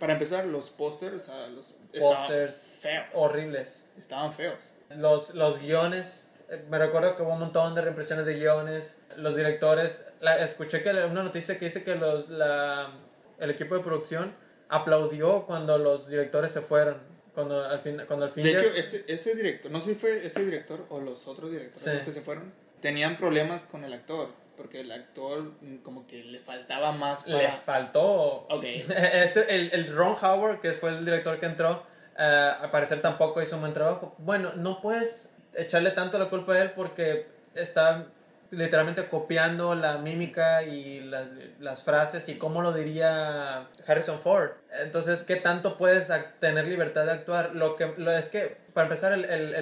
para 0.00 0.12
empezar, 0.12 0.46
los 0.46 0.70
pósters, 0.70 1.16
o 1.16 1.20
sea, 1.20 1.46
los 1.48 1.74
Pósters 1.98 2.62
feos. 2.80 3.06
Horribles. 3.12 3.88
Estaban 3.98 4.32
feos. 4.32 4.74
Los, 4.90 5.34
los 5.34 5.60
guiones, 5.60 6.32
eh, 6.48 6.64
me 6.68 6.78
recuerdo 6.78 7.14
que 7.16 7.22
hubo 7.22 7.32
un 7.32 7.38
montón 7.38 7.74
de 7.74 7.82
reimpresiones 7.82 8.26
de 8.26 8.34
guiones. 8.34 8.96
Los 9.16 9.36
directores, 9.36 10.12
la, 10.20 10.36
escuché 10.44 10.82
que 10.82 10.90
una 10.90 11.22
noticia 11.22 11.58
que 11.58 11.66
dice 11.66 11.84
que 11.84 11.94
los, 11.94 12.28
la, 12.28 12.90
el 13.38 13.50
equipo 13.50 13.76
de 13.76 13.84
producción 13.84 14.34
aplaudió 14.68 15.46
cuando 15.46 15.78
los 15.78 16.08
directores 16.08 16.52
se 16.52 16.60
fueron. 16.60 17.00
Cuando 17.38 17.64
al 17.64 17.78
fin, 17.78 18.02
cuando 18.08 18.26
al 18.26 18.32
fin 18.32 18.42
De 18.42 18.50
hecho, 18.50 18.66
este, 18.74 19.04
este 19.06 19.36
director, 19.36 19.70
no 19.70 19.80
sé 19.80 19.94
si 19.94 19.94
fue 19.94 20.16
este 20.16 20.44
director 20.44 20.84
o 20.88 20.98
los 20.98 21.28
otros 21.28 21.52
directores 21.52 21.84
Sí. 21.84 21.90
los 21.90 22.02
que 22.02 22.10
se 22.10 22.20
fueron, 22.20 22.52
tenían 22.80 23.16
problemas 23.16 23.62
con 23.62 23.84
el 23.84 23.92
actor, 23.92 24.30
porque 24.56 24.80
el 24.80 24.90
actor 24.90 25.52
mm, 25.60 25.76
como 25.84 26.04
que 26.08 26.24
le 26.24 26.40
faltaba 26.40 26.90
más 26.90 27.22
para... 27.22 27.38
le 27.38 27.48
faltó. 27.50 28.48
Ok. 28.50 28.64
Este, 28.88 29.54
el, 29.54 29.70
el 29.72 29.94
Ron 29.94 30.16
Howard, 30.20 30.60
que 30.60 30.72
fue 30.72 30.90
el 30.90 31.04
director 31.04 31.38
que 31.38 31.46
entró, 31.46 31.84
eh, 32.18 32.52
al 32.60 32.72
parecer 32.72 33.00
tampoco 33.00 33.40
hizo 33.40 33.54
un 33.54 33.60
buen 33.60 33.72
trabajo. 33.72 34.16
Bueno, 34.18 34.50
no 34.56 34.82
puedes 34.82 35.28
echarle 35.54 35.92
tanto 35.92 36.18
la 36.18 36.28
culpa 36.28 36.54
a 36.54 36.62
él 36.62 36.72
porque 36.72 37.28
está 37.54 38.08
literalmente 38.50 39.06
copiando 39.08 39.74
la 39.74 39.98
mímica 39.98 40.62
y 40.62 41.00
las, 41.00 41.26
las 41.60 41.82
frases 41.82 42.28
y 42.28 42.36
cómo 42.36 42.62
lo 42.62 42.72
diría 42.72 43.68
Harrison 43.86 44.18
Ford. 44.20 44.50
Entonces, 44.82 45.22
¿qué 45.22 45.36
tanto 45.36 45.76
puedes 45.76 46.08
tener 46.38 46.66
libertad 46.66 47.04
de 47.04 47.12
actuar? 47.12 47.54
Lo 47.54 47.76
que 47.76 47.92
lo, 47.98 48.10
es 48.10 48.28
que, 48.28 48.56
para 48.72 48.86
empezar, 48.86 49.12
el, 49.12 49.24
el, 49.26 49.54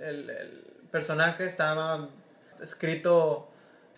el, 0.00 0.64
personaje 0.92 1.44
estaba 1.46 2.08
escrito 2.62 3.48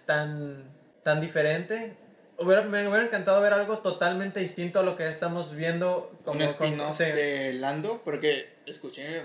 tan, 0.06 0.64
tan 1.02 1.20
diferente. 1.20 1.96
Hubiera- 2.38 2.62
me 2.62 2.88
hubiera 2.88 3.04
encantado 3.04 3.40
ver 3.42 3.52
algo 3.52 3.78
totalmente 3.78 4.40
distinto 4.40 4.80
a 4.80 4.82
lo 4.82 4.96
que 4.96 5.06
estamos 5.08 5.54
viendo. 5.54 6.10
un 6.12 6.16
Como, 6.24 6.38
con- 6.38 6.42
spin-off 6.48 6.96
sí. 6.96 7.04
de 7.04 7.52
Lando, 7.52 8.00
porque 8.04 8.54
escuché 8.66 9.22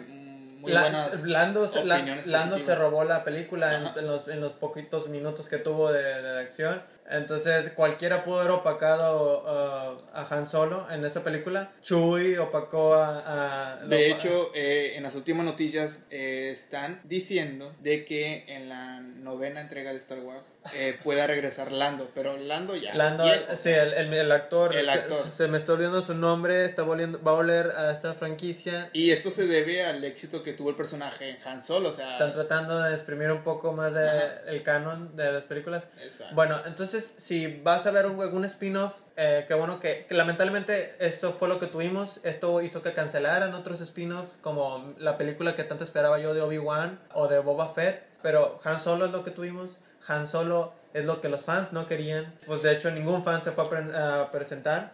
muy 0.65 0.73
La- 0.73 0.81
buenas... 0.81 1.23
Lando, 1.23 1.63
opiniones 1.63 2.27
Lando 2.27 2.59
se 2.59 2.75
robó 2.75 3.03
la 3.03 3.23
película 3.23 3.75
en 3.97 4.07
los, 4.07 4.27
en 4.27 4.41
los 4.41 4.51
poquitos 4.53 5.07
minutos 5.07 5.47
que 5.47 5.57
tuvo 5.57 5.91
de, 5.91 6.03
de 6.21 6.39
acción. 6.41 6.81
Entonces 7.09 7.71
cualquiera 7.75 8.23
pudo 8.23 8.39
haber 8.39 8.51
opacado 8.51 9.43
uh, 9.43 10.17
a 10.17 10.27
Han 10.29 10.47
Solo 10.47 10.87
en 10.91 11.05
esa 11.05 11.23
película. 11.23 11.71
Chewie 11.81 12.39
opacó 12.39 12.95
a... 12.95 13.75
a- 13.75 13.85
De 13.85 14.09
hecho, 14.09 14.51
eh, 14.55 14.93
en 14.95 15.03
las 15.03 15.13
últimas 15.15 15.45
noticias 15.45 16.01
eh, 16.09 16.49
están 16.51 17.01
diciendo 17.03 17.73
de 17.81 18.05
que 18.05 18.45
en 18.47 18.69
la 18.69 18.99
novena 19.01 19.61
entrega 19.61 19.91
de 19.91 19.97
Star 19.97 20.19
Wars 20.19 20.53
eh, 20.73 20.97
pueda 21.03 21.27
regresar 21.27 21.71
Lando, 21.71 22.09
pero 22.15 22.37
Lando 22.37 22.75
ya. 22.75 22.93
Lando, 22.95 23.23
viejo. 23.25 23.55
sí, 23.55 23.69
el, 23.69 23.93
el, 23.93 24.13
el 24.13 24.31
actor. 24.31 24.75
El 24.75 24.89
actor. 24.89 25.31
Se 25.31 25.47
me 25.47 25.57
está 25.57 25.73
olvidando 25.73 26.01
su 26.01 26.13
nombre, 26.15 26.65
está 26.65 26.81
volviendo, 26.83 27.21
va 27.21 27.31
a 27.31 27.35
volver 27.35 27.71
a 27.71 27.91
esta 27.91 28.13
franquicia. 28.13 28.89
Y 28.93 29.11
esto 29.11 29.29
se 29.31 29.45
debe 29.47 29.83
al 29.83 30.03
éxito 30.03 30.41
que 30.43 30.53
tuvo 30.53 30.69
el 30.71 30.75
personaje 30.75 31.29
en 31.31 31.37
Han 31.47 31.63
Solo, 31.63 31.89
o 31.89 31.93
sea... 31.93 32.11
Están 32.13 32.33
tratando 32.33 32.79
de 32.81 32.93
exprimir 32.93 33.31
un 33.31 33.43
poco 33.43 33.73
más 33.73 33.93
de 33.93 34.07
el 34.47 34.61
canon 34.63 35.15
de 35.15 35.31
las 35.31 35.43
películas. 35.45 35.87
Exacto. 36.03 36.33
Bueno, 36.35 36.59
entonces 36.65 36.94
si 37.01 37.61
vas 37.63 37.85
a 37.85 37.91
ver 37.91 38.05
un- 38.05 38.19
algún 38.21 38.45
spin-off, 38.45 38.93
eh, 39.17 39.45
qué 39.47 39.53
bueno 39.53 39.79
que, 39.79 40.05
que 40.05 40.15
lamentablemente 40.15 40.95
esto 40.99 41.33
fue 41.33 41.47
lo 41.47 41.59
que 41.59 41.67
tuvimos. 41.67 42.19
Esto 42.23 42.61
hizo 42.61 42.81
que 42.81 42.93
cancelaran 42.93 43.53
otros 43.53 43.81
spin-offs, 43.81 44.33
como 44.41 44.93
la 44.97 45.17
película 45.17 45.55
que 45.55 45.63
tanto 45.63 45.83
esperaba 45.83 46.19
yo 46.19 46.33
de 46.33 46.41
Obi-Wan 46.41 46.99
o 47.13 47.27
de 47.27 47.39
Boba 47.39 47.67
Fett. 47.69 48.03
Pero 48.21 48.59
Han 48.63 48.79
Solo 48.79 49.05
es 49.05 49.11
lo 49.11 49.23
que 49.23 49.31
tuvimos. 49.31 49.77
Han 50.07 50.25
Solo 50.27 50.73
es 50.93 51.05
lo 51.05 51.21
que 51.21 51.29
los 51.29 51.41
fans 51.41 51.73
no 51.73 51.87
querían. 51.87 52.33
Pues 52.47 52.61
de 52.63 52.71
hecho 52.71 52.89
ningún 52.91 53.23
fan 53.23 53.41
se 53.41 53.51
fue 53.51 53.65
a, 53.65 53.69
pre- 53.69 53.97
a 53.97 54.31
presentar. 54.31 54.93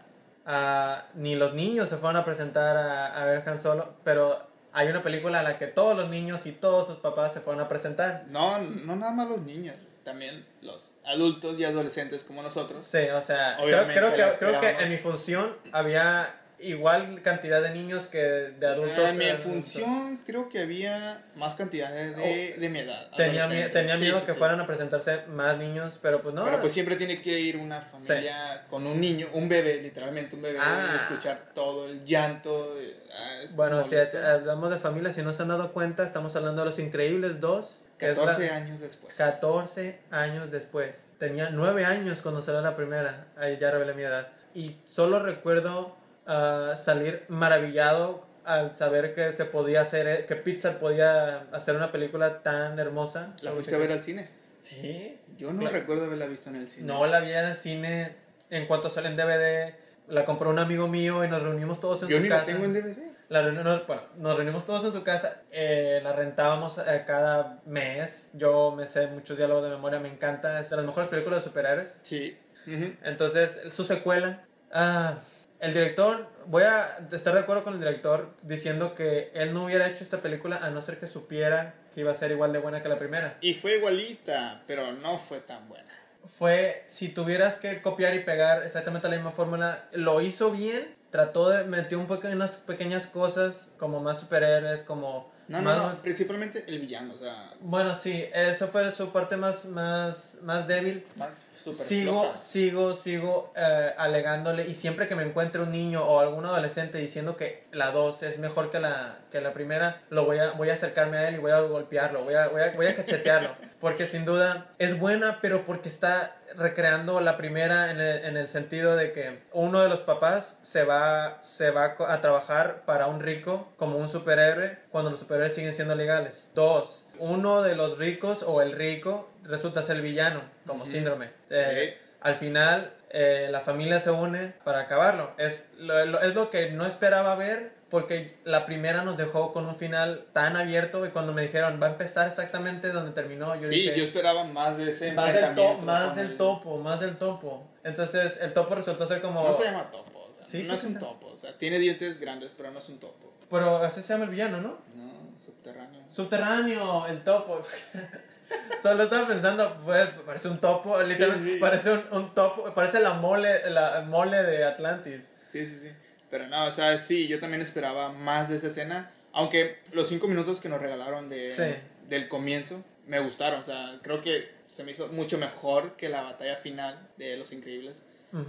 Ni 1.15 1.35
los 1.35 1.53
niños 1.53 1.89
se 1.89 1.97
fueron 1.97 2.17
a 2.17 2.23
presentar 2.23 2.77
a, 2.77 3.21
a 3.21 3.25
ver 3.25 3.47
Han 3.47 3.59
Solo. 3.59 3.93
Pero 4.03 4.50
hay 4.73 4.87
una 4.87 5.01
película 5.01 5.39
a 5.39 5.43
la 5.43 5.57
que 5.57 5.67
todos 5.67 5.95
los 5.95 6.09
niños 6.09 6.45
y 6.45 6.51
todos 6.51 6.87
sus 6.87 6.97
papás 6.97 7.33
se 7.33 7.41
fueron 7.41 7.61
a 7.61 7.67
presentar. 7.67 8.25
No, 8.29 8.59
no 8.59 8.95
nada 8.95 9.11
más 9.11 9.29
los 9.29 9.41
niños, 9.41 9.75
también 10.03 10.45
los 10.61 10.91
adultos 11.05 11.59
y 11.59 11.65
adolescentes 11.65 12.23
como 12.23 12.41
nosotros. 12.41 12.85
Sí, 12.85 13.09
o 13.13 13.21
sea, 13.21 13.57
creo, 13.61 13.87
creo 13.87 14.13
que, 14.13 14.37
creo 14.39 14.59
que 14.59 14.69
en 14.69 14.89
mi 14.89 14.97
función 14.97 15.55
había 15.71 16.40
igual 16.63 17.21
cantidad 17.21 17.61
de 17.61 17.71
niños 17.71 18.07
que 18.07 18.19
de 18.19 18.67
adultos. 18.67 19.09
en 19.09 19.17
mi 19.17 19.25
eh, 19.25 19.35
función 19.35 20.21
creo 20.25 20.49
que 20.49 20.59
había 20.61 21.23
más 21.35 21.55
cantidades 21.55 22.15
de, 22.15 22.55
de 22.57 22.69
mi 22.69 22.79
edad. 22.79 23.09
Tenía, 23.15 23.47
tenía 23.71 23.97
miedo 23.97 24.19
sí, 24.19 24.25
que 24.25 24.33
sí. 24.33 24.37
fueran 24.37 24.59
a 24.59 24.65
presentarse 24.65 25.25
más 25.27 25.57
niños, 25.57 25.99
pero 26.01 26.21
pues 26.21 26.33
no. 26.35 26.43
Pero 26.43 26.59
pues 26.59 26.73
siempre 26.73 26.95
tiene 26.95 27.21
que 27.21 27.39
ir 27.39 27.57
una 27.57 27.81
familia 27.81 28.65
con 28.69 28.85
un 28.87 28.99
niño, 29.01 29.27
un 29.33 29.49
bebé, 29.49 29.81
literalmente 29.81 30.35
un 30.35 30.41
bebé, 30.43 30.59
Ah. 30.61 30.91
y 30.93 30.97
escuchar 30.97 31.51
todo 31.53 31.87
el 31.87 32.03
llanto. 32.05 32.75
eh, 32.79 32.95
ah, 33.13 33.41
bueno, 33.55 33.83
si 33.83 33.95
hablamos 33.95 34.71
de 34.71 34.79
familia, 34.79 35.13
si 35.13 35.21
no 35.21 35.33
se 35.33 35.41
han 35.41 35.47
dado 35.49 35.71
cuenta, 35.73 36.03
estamos 36.03 36.35
hablando 36.35 36.61
de 36.63 36.69
Los 36.69 36.79
Increíbles 36.79 37.39
2. 37.39 37.83
que 37.97 38.09
es 38.09 38.17
la- 38.17 38.25
14 38.25 38.49
años 38.49 38.79
después. 38.79 39.15
14 39.17 39.99
años 40.09 40.49
después. 40.51 41.05
Tenía 41.19 41.49
9 41.51 41.85
años 41.85 42.21
cuando 42.23 42.41
salió 42.41 42.59
la 42.61 42.75
primera. 42.75 43.27
Ahí 43.37 43.57
ya 43.59 43.69
revelé 43.69 43.93
mi 43.93 44.01
edad. 44.01 44.29
Y 44.55 44.75
solo 44.85 45.19
recuerdo 45.21 45.95
ah, 46.27 46.73
salir 46.77 47.25
maravillado 47.29 48.21
al 48.45 48.71
saber 48.71 49.13
que 49.13 49.33
se 49.33 49.45
podía 49.45 49.81
hacer, 49.81 50.07
eh, 50.07 50.25
que 50.25 50.35
Pixar 50.35 50.79
podía 50.79 51.41
hacer 51.51 51.75
una 51.75 51.91
película 51.91 52.41
tan 52.41 52.79
hermosa. 52.79 53.33
¿La 53.41 53.51
fuiste 53.51 53.75
a 53.75 53.77
ver 53.77 53.91
al 53.91 54.03
cine? 54.03 54.29
Sí. 54.57 55.19
Yo 55.37 55.53
no 55.53 55.59
Claro. 55.61 55.75
recuerdo 55.75 56.05
haberla 56.05 56.25
visto 56.27 56.49
en 56.49 56.55
el 56.57 56.69
cine. 56.69 56.85
No 56.87 57.05
la 57.07 57.19
vi 57.19 57.31
en 57.31 57.45
el 57.45 57.55
cine 57.55 58.15
en 58.49 58.67
cuanto 58.67 58.89
sale 58.89 59.07
en 59.09 59.15
DVD. 59.17 59.75
La 60.07 60.25
compró 60.25 60.49
un 60.49 60.59
amigo 60.59 60.87
mío 60.87 61.23
y 61.23 61.29
nos 61.29 61.41
reunimos 61.41 61.79
todos 61.79 62.03
en 62.03 62.09
Yo 62.09 62.17
su 62.17 62.23
ni 62.23 62.29
casa. 62.29 62.41
la 62.41 62.47
tengo 62.47 62.65
en 62.65 62.73
DVD. 62.73 63.11
La 63.29 63.41
reunión, 63.43 63.63
nos- 63.63 63.87
bueno, 63.87 64.01
nos 64.17 64.35
reunimos 64.35 64.65
todos 64.65 64.83
en 64.83 64.91
su 64.91 65.03
casa, 65.03 65.41
eh, 65.51 66.01
la 66.03 66.11
rentábamos 66.11 66.77
eh, 66.79 67.03
cada 67.07 67.59
mes. 67.65 68.27
Yo 68.33 68.73
me 68.75 68.87
sé 68.87 69.07
muchos 69.07 69.37
diálogos 69.37 69.63
de 69.63 69.69
memoria, 69.69 69.99
me 69.99 70.09
encanta. 70.09 70.59
Es 70.59 70.69
de 70.69 70.75
las 70.75 70.85
mejores 70.85 71.07
películas 71.09 71.39
de 71.39 71.43
superhéroes. 71.45 71.95
Sí. 72.01 72.37
Ujú. 72.67 72.93
Entonces, 73.03 73.59
su 73.71 73.83
secuela. 73.85 74.43
ah, 74.73 75.15
el 75.61 75.73
director, 75.73 76.27
voy 76.47 76.63
a 76.63 76.97
estar 77.11 77.33
de 77.33 77.39
acuerdo 77.39 77.63
con 77.63 77.73
el 77.75 77.79
director 77.79 78.33
diciendo 78.41 78.93
que 78.95 79.31
él 79.33 79.53
no 79.53 79.65
hubiera 79.65 79.87
hecho 79.87 80.03
esta 80.03 80.21
película 80.21 80.57
a 80.57 80.69
no 80.71 80.81
ser 80.81 80.97
que 80.97 81.07
supiera 81.07 81.75
que 81.93 82.01
iba 82.01 82.11
a 82.11 82.15
ser 82.15 82.31
igual 82.31 82.51
de 82.51 82.59
buena 82.59 82.81
que 82.81 82.89
la 82.89 82.97
primera. 82.97 83.37
Y 83.41 83.53
fue 83.53 83.77
igualita, 83.77 84.63
pero 84.67 84.91
no 84.93 85.17
fue 85.19 85.39
tan 85.39 85.67
buena. 85.69 85.85
Fue, 86.25 86.83
si 86.87 87.09
tuvieras 87.09 87.57
que 87.57 87.81
copiar 87.81 88.13
y 88.15 88.19
pegar 88.19 88.63
exactamente 88.63 89.09
la 89.09 89.15
misma 89.15 89.31
fórmula, 89.31 89.87
lo 89.93 90.21
hizo 90.21 90.51
bien. 90.51 90.95
Trató 91.09 91.49
de 91.49 91.65
metió 91.65 91.99
un 91.99 92.07
poco 92.07 92.27
en 92.27 92.35
unas 92.35 92.55
pequeñas 92.57 93.05
cosas 93.07 93.69
como 93.77 93.99
más 93.99 94.19
superhéroes, 94.19 94.83
como 94.83 95.31
No, 95.47 95.61
más- 95.61 95.77
no, 95.77 95.91
no. 95.93 95.97
Principalmente 96.01 96.63
el 96.67 96.79
villano, 96.79 97.13
o 97.15 97.17
sea. 97.17 97.53
Bueno, 97.59 97.93
sí, 97.95 98.25
eso 98.33 98.67
fue 98.69 98.89
su 98.91 99.11
parte 99.11 99.35
más, 99.35 99.65
más, 99.65 100.37
más 100.43 100.67
débil. 100.67 101.05
Más, 101.17 101.31
súper 101.63 101.85
sigo, 101.85 102.21
floja. 102.23 102.37
sigo, 102.37 102.95
sigo 102.95 103.53
eh, 103.55 103.93
alegándole 103.97 104.67
y 104.67 104.75
siempre 104.75 105.07
que 105.07 105.15
me 105.15 105.23
encuentre 105.23 105.61
un 105.61 105.71
niño 105.71 106.03
o 106.03 106.19
algún 106.19 106.45
adolescente 106.45 106.97
diciendo 106.97 107.37
que 107.37 107.65
la 107.71 107.91
2 107.91 108.23
es 108.23 108.39
mejor 108.39 108.69
que 108.69 108.79
la, 108.79 109.19
que 109.31 109.41
la 109.41 109.53
primera, 109.53 110.01
lo 110.09 110.25
voy 110.25 110.39
a, 110.39 110.51
voy 110.51 110.69
a 110.69 110.73
acercarme 110.73 111.17
a 111.17 111.29
él 111.29 111.35
y 111.35 111.37
voy 111.37 111.51
a 111.51 111.59
golpearlo, 111.59 112.21
voy 112.21 112.33
a, 112.33 112.47
voy 112.47 112.61
a, 112.61 112.71
voy 112.71 112.87
a 112.87 112.95
cachetearlo. 112.95 113.55
Porque 113.81 114.05
sin 114.05 114.25
duda 114.25 114.69
es 114.77 114.99
buena, 114.99 115.39
pero 115.41 115.65
porque 115.65 115.89
está 115.89 116.35
recreando 116.55 117.19
la 117.19 117.35
primera 117.35 117.89
en 117.89 117.99
el, 117.99 118.25
en 118.25 118.37
el 118.37 118.47
sentido 118.47 118.95
de 118.95 119.11
que 119.11 119.39
uno 119.53 119.79
de 119.79 119.89
los 119.89 120.01
papás 120.01 120.57
se 120.61 120.83
va, 120.83 121.39
se 121.41 121.71
va 121.71 121.95
a 122.07 122.21
trabajar 122.21 122.83
para 122.85 123.07
un 123.07 123.21
rico 123.21 123.73
como 123.77 123.97
un 123.97 124.07
superhéroe 124.07 124.77
cuando 124.91 125.09
los 125.09 125.19
superhéroes 125.19 125.55
siguen 125.55 125.73
siendo 125.73 125.95
legales. 125.95 126.49
Dos, 126.53 127.05
uno 127.21 127.61
de 127.61 127.75
los 127.75 127.97
ricos 127.97 128.43
o 128.43 128.61
el 128.61 128.71
rico 128.73 129.29
resulta 129.43 129.83
ser 129.83 129.97
el 129.97 130.01
villano, 130.01 130.41
como 130.65 130.83
Ujú. 130.83 130.91
síndrome. 130.91 131.27
Sí. 131.49 131.55
Eh, 131.57 131.97
al 132.21 132.35
final, 132.35 132.93
eh, 133.09 133.47
la 133.51 133.59
familia 133.61 133.99
se 133.99 134.11
une 134.11 134.53
para 134.63 134.81
acabarlo. 134.81 135.31
Es 135.37 135.65
lo, 135.77 136.05
lo- 136.05 136.21
es 136.21 136.35
lo 136.35 136.49
que 136.49 136.71
no 136.71 136.85
esperaba 136.85 137.35
ver 137.35 137.73
porque 137.89 138.35
la 138.45 138.65
primera 138.65 139.01
nos 139.03 139.17
dejó 139.17 139.51
con 139.51 139.65
un 139.65 139.75
final 139.75 140.25
tan 140.31 140.55
abierto 140.55 141.05
y 141.05 141.09
cuando 141.09 141.33
me 141.33 141.41
dijeron 141.41 141.79
va 141.81 141.87
a 141.87 141.89
empezar 141.91 142.27
exactamente 142.27 142.89
donde 142.89 143.11
terminó, 143.11 143.53
yo 143.55 143.63
Sí, 143.67 143.75
dije... 143.81 143.97
yo 143.97 144.03
esperaba 144.05 144.43
más 144.45 144.77
de 144.77 144.89
ese 144.91 145.11
más 145.11 145.33
del, 145.33 145.55
to- 145.55 145.77
más 145.79 146.15
del 146.15 146.27
el- 146.31 146.37
topo, 146.37 146.77
más 146.77 146.99
del 147.01 147.17
topo. 147.17 147.63
Entonces, 147.83 148.39
el 148.41 148.53
topo 148.53 148.75
resultó 148.75 149.05
ser 149.07 149.19
como... 149.21 149.43
No 149.43 149.53
se 149.53 149.63
llama 149.63 149.89
topo, 149.91 150.27
o 150.31 150.33
sea, 150.33 150.45
Sí, 150.45 150.63
no 150.63 150.73
es 150.73 150.81
¿qué 150.81 150.87
un 150.87 150.99
topo, 150.99 151.27
o 151.27 151.37
sea, 151.37 151.57
tiene 151.57 151.79
dientes 151.79 152.19
grandes, 152.19 152.51
pero 152.55 152.71
no 152.71 152.79
es 152.79 152.87
un 152.89 152.99
topo. 152.99 153.31
Pero 153.49 153.77
así 153.77 154.01
se 154.01 154.13
llama 154.13 154.23
el 154.25 154.29
villano, 154.31 154.61
¿no? 154.61 154.77
No, 154.95 155.20
subterráneo. 155.37 156.03
Subterráneo, 156.09 157.07
el 157.07 157.23
topo. 157.23 157.61
Solo 158.83 159.03
estaba 159.03 159.27
pensando, 159.27 159.79
pues, 159.85 160.09
parece 160.25 160.49
un 160.49 160.59
topo, 160.59 161.01
literalmente 161.03 161.47
Sí, 161.47 161.53
sí. 161.55 161.59
parece 161.59 161.91
un, 161.93 162.03
un 162.11 162.33
topo, 162.33 162.73
parece 162.73 162.99
la 162.99 163.13
mole, 163.13 163.69
la 163.69 164.01
mole 164.01 164.43
de 164.43 164.63
Atlantis. 164.65 165.31
Sí, 165.47 165.65
sí, 165.65 165.77
sí. 165.81 165.89
Pero 166.29 166.47
no, 166.47 166.65
o 166.65 166.71
sea, 166.71 166.97
sí, 166.97 167.27
yo 167.27 167.39
también 167.39 167.61
esperaba 167.61 168.11
más 168.11 168.49
de 168.49 168.57
esa 168.57 168.67
escena. 168.67 169.11
Aunque 169.33 169.79
los 169.93 170.07
cinco 170.09 170.27
minutos 170.27 170.59
que 170.59 170.67
nos 170.69 170.81
regalaron 170.81 171.29
de, 171.29 171.45
Sí. 171.45 171.75
del 172.09 172.27
comienzo 172.27 172.83
me 173.05 173.19
gustaron. 173.19 173.61
O 173.61 173.63
sea, 173.63 173.99
creo 174.01 174.21
que 174.21 174.49
se 174.65 174.83
me 174.83 174.91
hizo 174.91 175.07
mucho 175.09 175.37
mejor 175.37 175.95
que 175.95 176.09
la 176.09 176.21
batalla 176.21 176.55
final 176.57 177.09
de 177.17 177.37
Los 177.37 177.53
Increíbles. 177.53 178.03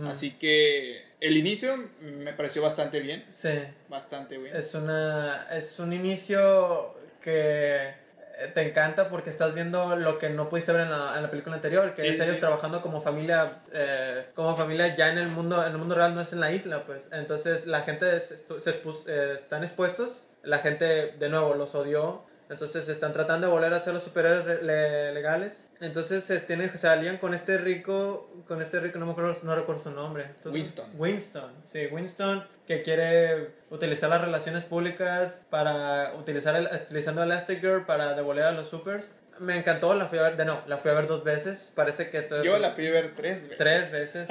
Así 0.07 0.33
que 0.39 1.05
el 1.21 1.37
inicio 1.37 1.75
me 2.01 2.33
pareció 2.33 2.63
bastante 2.63 3.01
bien. 3.01 3.25
Sí, 3.29 3.59
Bastante 3.89 4.39
bien. 4.39 4.55
es 4.57 4.75
una 4.75 5.47
es 5.53 5.79
un 5.81 5.93
inicio 5.93 6.95
que 7.21 7.89
eh, 8.39 8.49
te 8.55 8.63
encanta 8.63 9.09
porque 9.09 9.31
estás 9.31 9.55
viendo 9.55 9.97
lo 9.97 10.19
que 10.19 10.29
no 10.31 10.49
pudiste 10.49 10.73
ver 10.73 10.83
en 10.83 10.91
la, 10.91 11.15
en 11.17 11.23
la 11.23 11.31
película 11.31 11.57
anterior, 11.57 11.95
que 11.95 12.03
Sí, 12.03 12.09
es 12.09 12.21
ellos 12.21 12.35
sí. 12.37 12.41
trabajando 12.41 12.81
como 12.81 13.01
familia, 13.01 13.63
eh, 13.73 14.27
como 14.35 14.57
familia 14.57 14.95
ya 14.95 15.11
en 15.11 15.19
el 15.19 15.29
mundo, 15.29 15.65
en 15.65 15.73
el 15.73 15.79
mundo 15.79 15.95
real, 15.95 16.15
no 16.15 16.21
es 16.21 16.33
en 16.33 16.41
la 16.41 16.51
isla, 16.53 16.85
pues. 16.87 17.09
Entonces 17.13 17.67
la 17.67 17.83
gente 17.83 18.19
se 18.21 18.37
expus- 18.47 19.09
eh, 19.09 19.35
están 19.37 19.63
expuestos, 19.65 20.27
la 20.43 20.59
gente 20.59 21.13
de 21.19 21.29
nuevo 21.29 21.55
los 21.55 21.75
odió. 21.75 22.25
Entonces 22.53 22.89
están 22.89 23.13
tratando 23.13 23.47
de 23.49 23.53
volver 23.53 23.73
a 23.75 23.81
ser 23.81 23.95
los 23.95 24.05
superhéroes 24.05 24.63
le- 24.63 25.13
legales. 25.13 25.67
Entonces 25.81 26.23
se, 26.23 26.39
tienen, 26.41 26.77
se 26.79 26.87
alían 26.87 27.17
con 27.17 27.35
este 27.35 27.59
rico, 27.59 28.31
con 28.47 28.63
este 28.63 28.79
rico, 28.79 28.99
no 29.01 29.07
me 29.07 29.13
acuerdo, 29.13 29.35
no 29.43 29.57
recuerdo 29.57 29.83
su 29.83 29.91
nombre. 29.91 30.35
¿Tú- 30.43 30.51
Winston. 30.51 30.87
Winston, 30.97 31.53
sí, 31.65 31.87
Winston, 31.91 32.47
que 32.67 32.83
quiere 32.83 33.51
utilizar 33.71 34.11
las 34.11 34.21
relaciones 34.21 34.65
públicas 34.65 35.43
para 35.51 36.15
utilizar 36.19 36.55
el, 36.55 36.69
utilizando 36.73 37.23
Elastigirl 37.23 37.87
para 37.87 38.15
devolver 38.15 38.45
a 38.45 38.53
los 38.53 38.69
supers. 38.69 39.11
Me 39.43 39.57
encantó, 39.57 39.95
la 39.95 40.07
fui 40.07 40.19
a 40.19 40.23
ver, 40.23 40.37
de 40.37 40.45
no, 40.45 40.63
la 40.67 40.79
fui 40.79 40.91
a 40.91 40.95
ver 40.95 41.07
dos 41.07 41.25
veces, 41.25 41.71
parece 41.75 42.09
que 42.11 42.19
estoy 42.19 42.47
Yo 42.47 42.59
la 42.59 42.71
fui 42.71 42.87
a 42.87 42.91
ver 42.93 43.15
tres 43.15 43.43
veces. 43.49 43.59
tres 43.59 43.91
veces. 43.93 44.29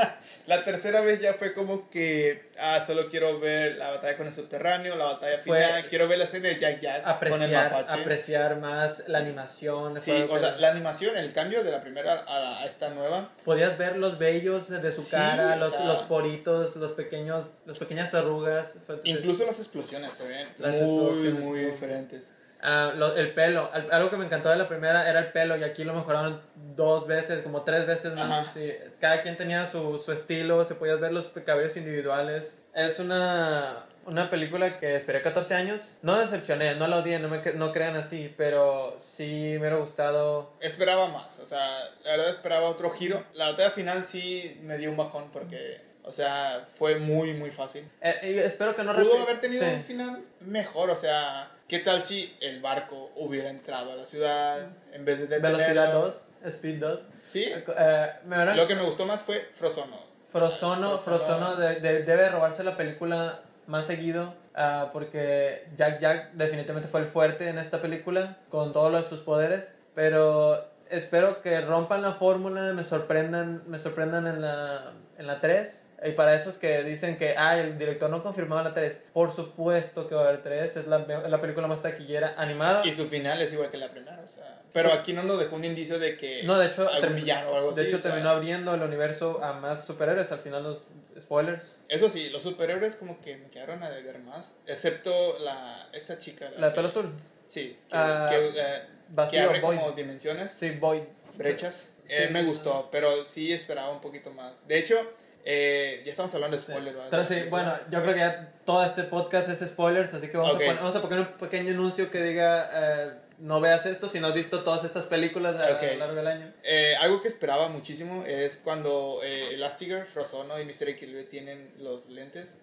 La 0.48 0.64
tercera 0.64 1.02
vez 1.02 1.20
ya 1.20 1.34
fue 1.34 1.54
como 1.54 1.90
que, 1.90 2.50
ah, 2.60 2.80
solo 2.80 3.10
quiero 3.10 3.40
ver 3.40 3.76
la 3.78 3.92
batalla 3.92 4.16
con 4.18 4.28
el 4.28 4.34
subterráneo, 4.34 4.96
la 4.96 5.06
batalla 5.06 5.38
Fue- 5.40 5.58
final, 5.66 5.88
quiero 5.90 6.08
ver 6.08 6.18
la 6.18 6.24
escena 6.24 6.48
de 6.50 6.58
Jack 6.58 6.80
Jack 6.80 7.02
con 7.04 7.10
el 7.12 7.16
apreciar, 7.16 7.72
mapache. 7.72 8.02
apreciar 8.02 8.58
más 8.60 9.04
la 9.08 9.18
animación. 9.20 10.00
Sí, 10.00 10.12
o 10.30 10.40
sea, 10.40 10.52
la 10.58 10.70
animación, 10.70 11.18
el 11.18 11.34
cambio 11.34 11.64
de 11.64 11.72
la 11.72 11.82
primera 11.82 12.14
a, 12.14 12.40
la- 12.40 12.60
a 12.62 12.66
esta 12.66 12.90
nueva, 12.90 13.30
Podías 13.44 13.78
ver 13.78 13.98
los 13.98 14.18
vellos 14.18 14.70
de 14.70 14.92
su 14.92 15.02
Sí, 15.02 15.12
cara, 15.12 15.56
los, 15.58 15.72
sea- 15.72 15.86
los 15.86 16.00
poritos, 16.04 16.76
los 16.78 16.94
pequeños, 16.94 17.56
las 17.66 17.80
pequeñas 17.80 18.14
arrugas. 18.14 18.76
Incluso 19.04 19.46
las 19.46 19.60
explosiones 19.60 20.14
se 20.14 20.28
ven 20.28 20.48
Las 20.58 20.76
muy 20.76 21.30
muy- 21.34 21.60
diferentes. 21.66 22.32
Ah, 22.64 22.94
lo- 22.96 23.16
el 23.16 23.34
pelo, 23.34 23.70
Al- 23.74 23.90
algo 23.92 24.10
que 24.10 24.18
me 24.18 24.26
encantó 24.26 24.50
de 24.50 24.56
la 24.58 24.68
primera 24.68 25.10
era 25.10 25.20
el 25.20 25.32
pelo 25.32 25.58
y 25.58 25.64
aquí 25.64 25.84
lo 25.84 25.94
mejoraron 25.94 26.42
dos 26.76 27.08
veces, 27.08 27.42
como 27.42 27.64
tres 27.64 27.86
veces 27.88 28.14
más. 28.14 28.54
Sí. 28.54 28.72
Cada 29.00 29.22
quien 29.22 29.36
tenía 29.38 29.68
su, 29.68 29.98
su 30.00 30.12
estilo, 30.12 30.64
se 30.66 30.76
podías 30.76 31.00
ver 31.00 31.12
los 31.12 31.28
cabellos 31.46 31.76
individuales. 31.78 32.58
Es 32.76 33.00
una, 33.00 33.86
una 34.06 34.30
película 34.30 34.78
que 34.78 34.96
esperé 34.96 35.22
14 35.22 35.56
años. 35.56 35.98
No 36.04 36.18
decepcioné, 36.18 36.76
no 36.76 36.88
la 36.88 36.98
odié, 37.00 37.20
no, 37.20 37.28
me, 37.30 37.42
no 37.54 37.72
crean 37.72 37.96
así, 37.98 38.34
pero 38.38 38.96
sí 39.00 39.50
me 39.54 39.58
hubiera 39.60 39.76
gustado. 39.78 40.54
Esperaba 40.62 41.08
más, 41.08 41.40
o 41.40 41.46
sea, 41.46 41.68
la 42.04 42.12
verdad 42.12 42.30
esperaba 42.30 42.70
otro 42.70 42.90
giro. 42.92 43.24
La 43.34 43.50
batalla 43.50 43.72
final 43.72 44.04
sí 44.04 44.60
me 44.64 44.78
dio 44.78 44.90
un 44.92 44.98
bajón 44.98 45.30
porque, 45.34 45.82
o 46.04 46.12
sea, 46.14 46.64
fue 46.68 46.98
muy, 47.00 47.34
muy 47.34 47.52
fácil. 47.52 47.90
Eh, 48.02 48.44
espero 48.46 48.74
que 48.76 48.84
no 48.84 48.94
Pudo 48.96 49.22
haber 49.24 49.40
tenido 49.42 49.64
sí. 49.66 49.72
un 49.74 49.84
final 49.84 50.24
mejor, 50.42 50.90
o 50.92 50.96
sea, 50.96 51.52
¿qué 51.72 51.80
tal 51.80 52.04
si 52.04 52.36
el 52.42 52.62
barco 52.62 53.12
hubiera 53.16 53.50
entrado 53.50 53.94
a 53.94 53.96
la 53.96 54.06
ciudad 54.06 54.68
en 54.92 55.06
vez 55.06 55.20
de 55.20 55.28
detenerlo? 55.28 55.58
Velocidad 55.58 55.94
2, 55.94 56.16
Speed 56.44 56.80
2. 56.82 57.00
Sí, 57.22 57.46
Eh, 57.46 58.10
me 58.26 58.36
hubieran- 58.36 58.58
lo 58.58 58.68
que 58.68 58.76
me 58.76 58.84
gustó 58.84 59.06
más 59.06 59.22
fue 59.22 59.50
Frozono. 59.56 59.98
Frozono, 60.30 61.00
Frozono. 61.00 61.56
De- 61.56 61.80
de- 61.80 62.04
debe 62.04 62.28
robarse 62.30 62.64
la 62.66 62.76
película 62.76 63.40
más 63.68 63.86
seguido 63.86 64.36
ah, 64.54 64.90
porque 64.92 65.66
Jack 65.78 66.00
Jack 66.02 66.32
definitivamente 66.34 66.90
fue 66.90 67.00
el 67.00 67.06
fuerte 67.06 67.48
en 67.48 67.58
esta 67.58 67.82
película 67.82 68.38
con 68.50 68.74
todos 68.74 68.92
los- 68.92 69.08
sus 69.08 69.22
poderes, 69.22 69.74
pero 69.96 70.68
espero 70.90 71.42
que 71.42 71.62
rompan 71.62 72.02
la 72.02 72.12
fórmula, 72.12 72.74
me 72.74 72.84
sorprendan, 72.84 73.64
me 73.68 73.80
sorprendan 73.80 74.28
en 74.28 74.42
la 74.42 74.92
en 75.18 75.26
la 75.28 75.40
3 75.40 75.86
y 76.04 76.12
para 76.14 76.36
esos 76.36 76.58
que 76.58 76.84
dicen 76.84 77.18
que 77.18 77.36
ah, 77.38 77.60
el 77.60 77.78
director 77.78 78.10
no 78.10 78.24
confirmaba 78.24 78.64
la 78.64 78.74
3, 78.74 79.02
por 79.14 79.32
supuesto 79.32 80.08
que 80.08 80.16
va 80.16 80.22
a 80.22 80.28
haber 80.30 80.42
3, 80.42 80.78
es 80.78 80.88
la, 80.88 81.00
la 81.00 81.42
película 81.42 81.68
más 81.68 81.82
taquillera 81.82 82.34
animada. 82.38 82.86
Y 82.86 82.92
su 82.92 83.06
final 83.08 83.42
es 83.42 83.54
igual 83.54 83.70
que 83.70 83.78
la 83.78 83.90
primera, 83.92 84.20
o 84.24 84.28
sea. 84.28 84.62
Pero 84.74 84.90
Sí. 84.90 84.96
aquí 84.98 85.14
no 85.14 85.24
nos 85.24 85.38
dejó 85.40 85.56
un 85.58 85.66
indicio 85.66 86.00
de 86.00 86.18
que 86.18 86.44
No, 86.44 86.58
de 86.58 86.68
hecho, 86.68 86.90
algún 86.90 87.16
villano 87.16 87.52
o 87.52 87.56
algo 87.56 87.72
de 87.74 87.82
así. 87.82 87.90
hecho 87.90 87.98
o 87.98 88.02
sea, 88.02 88.12
terminó 88.12 88.30
abriendo 88.32 88.74
el 88.74 88.82
universo 88.82 89.44
a 89.44 89.54
más 89.54 89.86
superhéroes 89.86 90.32
al 90.32 90.40
final 90.40 90.64
los 90.64 90.88
spoilers. 91.20 91.78
Eso 91.90 92.10
sí, 92.10 92.30
los 92.30 92.42
superhéroes 92.44 92.96
como 92.96 93.22
que 93.22 93.36
me 93.38 93.50
quedaron 93.50 93.84
a 93.84 93.90
deber 93.90 94.20
más, 94.20 94.54
excepto 94.66 95.38
la 95.40 95.88
esta 95.94 96.18
chica. 96.18 96.50
La 96.58 96.68
de 96.68 96.74
que- 96.74 96.76
pelo 96.78 96.88
azul. 96.88 97.12
Sí, 97.46 97.78
que, 97.90 97.98
Ah, 97.98 98.28
que, 98.32 98.54
que 98.54 98.82
vacío, 99.10 99.44
abre 99.44 99.60
void. 99.60 99.78
como 99.78 99.92
dimensiones, 99.92 100.52
Sí, 100.52 100.72
Void. 100.72 101.02
brechas. 101.36 101.94
Sí. 102.06 102.14
Eh, 102.16 102.30
me 102.32 102.44
gustó, 102.44 102.88
pero 102.92 103.24
sí 103.26 103.52
esperaba 103.54 103.90
un 103.90 104.00
poquito 104.02 104.32
más. 104.32 104.66
De 104.70 104.80
hecho, 104.80 104.96
eh, 105.44 106.02
ya 106.06 106.12
estamos 106.12 106.34
hablando 106.36 106.58
de 106.58 106.64
spoilers. 106.64 106.96
¿verdad? 106.96 107.10
Pero 107.10 107.26
sí, 107.26 107.50
bueno, 107.50 107.74
yo 107.90 108.02
creo 108.02 108.14
que 108.14 108.20
ya 108.20 108.54
todo 108.66 108.86
este 108.86 109.04
podcast 109.04 109.50
es 109.50 109.68
spoilers, 109.70 110.14
así 110.14 110.30
que 110.30 110.38
vamos, 110.38 110.56
a, 110.56 110.58
poner, 110.58 110.76
vamos 110.76 110.96
a 110.96 111.02
poner 111.02 111.20
un 111.20 111.28
pequeño 111.34 111.72
anuncio 111.72 112.10
que 112.10 112.22
diga, 112.22 112.70
eh, 112.74 113.12
no 113.42 113.60
veas 113.60 113.86
esto 113.88 114.08
si 114.08 114.20
no 114.20 114.28
has 114.28 114.34
visto 114.36 114.64
todas 114.64 114.84
estas 114.84 115.06
películas 115.06 115.56
a, 115.56 115.74
Ok. 115.76 115.84
a 115.84 115.86
lo 115.94 115.96
largo 116.00 116.16
del 116.16 116.28
año. 116.28 116.54
Eh, 116.64 116.96
algo 117.00 117.22
que 117.22 117.28
esperaba 117.28 117.68
muchísimo 117.70 118.24
es 118.26 118.58
cuando 118.58 119.20
eh, 119.24 119.56
Elastigirl, 119.56 120.06
Frozono 120.06 120.60
y 120.60 120.66
Mr. 120.66 120.90
Equilibre 120.90 121.24
tienen 121.24 121.72
los 121.80 122.08
lentes. 122.10 122.58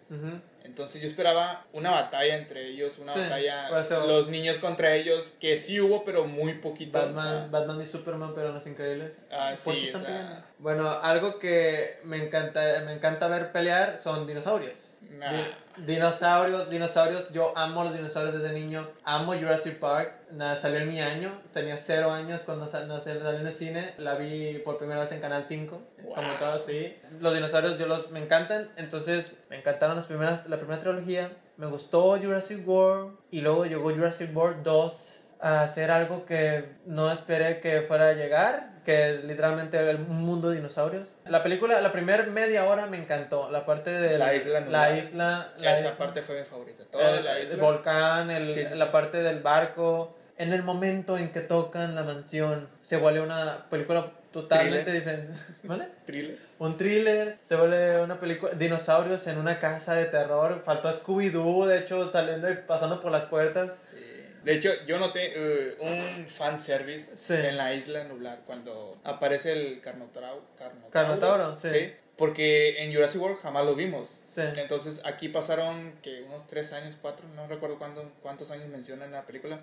Entonces 0.64 1.00
yo 1.00 1.08
esperaba 1.08 1.66
una 1.72 1.90
batalla 1.90 2.36
entre 2.36 2.66
ellos, 2.68 2.98
una 2.98 3.12
Sí, 3.14 3.20
batalla, 3.20 3.80
eso- 3.80 4.06
los 4.06 4.28
niños 4.28 4.58
contra 4.58 4.94
ellos, 4.94 5.34
que 5.40 5.56
sí 5.56 5.80
hubo, 5.80 6.04
pero 6.04 6.26
muy 6.26 6.54
poquito. 6.54 6.98
Batman, 6.98 7.26
o 7.26 7.38
sea, 7.40 7.48
Batman 7.50 7.80
y 7.82 7.86
Superman, 7.86 8.32
pero 8.34 8.52
los 8.52 8.66
increíbles. 8.66 9.24
Ah, 9.32 9.54
¿Por 9.64 9.74
sí, 9.74 9.90
o 9.94 9.98
sea-? 9.98 10.44
Bueno, 10.58 10.90
algo 10.90 11.38
que 11.38 11.98
me 12.04 12.18
encanta, 12.18 12.82
me 12.84 12.92
encanta 12.92 13.28
ver 13.28 13.50
pelear 13.52 13.96
son 13.98 14.26
dinosaurios. 14.26 14.94
nah. 15.10 15.32
Di- 15.32 15.50
dinosaurios, 15.86 16.70
dinosaurios, 16.70 17.30
yo 17.32 17.52
amo 17.56 17.84
los 17.84 17.94
dinosaurios 17.94 18.40
desde 18.40 18.52
niño, 18.52 18.88
amo 19.04 19.34
Jurassic 19.34 19.78
Park, 19.78 20.12
nada, 20.32 20.56
salió 20.56 20.78
en 20.80 20.88
mi 20.88 21.00
año, 21.00 21.40
tenía 21.52 21.76
cero 21.76 22.12
años 22.12 22.42
cuando 22.42 22.66
sal- 22.68 22.88
salió 23.00 23.30
en 23.30 23.46
el 23.46 23.52
cine, 23.52 23.94
la 23.98 24.14
vi 24.14 24.58
por 24.64 24.78
primera 24.78 25.00
vez 25.00 25.12
en 25.12 25.20
Canal 25.20 25.44
5, 25.46 25.80
como 26.14 26.32
todo, 26.38 26.58
sí. 26.58 26.96
Los 27.20 27.34
dinosaurios 27.34 27.78
yo 27.78 27.86
los, 27.86 28.10
me 28.10 28.20
encantan, 28.20 28.70
entonces 28.76 29.38
me 29.50 29.56
encantaron 29.56 29.96
las 29.96 30.06
primeras, 30.06 30.48
la 30.48 30.56
primera 30.58 30.80
trilogía, 30.80 31.30
me 31.56 31.66
gustó 31.66 32.18
Jurassic 32.20 32.66
World. 32.66 33.16
Y 33.30 33.40
luego 33.40 33.66
llegó 33.66 33.90
Jurassic 33.90 34.34
World 34.36 34.62
2 34.62 35.14
a 35.40 35.62
hacer 35.62 35.90
algo 35.90 36.24
que 36.24 36.76
no 36.86 37.10
esperé 37.12 37.60
que 37.60 37.82
fuera 37.82 38.08
a 38.08 38.12
llegar, 38.12 38.77
que 38.88 39.10
es 39.16 39.24
literalmente 39.24 39.78
el 39.90 39.98
mundo 39.98 40.48
de 40.48 40.56
dinosaurios. 40.56 41.08
La 41.26 41.42
película, 41.42 41.78
la 41.82 41.92
primera 41.92 42.22
media 42.24 42.64
hora 42.64 42.86
me 42.86 42.96
encantó, 42.96 43.50
la 43.50 43.66
parte 43.66 43.90
de 43.90 44.16
La 44.16 44.34
isla 44.34 44.60
la 44.60 44.96
isla, 44.96 45.52
la 45.58 45.74
Esa 45.74 45.88
isla, 45.90 45.98
parte 45.98 46.22
fue 46.22 46.38
mi 46.40 46.46
favorita. 46.46 46.84
Toda 46.90 47.18
el, 47.18 47.22
la 47.24 47.36
el 47.36 47.42
isla. 47.44 47.62
volcán, 47.62 48.30
el- 48.30 48.50
Sí, 48.50 48.64
sí, 48.64 48.78
la 48.78 48.86
sí. 48.86 48.90
parte 48.90 49.22
del 49.22 49.40
barco. 49.40 50.16
En 50.38 50.54
el 50.54 50.62
momento 50.62 51.18
en 51.18 51.30
que 51.32 51.40
tocan 51.42 51.94
la 51.96 52.02
mansión, 52.02 52.66
se 52.80 52.96
vuelve 52.96 53.20
una 53.20 53.66
película 53.68 54.10
totalmente 54.32 54.90
diferente. 54.90 55.36
¿Vale? 55.64 55.86
Thriller. 56.06 56.38
Un 56.58 56.78
thriller, 56.78 57.36
se 57.42 57.56
vuelve 57.56 58.00
una 58.00 58.18
película. 58.18 58.54
Dinosaurios 58.54 59.26
en 59.26 59.36
una 59.36 59.58
casa 59.58 59.92
de 59.96 60.06
terror. 60.06 60.62
Faltó 60.64 60.90
Scooby-Doo, 60.90 61.66
de 61.66 61.76
hecho, 61.78 62.10
saliendo 62.10 62.50
y 62.50 62.54
pasando 62.56 63.00
por 63.00 63.12
las 63.12 63.24
puertas. 63.26 63.76
Sí. 63.82 64.17
De 64.48 64.54
hecho, 64.54 64.70
yo 64.86 64.98
noté 64.98 65.32
eh, 65.36 65.76
un 65.78 66.26
fanservice 66.26 67.14
Sí. 67.18 67.34
en 67.34 67.58
la 67.58 67.74
isla 67.74 68.04
nublar 68.04 68.40
cuando 68.46 68.98
aparece 69.04 69.52
el 69.52 69.82
Carnotauro. 69.82 70.42
Carnotauro, 70.56 70.90
Carnotauro, 70.90 71.54
sí. 71.54 71.92
Porque 72.16 72.82
en 72.82 72.92
Jurassic 72.94 73.20
World 73.20 73.38
jamás 73.40 73.66
lo 73.66 73.74
vimos. 73.74 74.18
Sí. 74.24 74.40
Entonces 74.56 75.02
aquí 75.04 75.28
pasaron 75.28 75.92
que 76.02 76.22
unos 76.22 76.46
tres 76.46 76.72
años, 76.72 76.96
cuatro, 77.00 77.26
no 77.36 77.46
recuerdo 77.46 77.78
cuándo, 77.78 78.10
cuántos 78.22 78.50
años 78.50 78.68
menciona 78.68 79.04
en 79.04 79.12
la 79.12 79.26
película. 79.26 79.60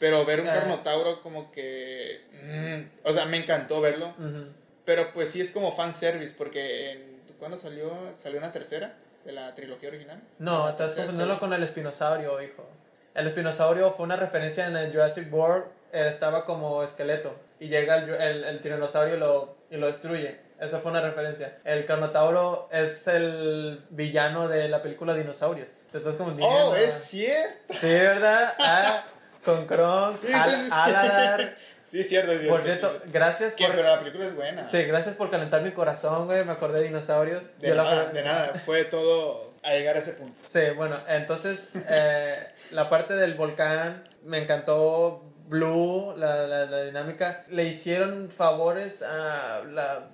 Pero 0.00 0.24
ver 0.24 0.40
un 0.40 0.48
Ah. 0.48 0.54
Carnotauro 0.54 1.20
como 1.20 1.52
que... 1.52 2.22
mm, 2.32 3.06
o 3.08 3.12
sea, 3.12 3.26
me 3.26 3.36
encantó 3.36 3.82
verlo. 3.82 4.08
Ujú. 4.18 4.46
Pero 4.86 5.12
pues 5.12 5.28
sí 5.30 5.42
es 5.42 5.50
como 5.50 5.70
fanservice 5.70 6.34
porque 6.34 6.92
en, 6.92 7.20
¿cuándo 7.38 7.58
salió? 7.58 7.92
¿Salió 8.16 8.38
una 8.38 8.52
tercera 8.52 8.96
de 9.26 9.32
la 9.32 9.54
trilogía 9.54 9.90
original? 9.90 10.22
No, 10.38 10.66
estás 10.68 10.94
confundiéndolo 10.94 11.38
con 11.38 11.52
el 11.52 11.62
espinosaurio, 11.62 12.40
hijo. 12.42 12.66
El 13.14 13.26
espinosaurio 13.26 13.92
fue 13.92 14.04
una 14.04 14.16
referencia 14.16 14.66
en 14.66 14.76
el 14.76 14.90
Jurassic 14.90 15.32
World. 15.32 15.64
Él 15.92 16.06
estaba 16.06 16.44
como 16.44 16.82
esqueleto. 16.82 17.34
Y 17.60 17.68
llega 17.68 17.96
el, 17.96 18.10
el, 18.10 18.44
el 18.44 18.60
tiranosaurio 18.60 19.14
y 19.14 19.18
lo, 19.18 19.56
y 19.70 19.76
lo 19.76 19.86
destruye. 19.86 20.40
Esa 20.60 20.80
fue 20.80 20.90
una 20.90 21.00
referencia. 21.00 21.58
El 21.64 21.84
Carnotauro 21.84 22.68
es 22.72 23.06
el 23.06 23.84
villano 23.90 24.48
de 24.48 24.68
la 24.68 24.82
película 24.82 25.14
Dinosaurios. 25.14 25.68
Te 25.92 25.98
estás 25.98 26.14
confundiendo. 26.16 26.54
¡Oh, 26.54 26.74
es 26.76 26.92
cierto! 26.92 27.74
Sí, 27.74 27.88
¿verdad? 27.92 28.54
Ah, 28.58 29.04
con 29.44 29.66
Kronk, 29.66 30.18
Sí, 30.18 30.32
Al- 30.32 30.50
sí, 30.50 30.56
sí. 30.64 30.70
Aladar. 30.72 31.54
Sí, 31.90 32.02
cierto. 32.02 32.30
cierto, 32.32 32.48
Por 32.48 32.62
cierto, 32.64 33.00
gracias 33.12 33.52
por... 33.52 33.70
pero 33.70 33.82
la 33.84 33.98
película 34.00 34.26
es 34.26 34.34
buena. 34.34 34.64
Sí, 34.66 34.82
gracias 34.84 35.14
por 35.14 35.30
calentar 35.30 35.62
mi 35.62 35.70
corazón, 35.70 36.26
güey. 36.26 36.44
Me 36.44 36.52
acordé 36.52 36.80
de 36.80 36.86
dinosaurios. 36.86 37.42
De 37.60 37.68
Yo 37.68 37.74
la- 37.76 37.84
nada, 37.84 38.04
de 38.06 38.24
nada. 38.24 38.54
Fue 38.64 38.84
todo 38.84 39.53
a 39.64 39.72
llegar 39.72 39.96
a 39.96 39.98
ese 40.00 40.12
punto. 40.12 40.34
Sí, 40.44 40.60
bueno, 40.76 40.98
entonces 41.08 41.70
eh, 41.88 42.46
la 42.70 42.88
parte 42.88 43.14
del 43.14 43.34
volcán 43.34 44.08
me 44.24 44.38
encantó. 44.38 45.30
Blue, 45.46 46.14
la, 46.16 46.46
la, 46.46 46.64
la 46.64 46.84
dinámica. 46.84 47.44
Le 47.50 47.64
hicieron 47.64 48.30
favores 48.30 49.02
a 49.02 49.62
la 49.70 50.08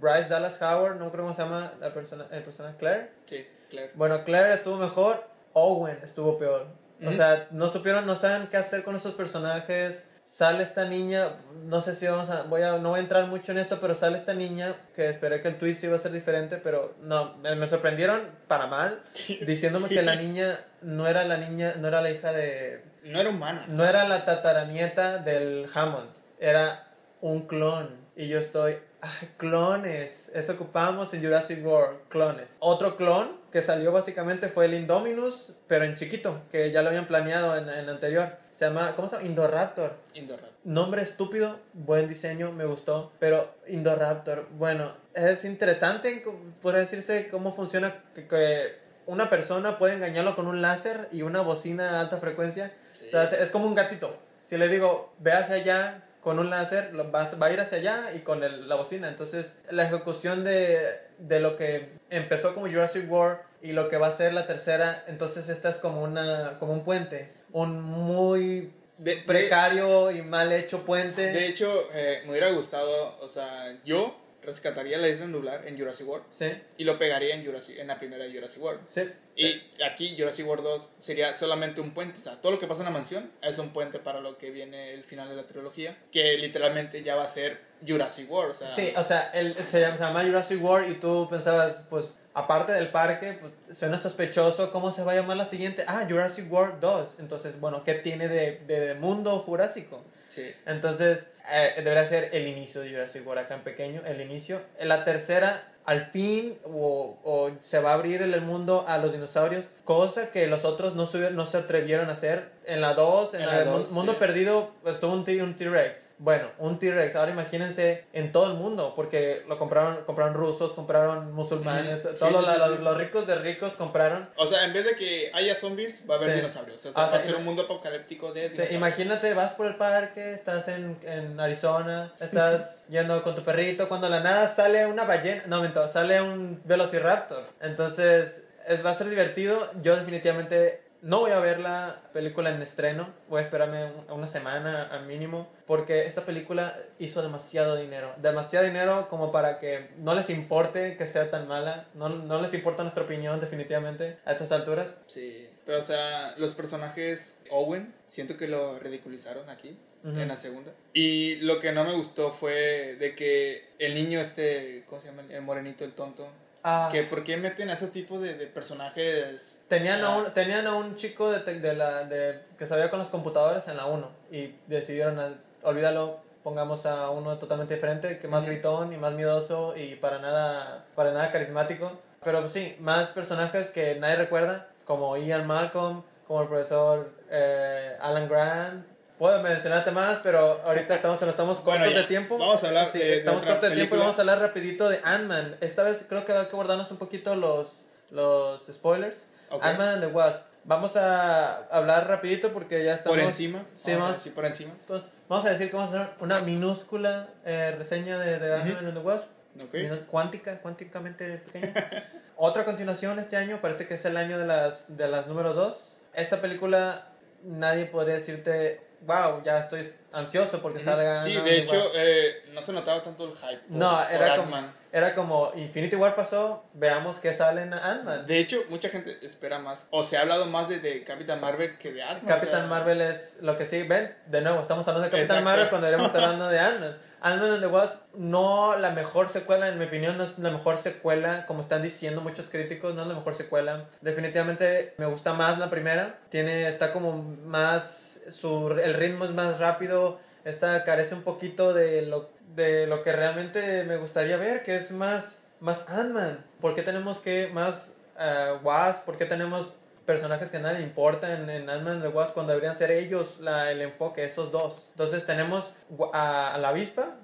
Bryce 0.00 0.28
Dallas 0.30 0.60
Howard, 0.60 0.96
no 0.96 1.12
creo 1.12 1.22
cómo 1.22 1.32
se 1.32 1.42
llama 1.42 1.74
la 1.80 1.94
persona, 1.94 2.26
el 2.32 2.42
personaje 2.42 2.76
Claire. 2.76 3.10
Sí, 3.24 3.46
claro. 3.70 3.90
Bueno, 3.94 4.24
Claire 4.24 4.52
estuvo 4.52 4.76
mejor, 4.76 5.22
Owen 5.52 6.00
estuvo 6.02 6.36
peor. 6.38 6.66
O 7.00 7.06
Ujú. 7.06 7.16
sea, 7.16 7.46
no 7.52 7.68
supieron, 7.68 8.04
no 8.04 8.16
saben 8.16 8.48
qué 8.48 8.56
hacer 8.56 8.82
con 8.82 8.96
esos 8.96 9.14
personajes. 9.14 10.06
Sale 10.24 10.62
esta 10.62 10.86
niña, 10.86 11.36
no 11.66 11.82
sé 11.82 11.94
si 11.94 12.06
vamos 12.06 12.30
a, 12.30 12.42
voy 12.44 12.62
a, 12.62 12.78
no 12.78 12.88
voy 12.90 12.98
a 12.98 13.02
entrar 13.02 13.26
mucho 13.26 13.52
en 13.52 13.58
esto, 13.58 13.78
pero 13.78 13.94
sale 13.94 14.16
esta 14.16 14.32
niña 14.32 14.74
que 14.94 15.10
esperé 15.10 15.42
que 15.42 15.48
el 15.48 15.58
twist 15.58 15.84
iba 15.84 15.96
a 15.96 15.98
ser 15.98 16.12
diferente, 16.12 16.56
pero 16.56 16.94
no, 17.02 17.36
me 17.36 17.66
sorprendieron 17.66 18.22
para 18.48 18.66
mal, 18.66 19.02
diciéndome 19.46 19.88
Sí. 19.88 19.94
que 19.96 20.02
la 20.02 20.16
niña 20.16 20.58
no 20.80 21.06
era 21.06 21.24
la 21.24 21.36
niña, 21.36 21.74
no 21.78 21.88
era 21.88 22.00
la 22.00 22.10
hija 22.10 22.32
de, 22.32 22.82
No 23.04 23.20
era 23.20 23.28
humana. 23.28 23.66
no 23.68 23.84
era 23.84 24.08
la 24.08 24.24
tataranieta 24.24 25.18
del 25.18 25.66
Hammond, 25.74 26.08
era 26.40 26.88
un 27.20 27.46
clon. 27.46 28.02
Y 28.16 28.28
yo 28.28 28.38
estoy, 28.38 28.78
ay, 29.04 29.28
clones, 29.36 30.30
eso 30.34 30.52
ocupamos 30.52 31.12
en 31.14 31.22
Jurassic 31.22 31.64
World, 31.64 31.98
clones. 32.08 32.56
Otro 32.58 32.96
clon 32.96 33.38
que 33.52 33.62
salió 33.62 33.92
básicamente 33.92 34.48
fue 34.48 34.64
el 34.64 34.74
Indominus, 34.74 35.52
pero 35.66 35.84
en 35.84 35.94
chiquito, 35.94 36.42
que 36.50 36.72
ya 36.72 36.82
lo 36.82 36.88
habían 36.88 37.06
planeado 37.06 37.56
en, 37.56 37.68
en 37.68 37.88
anterior. 37.88 38.36
Se 38.50 38.64
llama, 38.64 38.94
¿cómo 38.96 39.08
se 39.08 39.16
llama? 39.16 39.28
Indoraptor. 39.28 39.96
Indoraptor. 40.14 40.52
Nombre 40.64 41.02
estúpido, 41.02 41.60
buen 41.72 42.08
diseño, 42.08 42.52
me 42.52 42.64
gustó. 42.64 43.12
Pero 43.18 43.54
Indoraptor, 43.68 44.48
bueno, 44.52 44.94
es 45.14 45.44
interesante, 45.44 46.24
puede 46.62 46.80
decirse 46.80 47.28
cómo 47.28 47.54
funciona 47.54 48.02
que, 48.14 48.26
que 48.26 48.78
una 49.06 49.28
persona 49.28 49.76
puede 49.76 49.94
engañarlo 49.94 50.34
con 50.34 50.46
un 50.46 50.62
láser 50.62 51.08
y 51.12 51.22
una 51.22 51.42
bocina 51.42 51.98
a 51.98 52.00
alta 52.00 52.16
frecuencia. 52.16 52.74
Sí. 52.92 53.06
O 53.08 53.10
sea, 53.10 53.24
es, 53.24 53.32
es 53.34 53.50
como 53.50 53.66
un 53.66 53.74
gatito. 53.74 54.16
Si 54.44 54.56
le 54.56 54.68
digo, 54.68 55.12
ve 55.18 55.32
hacia 55.32 55.56
allá 55.56 56.03
con 56.24 56.38
un 56.40 56.50
láser, 56.50 56.92
lo- 56.94 57.12
va, 57.12 57.28
va 57.40 57.46
a 57.46 57.52
ir 57.52 57.60
hacia 57.60 57.78
allá 57.78 58.10
y 58.16 58.20
con 58.20 58.42
el- 58.42 58.68
la 58.68 58.74
bocina. 58.74 59.06
Entonces, 59.08 59.52
la 59.70 59.84
ejecución 59.84 60.42
de, 60.42 60.78
de 61.18 61.38
lo 61.38 61.54
que 61.54 61.90
empezó 62.10 62.54
como 62.54 62.66
Jurassic 62.66 63.08
World 63.08 63.38
y 63.62 63.72
lo 63.72 63.88
que 63.88 63.98
va 63.98 64.08
a 64.08 64.12
ser 64.12 64.34
la 64.34 64.46
tercera, 64.46 65.04
entonces 65.06 65.48
esta 65.48 65.68
es 65.68 65.78
como, 65.78 66.02
una, 66.02 66.58
como 66.58 66.72
un 66.72 66.82
puente. 66.82 67.30
Un 67.52 67.80
muy 67.80 68.72
De- 68.98 69.16
de- 69.16 69.22
precario 69.22 70.10
y 70.10 70.22
mal 70.22 70.50
hecho 70.52 70.84
puente. 70.84 71.26
De 71.32 71.46
hecho, 71.46 71.70
eh, 71.92 72.22
me 72.24 72.30
hubiera 72.32 72.50
gustado, 72.50 73.16
o 73.20 73.28
sea, 73.28 73.76
yo 73.84 74.16
rescataría 74.44 74.98
la 74.98 75.08
isla 75.08 75.26
nublar 75.26 75.66
en 75.66 75.78
Jurassic 75.78 76.06
World 76.06 76.26
Sí, 76.30 76.46
y 76.78 76.84
lo 76.84 76.98
pegaría 76.98 77.34
en, 77.34 77.44
Jurassic, 77.44 77.78
en 77.78 77.86
la 77.88 77.98
primera 77.98 78.24
Jurassic 78.32 78.62
World. 78.62 78.80
sí. 78.86 79.10
Y 79.36 79.60
aquí 79.82 80.14
Jurassic 80.16 80.46
World 80.46 80.62
2 80.62 80.90
sería 81.00 81.34
solamente 81.34 81.80
un 81.80 81.90
puente, 81.90 82.20
o 82.20 82.22
sea, 82.22 82.40
todo 82.40 82.52
lo 82.52 82.60
que 82.60 82.68
pasa 82.68 82.82
en 82.82 82.84
la 82.84 82.92
mansión 82.92 83.32
es 83.42 83.58
un 83.58 83.70
puente 83.70 83.98
para 83.98 84.20
lo 84.20 84.38
que 84.38 84.52
viene 84.52 84.94
el 84.94 85.02
final 85.02 85.28
de 85.28 85.34
la 85.34 85.42
trilogía, 85.42 85.98
que 86.12 86.38
literalmente 86.38 87.02
ya 87.02 87.16
va 87.16 87.24
a 87.24 87.28
ser 87.28 87.58
Jurassic 87.84 88.30
World, 88.30 88.52
o 88.52 88.54
sea, 88.54 88.68
Sí, 88.68 88.92
o 88.96 89.02
sea, 89.02 89.32
el, 89.34 89.56
se, 89.66 89.80
llama, 89.80 89.96
se 89.96 90.04
llama 90.04 90.22
Jurassic 90.24 90.62
World 90.62 90.88
y 90.88 90.94
tú 91.00 91.26
pensabas, 91.28 91.82
pues, 91.90 92.20
aparte 92.32 92.70
del 92.74 92.92
parque, 92.92 93.36
pues, 93.40 93.76
suena 93.76 93.98
sospechoso, 93.98 94.70
¿cómo 94.70 94.92
se 94.92 95.02
va 95.02 95.10
a 95.10 95.14
llamar 95.16 95.36
la 95.36 95.46
siguiente? 95.46 95.84
Ah, 95.88 96.06
Jurassic 96.08 96.48
World 96.52 96.78
2. 96.78 97.16
Entonces, 97.18 97.58
bueno, 97.58 97.82
¿qué 97.82 97.94
tiene 97.94 98.28
de, 98.28 98.60
de 98.68 98.94
mundo 98.94 99.36
jurásico? 99.40 100.04
Sí. 100.34 100.54
Entonces, 100.66 101.26
eh, 101.52 101.72
debería 101.76 102.06
ser 102.06 102.30
el 102.32 102.46
inicio 102.46 102.80
de 102.80 102.90
Jurassic 102.90 103.26
World 103.26 103.44
acá 103.44 103.54
en 103.54 103.62
pequeño, 103.62 104.02
el 104.06 104.20
inicio. 104.20 104.62
La 104.80 105.04
tercera, 105.04 105.73
al 105.86 106.06
fin, 106.10 106.56
o, 106.64 107.18
o 107.24 107.50
se 107.60 107.78
va 107.80 107.90
a 107.90 107.94
abrir 107.94 108.22
el 108.22 108.40
mundo 108.40 108.84
a 108.88 108.98
los 108.98 109.12
dinosaurios, 109.12 109.66
cosa 109.84 110.30
que 110.30 110.46
los 110.46 110.64
otros 110.64 110.94
no 110.94 111.06
se, 111.06 111.30
no 111.30 111.46
se 111.46 111.58
atrevieron 111.58 112.08
a 112.10 112.14
hacer. 112.14 112.52
En 112.66 112.80
la 112.80 112.94
2, 112.94 113.34
en, 113.34 113.40
En 113.42 113.46
la, 113.46 113.52
la 113.58 113.64
dos, 113.64 113.90
Mundo 113.92 114.12
sí. 114.12 114.18
Perdido, 114.18 114.70
estuvo 114.86 115.12
un 115.12 115.22
T-Rex. 115.24 116.14
Bueno, 116.16 116.48
un 116.58 116.78
T-Rex. 116.78 117.14
Ahora 117.14 117.30
imagínense 117.30 118.06
en 118.14 118.32
todo 118.32 118.46
el 118.50 118.54
mundo, 118.54 118.94
porque 118.96 119.44
lo 119.46 119.58
compraron, 119.58 119.98
compraron 120.06 120.32
rusos, 120.32 120.72
compraron 120.72 121.32
musulmanes, 121.34 122.06
Ujú. 122.06 122.14
todos 122.14 122.18
Sí, 122.18 122.24
los, 122.32 122.44
sí, 122.46 122.50
sí, 122.54 122.58
los- 122.60 122.76
sí. 122.78 122.82
los 122.82 122.96
ricos 122.96 123.26
de 123.26 123.34
ricos 123.34 123.74
compraron. 123.74 124.30
O 124.36 124.46
sea, 124.46 124.64
en 124.64 124.72
vez 124.72 124.86
de 124.86 124.96
que 124.96 125.30
haya 125.34 125.54
zombies, 125.54 126.04
va 126.08 126.14
a 126.14 126.16
haber 126.16 126.30
Sí. 126.30 126.36
dinosaurios, 126.36 126.86
o 126.86 126.92
sea, 126.94 127.04
Ah, 127.04 127.10
va 127.10 127.16
a 127.18 127.20
ser 127.20 127.34
un 127.36 127.44
mundo 127.44 127.62
apocalíptico 127.64 128.32
de 128.32 128.48
Sí, 128.48 128.54
dinosaurios. 128.54 128.72
imagínate, 128.72 129.34
vas 129.34 129.52
por 129.52 129.66
el 129.66 129.76
parque, 129.76 130.32
estás 130.32 130.68
en, 130.68 130.96
en 131.02 131.38
Arizona, 131.38 132.14
estás 132.20 132.84
yendo 132.88 133.20
con 133.22 133.34
tu 133.34 133.42
perrito, 133.42 133.88
cuando 133.88 134.06
de 134.06 134.12
la 134.12 134.20
nada 134.20 134.48
sale 134.48 134.86
una 134.86 135.04
ballena, 135.04 135.42
no, 135.48 135.64
miento, 135.74 135.92
sale 135.92 136.22
un 136.22 136.60
velociraptor. 136.64 137.44
Entonces, 137.60 138.42
es- 138.66 138.84
va 138.84 138.90
a 138.90 138.94
ser 138.94 139.08
divertido. 139.08 139.70
Yo 139.82 139.96
definitivamente 139.96 140.82
no 141.02 141.20
voy 141.20 141.32
a 141.32 141.38
ver 141.40 141.60
la 141.60 142.00
película 142.14 142.48
en 142.48 142.62
estreno, 142.62 143.12
voy 143.28 143.40
a 143.40 143.42
esperarme 143.42 143.84
un- 143.84 144.10
una 144.10 144.26
semana 144.26 144.84
al 144.90 145.04
mínimo, 145.06 145.52
porque 145.66 146.04
esta 146.04 146.24
película 146.24 146.78
hizo 146.98 147.20
demasiado 147.20 147.76
dinero, 147.76 148.10
demasiado 148.16 148.64
dinero 148.64 149.06
como 149.08 149.30
para 149.30 149.58
que 149.58 149.90
no 149.98 150.14
les 150.14 150.30
importe 150.30 150.96
que 150.96 151.06
sea 151.06 151.30
tan 151.30 151.46
mala, 151.46 151.88
no, 151.92 152.08
no 152.08 152.40
les 152.40 152.54
importa 152.54 152.82
nuestra 152.84 153.04
opinión 153.04 153.38
definitivamente 153.38 154.18
a 154.24 154.32
estas 154.32 154.50
alturas. 154.52 154.96
Sí, 155.06 155.50
pero 155.66 155.78
o 155.78 155.82
sea, 155.82 156.34
los 156.38 156.54
personajes 156.54 157.38
Owen, 157.50 157.94
siento 158.06 158.38
que 158.38 158.48
lo 158.48 158.78
ridiculizaron 158.78 159.50
aquí. 159.50 159.78
Ujú. 160.04 160.18
En 160.20 160.28
la 160.28 160.36
segunda. 160.36 160.70
Y 160.92 161.36
lo 161.36 161.58
que 161.60 161.72
no 161.72 161.82
me 161.84 161.94
gustó 161.94 162.30
fue 162.30 162.96
de 163.00 163.14
que 163.14 163.70
el 163.78 163.94
niño 163.94 164.20
este, 164.20 164.84
¿cómo 164.86 165.00
se 165.00 165.08
llama? 165.08 165.22
El 165.30 165.42
morenito, 165.42 165.84
el 165.84 165.92
tonto. 165.92 166.28
Ah. 166.62 166.88
Que 166.92 167.02
por 167.02 167.24
qué 167.24 167.36
meten 167.36 167.68
a 167.70 167.72
ese 167.74 167.88
tipo 167.88 168.20
de, 168.20 168.34
de 168.34 168.46
personajes. 168.46 169.60
Tenían 169.68 170.02
a, 170.04 170.14
Ah. 170.14 170.16
un, 170.18 170.32
tenían 170.34 170.66
a 170.66 170.74
un 170.76 170.94
chico 170.96 171.30
de, 171.30 171.40
de 171.58 171.74
la, 171.74 172.04
de, 172.04 172.40
que 172.58 172.66
sabía 172.66 172.90
con 172.90 172.98
las 172.98 173.08
computadoras 173.08 173.66
en 173.68 173.76
la 173.76 173.86
1 173.86 174.10
y 174.30 174.54
decidieron, 174.66 175.18
a- 175.20 175.38
olvídalo, 175.62 176.20
pongamos 176.42 176.84
a 176.86 177.08
uno 177.10 177.38
totalmente 177.38 177.74
diferente, 177.74 178.18
que 178.18 178.28
más 178.28 178.44
gritón 178.46 178.92
y 178.92 178.98
más 178.98 179.12
miedoso 179.14 179.74
y 179.76 179.94
para 179.96 180.18
nada, 180.18 180.84
para 180.94 181.12
nada 181.12 181.30
carismático. 181.30 181.98
Pero 182.22 182.40
pues, 182.40 182.52
sí, 182.52 182.76
más 182.80 183.10
personajes 183.10 183.70
que 183.70 183.94
nadie 183.96 184.16
recuerda, 184.16 184.68
como 184.84 185.16
Ian 185.16 185.46
Malcolm, 185.46 186.02
como 186.26 186.42
el 186.42 186.48
profesor 186.48 187.10
eh, 187.30 187.96
Alan 188.00 188.28
Grant. 188.28 188.86
Puedo 189.18 189.40
mencionarte 189.42 189.90
más, 189.92 190.18
pero 190.22 190.60
ahorita 190.64 190.96
estamos, 190.96 191.22
estamos 191.22 191.60
cortos 191.60 191.78
Bueno, 191.80 191.94
ya. 191.94 192.00
de 192.02 192.06
tiempo. 192.08 192.36
Vamos 192.36 192.64
a 192.64 192.68
hablar 192.68 192.88
Sí, 192.90 192.98
de- 192.98 193.04
de 193.06 193.16
estamos 193.18 193.42
otra 193.42 193.54
cortos 193.54 193.70
de 193.70 193.76
tiempo 193.76 193.94
y 193.94 193.98
vamos 194.00 194.18
a 194.18 194.20
hablar 194.22 194.40
rapidito 194.40 194.88
de 194.88 195.00
Ant-Man. 195.04 195.56
Esta 195.60 195.82
vez 195.84 196.04
creo 196.08 196.24
que 196.24 196.32
hay 196.32 196.46
que 196.46 196.56
guardarnos 196.56 196.90
un 196.90 196.96
poquito 196.98 197.36
los, 197.36 197.86
los 198.10 198.62
spoilers. 198.66 199.26
Ok. 199.50 199.64
Ant-Man 199.64 199.88
and 199.88 200.00
the 200.00 200.06
Wasp. 200.08 200.42
Vamos 200.64 200.96
a 200.96 201.58
hablar 201.68 202.08
rapidito 202.08 202.52
porque 202.52 202.82
ya 202.84 202.94
estamos... 202.94 203.16
por 203.18 203.24
encima. 203.24 203.64
Sí, 203.74 203.90
vamos 203.92 204.00
a 204.00 204.04
vamos, 204.06 204.16
decir 204.16 204.34
por 204.34 204.46
encima. 204.46 204.72
pues, 204.86 205.04
vamos 205.28 205.44
a 205.44 205.50
decir 205.50 205.70
que 205.70 205.76
vamos 205.76 205.94
a 205.94 206.00
hacer 206.02 206.14
una 206.20 206.40
minúscula 206.40 207.28
eh, 207.44 207.74
reseña 207.78 208.18
de, 208.18 208.38
de 208.38 208.54
Ant-Man 208.54 208.86
and 208.86 208.94
the 208.94 209.00
Wasp. 209.00 209.26
Ok. 209.62 209.74
Minus- 209.74 210.00
cuántica, 210.06 210.58
cuánticamente 210.60 211.38
pequeña. 211.38 211.72
Otra 212.36 212.64
continuación 212.64 213.18
este 213.20 213.36
año, 213.36 213.60
parece 213.62 213.86
que 213.86 213.94
es 213.94 214.04
el 214.06 214.16
año 214.16 214.38
de 214.40 214.46
las, 214.46 214.96
de 214.96 215.06
las 215.06 215.28
número 215.28 215.52
2. 215.54 215.98
Esta 216.14 216.40
película, 216.40 217.06
nadie 217.44 217.84
podría 217.84 218.14
decirte 218.14 218.80
wow, 219.06 219.42
ya 219.42 219.58
estoy 219.58 219.90
ansioso 220.12 220.60
porque 220.60 220.80
salga. 220.80 221.18
Sí, 221.18 221.34
de 221.34 221.58
hecho, 221.58 221.90
eh, 221.94 222.44
no 222.52 222.62
se 222.62 222.72
notaba 222.72 223.02
tanto 223.02 223.24
el 223.26 223.36
hype. 223.36 223.62
no, 223.68 224.02
era 224.08 224.36
como, 224.36 224.56
era 224.94 225.12
como 225.12 225.50
Infinity 225.56 225.96
War 225.96 226.14
pasó, 226.14 226.62
veamos 226.72 227.18
qué 227.18 227.34
sale 227.34 227.62
en 227.62 227.74
Ant-Man. 227.74 228.26
De 228.26 228.38
hecho, 228.38 228.58
mucha 228.68 228.88
gente 228.88 229.18
espera 229.22 229.58
más, 229.58 229.88
o 229.90 230.04
se 230.04 230.16
ha 230.16 230.20
hablado 230.20 230.46
más 230.46 230.68
de, 230.68 230.78
de 230.78 231.02
Capitán 231.02 231.40
Marvel 231.40 231.76
que 231.78 231.92
de 231.92 232.04
Ant-Man. 232.04 232.26
Capitán 232.28 232.68
Marvel 232.68 233.00
es 233.00 233.38
lo 233.40 233.56
que 233.56 233.66
sí, 233.66 233.82
ven, 233.82 234.14
de 234.28 234.40
nuevo, 234.40 234.60
estamos 234.60 234.86
hablando 234.86 235.10
de 235.10 235.16
Capitán 235.16 235.42
Marvel 235.42 235.68
cuando 235.68 235.88
iremos 235.88 236.14
hablando 236.14 236.46
de 236.46 236.60
Ant-Man. 236.60 236.96
Ant-Man 237.22 237.50
and 237.50 237.60
the 237.62 237.66
Wasp, 237.66 237.98
no 238.14 238.76
la 238.76 238.90
mejor 238.90 239.28
secuela, 239.28 239.66
en 239.66 239.80
mi 239.80 239.86
opinión, 239.86 240.16
no 240.16 240.22
es 240.22 240.38
la 240.38 240.50
mejor 240.50 240.78
secuela, 240.78 241.44
como 241.46 241.62
están 241.62 241.82
diciendo 241.82 242.20
muchos 242.20 242.48
críticos, 242.48 242.94
no 242.94 243.02
es 243.02 243.08
la 243.08 243.14
mejor 243.14 243.34
secuela. 243.34 243.86
Definitivamente 244.00 244.94
me 244.98 245.06
gusta 245.06 245.32
más 245.32 245.58
la 245.58 245.70
primera, 245.70 246.20
tiene, 246.28 246.68
está 246.68 246.92
como 246.92 247.20
más, 247.46 248.20
su, 248.30 248.68
el 248.80 248.94
ritmo 248.94 249.24
es 249.24 249.32
más 249.32 249.58
rápido, 249.58 250.20
esta 250.44 250.84
carece 250.84 251.14
un 251.14 251.22
poquito 251.22 251.72
de 251.72 252.02
lo, 252.02 252.28
de 252.54 252.86
lo 252.86 253.02
que 253.02 253.12
realmente 253.12 253.84
me 253.84 253.96
gustaría 253.96 254.36
ver, 254.36 254.62
que 254.62 254.76
es 254.76 254.90
más, 254.90 255.42
más 255.60 255.88
Ant-Man. 255.88 256.44
¿Por 256.60 256.74
qué 256.74 256.82
tenemos 256.82 257.18
que 257.18 257.48
más 257.52 257.92
uh, 258.16 258.64
Wasp? 258.64 259.04
¿Por 259.04 259.16
qué 259.16 259.26
tenemos 259.26 259.72
personajes 260.06 260.50
que 260.50 260.58
nadie 260.58 260.82
importa 260.82 261.32
en, 261.32 261.68
Ant-Man 261.68 262.02
The 262.02 262.08
Wasp 262.08 262.34
cuando 262.34 262.52
deberían 262.52 262.76
ser 262.76 262.90
ellos 262.90 263.38
la, 263.40 263.70
el 263.70 263.80
enfoque, 263.82 264.24
esos 264.24 264.52
dos. 264.52 264.88
Entonces 264.90 265.24
tenemos 265.26 265.72
a, 266.12 266.54
a 266.54 266.58
la 266.58 266.68
avispa, 266.68 267.16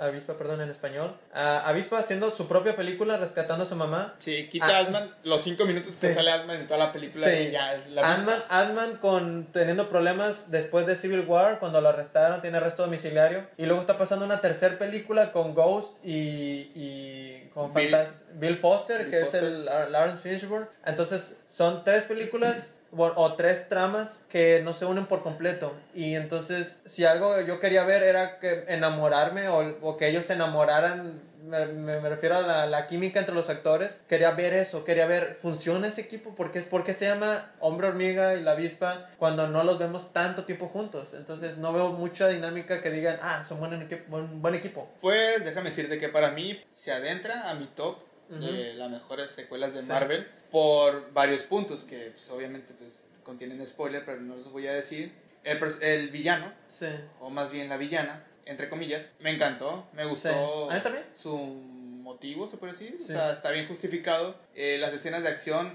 Avispa, 0.00 0.36
perdón, 0.36 0.60
en 0.60 0.70
español. 0.70 1.16
Avispa 1.32 1.98
haciendo 1.98 2.30
su 2.30 2.46
propia 2.46 2.76
película, 2.76 3.16
rescatando 3.16 3.64
a 3.64 3.66
su 3.66 3.76
mamá. 3.76 4.14
Sí, 4.18 4.48
quita 4.48 4.66
a 4.66 4.78
Ant-Man 4.80 5.14
los 5.24 5.42
cinco 5.42 5.64
minutos 5.66 5.96
que 5.96 6.12
sale 6.12 6.30
Ant-Man 6.30 6.60
en 6.60 6.66
toda 6.66 6.78
la 6.78 6.92
película 6.92 7.26
sí. 7.26 7.32
y 7.34 7.50
ya 7.50 7.74
es 7.74 7.88
la 7.88 8.16
Ant-Man 8.48 8.96
con, 8.96 9.46
teniendo 9.52 9.88
problemas 9.88 10.50
después 10.50 10.86
de 10.86 10.96
Civil 10.96 11.24
War, 11.26 11.58
cuando 11.58 11.80
lo 11.80 11.88
arrestaron, 11.88 12.40
tiene 12.40 12.58
arresto 12.58 12.82
domiciliario. 12.82 13.46
Y 13.56 13.66
luego 13.66 13.80
está 13.80 13.98
pasando 13.98 14.24
una 14.24 14.40
tercera 14.40 14.78
película 14.78 15.32
con 15.32 15.54
Ghost 15.54 15.96
y, 16.04 16.70
y 16.74 17.48
con 17.52 17.72
Bill, 17.74 17.96
Bill 18.34 18.56
Foster, 18.56 19.08
que 19.08 19.20
es 19.20 19.34
el 19.34 19.64
Lawrence 19.64 20.22
Fishburne. 20.22 20.66
Entonces, 20.84 21.38
son 21.48 21.84
tres 21.84 22.04
películas 22.04 22.74
o 22.96 23.34
tres 23.34 23.68
tramas 23.68 24.22
que 24.28 24.60
no 24.62 24.74
se 24.74 24.84
unen 24.84 25.06
por 25.06 25.22
completo. 25.22 25.74
Y 25.94 26.14
entonces, 26.14 26.78
si 26.84 27.04
algo 27.04 27.40
yo 27.40 27.60
quería 27.60 27.84
ver 27.84 28.02
era 28.02 28.38
que 28.38 28.64
enamorarme 28.68 29.48
o, 29.48 29.76
o 29.82 29.96
que 29.96 30.08
ellos 30.08 30.26
se 30.26 30.34
enamoraran, 30.34 31.20
me, 31.42 31.66
me, 31.66 32.08
refiero 32.08 32.36
a 32.36 32.42
la, 32.42 32.66
la, 32.66 32.86
química 32.86 33.18
entre 33.18 33.34
los 33.34 33.48
actores, 33.48 34.02
quería 34.08 34.30
ver 34.32 34.52
eso, 34.52 34.84
quería 34.84 35.06
ver, 35.06 35.38
¿funciona 35.40 35.88
ese 35.88 36.02
equipo? 36.02 36.34
porque 36.34 36.58
es 36.58 36.66
porque 36.66 36.92
se 36.94 37.06
llama 37.06 37.50
Hombre 37.60 37.88
Hormiga 37.88 38.34
y 38.34 38.42
la 38.42 38.52
Avispa 38.52 39.08
cuando 39.18 39.48
no 39.48 39.64
los 39.64 39.78
vemos 39.78 40.12
tanto 40.12 40.44
tiempo 40.44 40.68
juntos? 40.68 41.14
Entonces, 41.14 41.56
no 41.56 41.72
veo 41.72 41.92
mucha 41.92 42.28
dinámica 42.28 42.80
que 42.80 42.90
digan, 42.90 43.18
ah, 43.22 43.42
son 43.48 43.58
buen, 43.58 43.88
buen, 44.08 44.42
buen 44.42 44.54
equipo. 44.54 44.88
Pues 45.00 45.44
déjame 45.44 45.70
decirte 45.70 45.98
que 45.98 46.08
para 46.08 46.30
mí 46.30 46.60
se 46.70 46.92
adentra 46.92 47.50
a 47.50 47.54
mi 47.54 47.66
top 47.66 48.09
de 48.30 48.74
las 48.74 48.90
mejores 48.90 49.30
secuelas 49.30 49.74
de 49.74 49.82
sí. 49.82 49.88
Marvel 49.88 50.26
por 50.50 51.12
varios 51.12 51.42
puntos 51.42 51.84
que 51.84 52.10
pues, 52.10 52.30
obviamente 52.30 52.74
pues, 52.74 53.02
contienen 53.22 53.64
spoiler, 53.66 54.04
pero 54.04 54.20
no 54.20 54.36
los 54.36 54.50
voy 54.50 54.66
a 54.66 54.72
decir. 54.72 55.12
El, 55.42 55.58
el 55.80 56.08
villano, 56.10 56.52
sí. 56.68 56.86
o 57.18 57.30
más 57.30 57.50
bien 57.50 57.68
la 57.68 57.76
villana, 57.76 58.24
entre 58.44 58.68
comillas, 58.68 59.08
me 59.20 59.30
encantó, 59.30 59.88
me 59.92 60.04
gustó 60.04 60.68
sí. 60.68 60.76
¿A 60.76 60.82
también? 60.82 61.04
su 61.14 61.36
motivo, 61.38 62.46
se 62.48 62.56
puede 62.56 62.72
decir, 62.72 62.96
o 63.00 63.04
sea, 63.04 63.32
está 63.32 63.50
bien 63.50 63.66
justificado. 63.66 64.36
Eh, 64.54 64.76
las 64.78 64.92
escenas 64.92 65.22
de 65.22 65.28
acción 65.28 65.72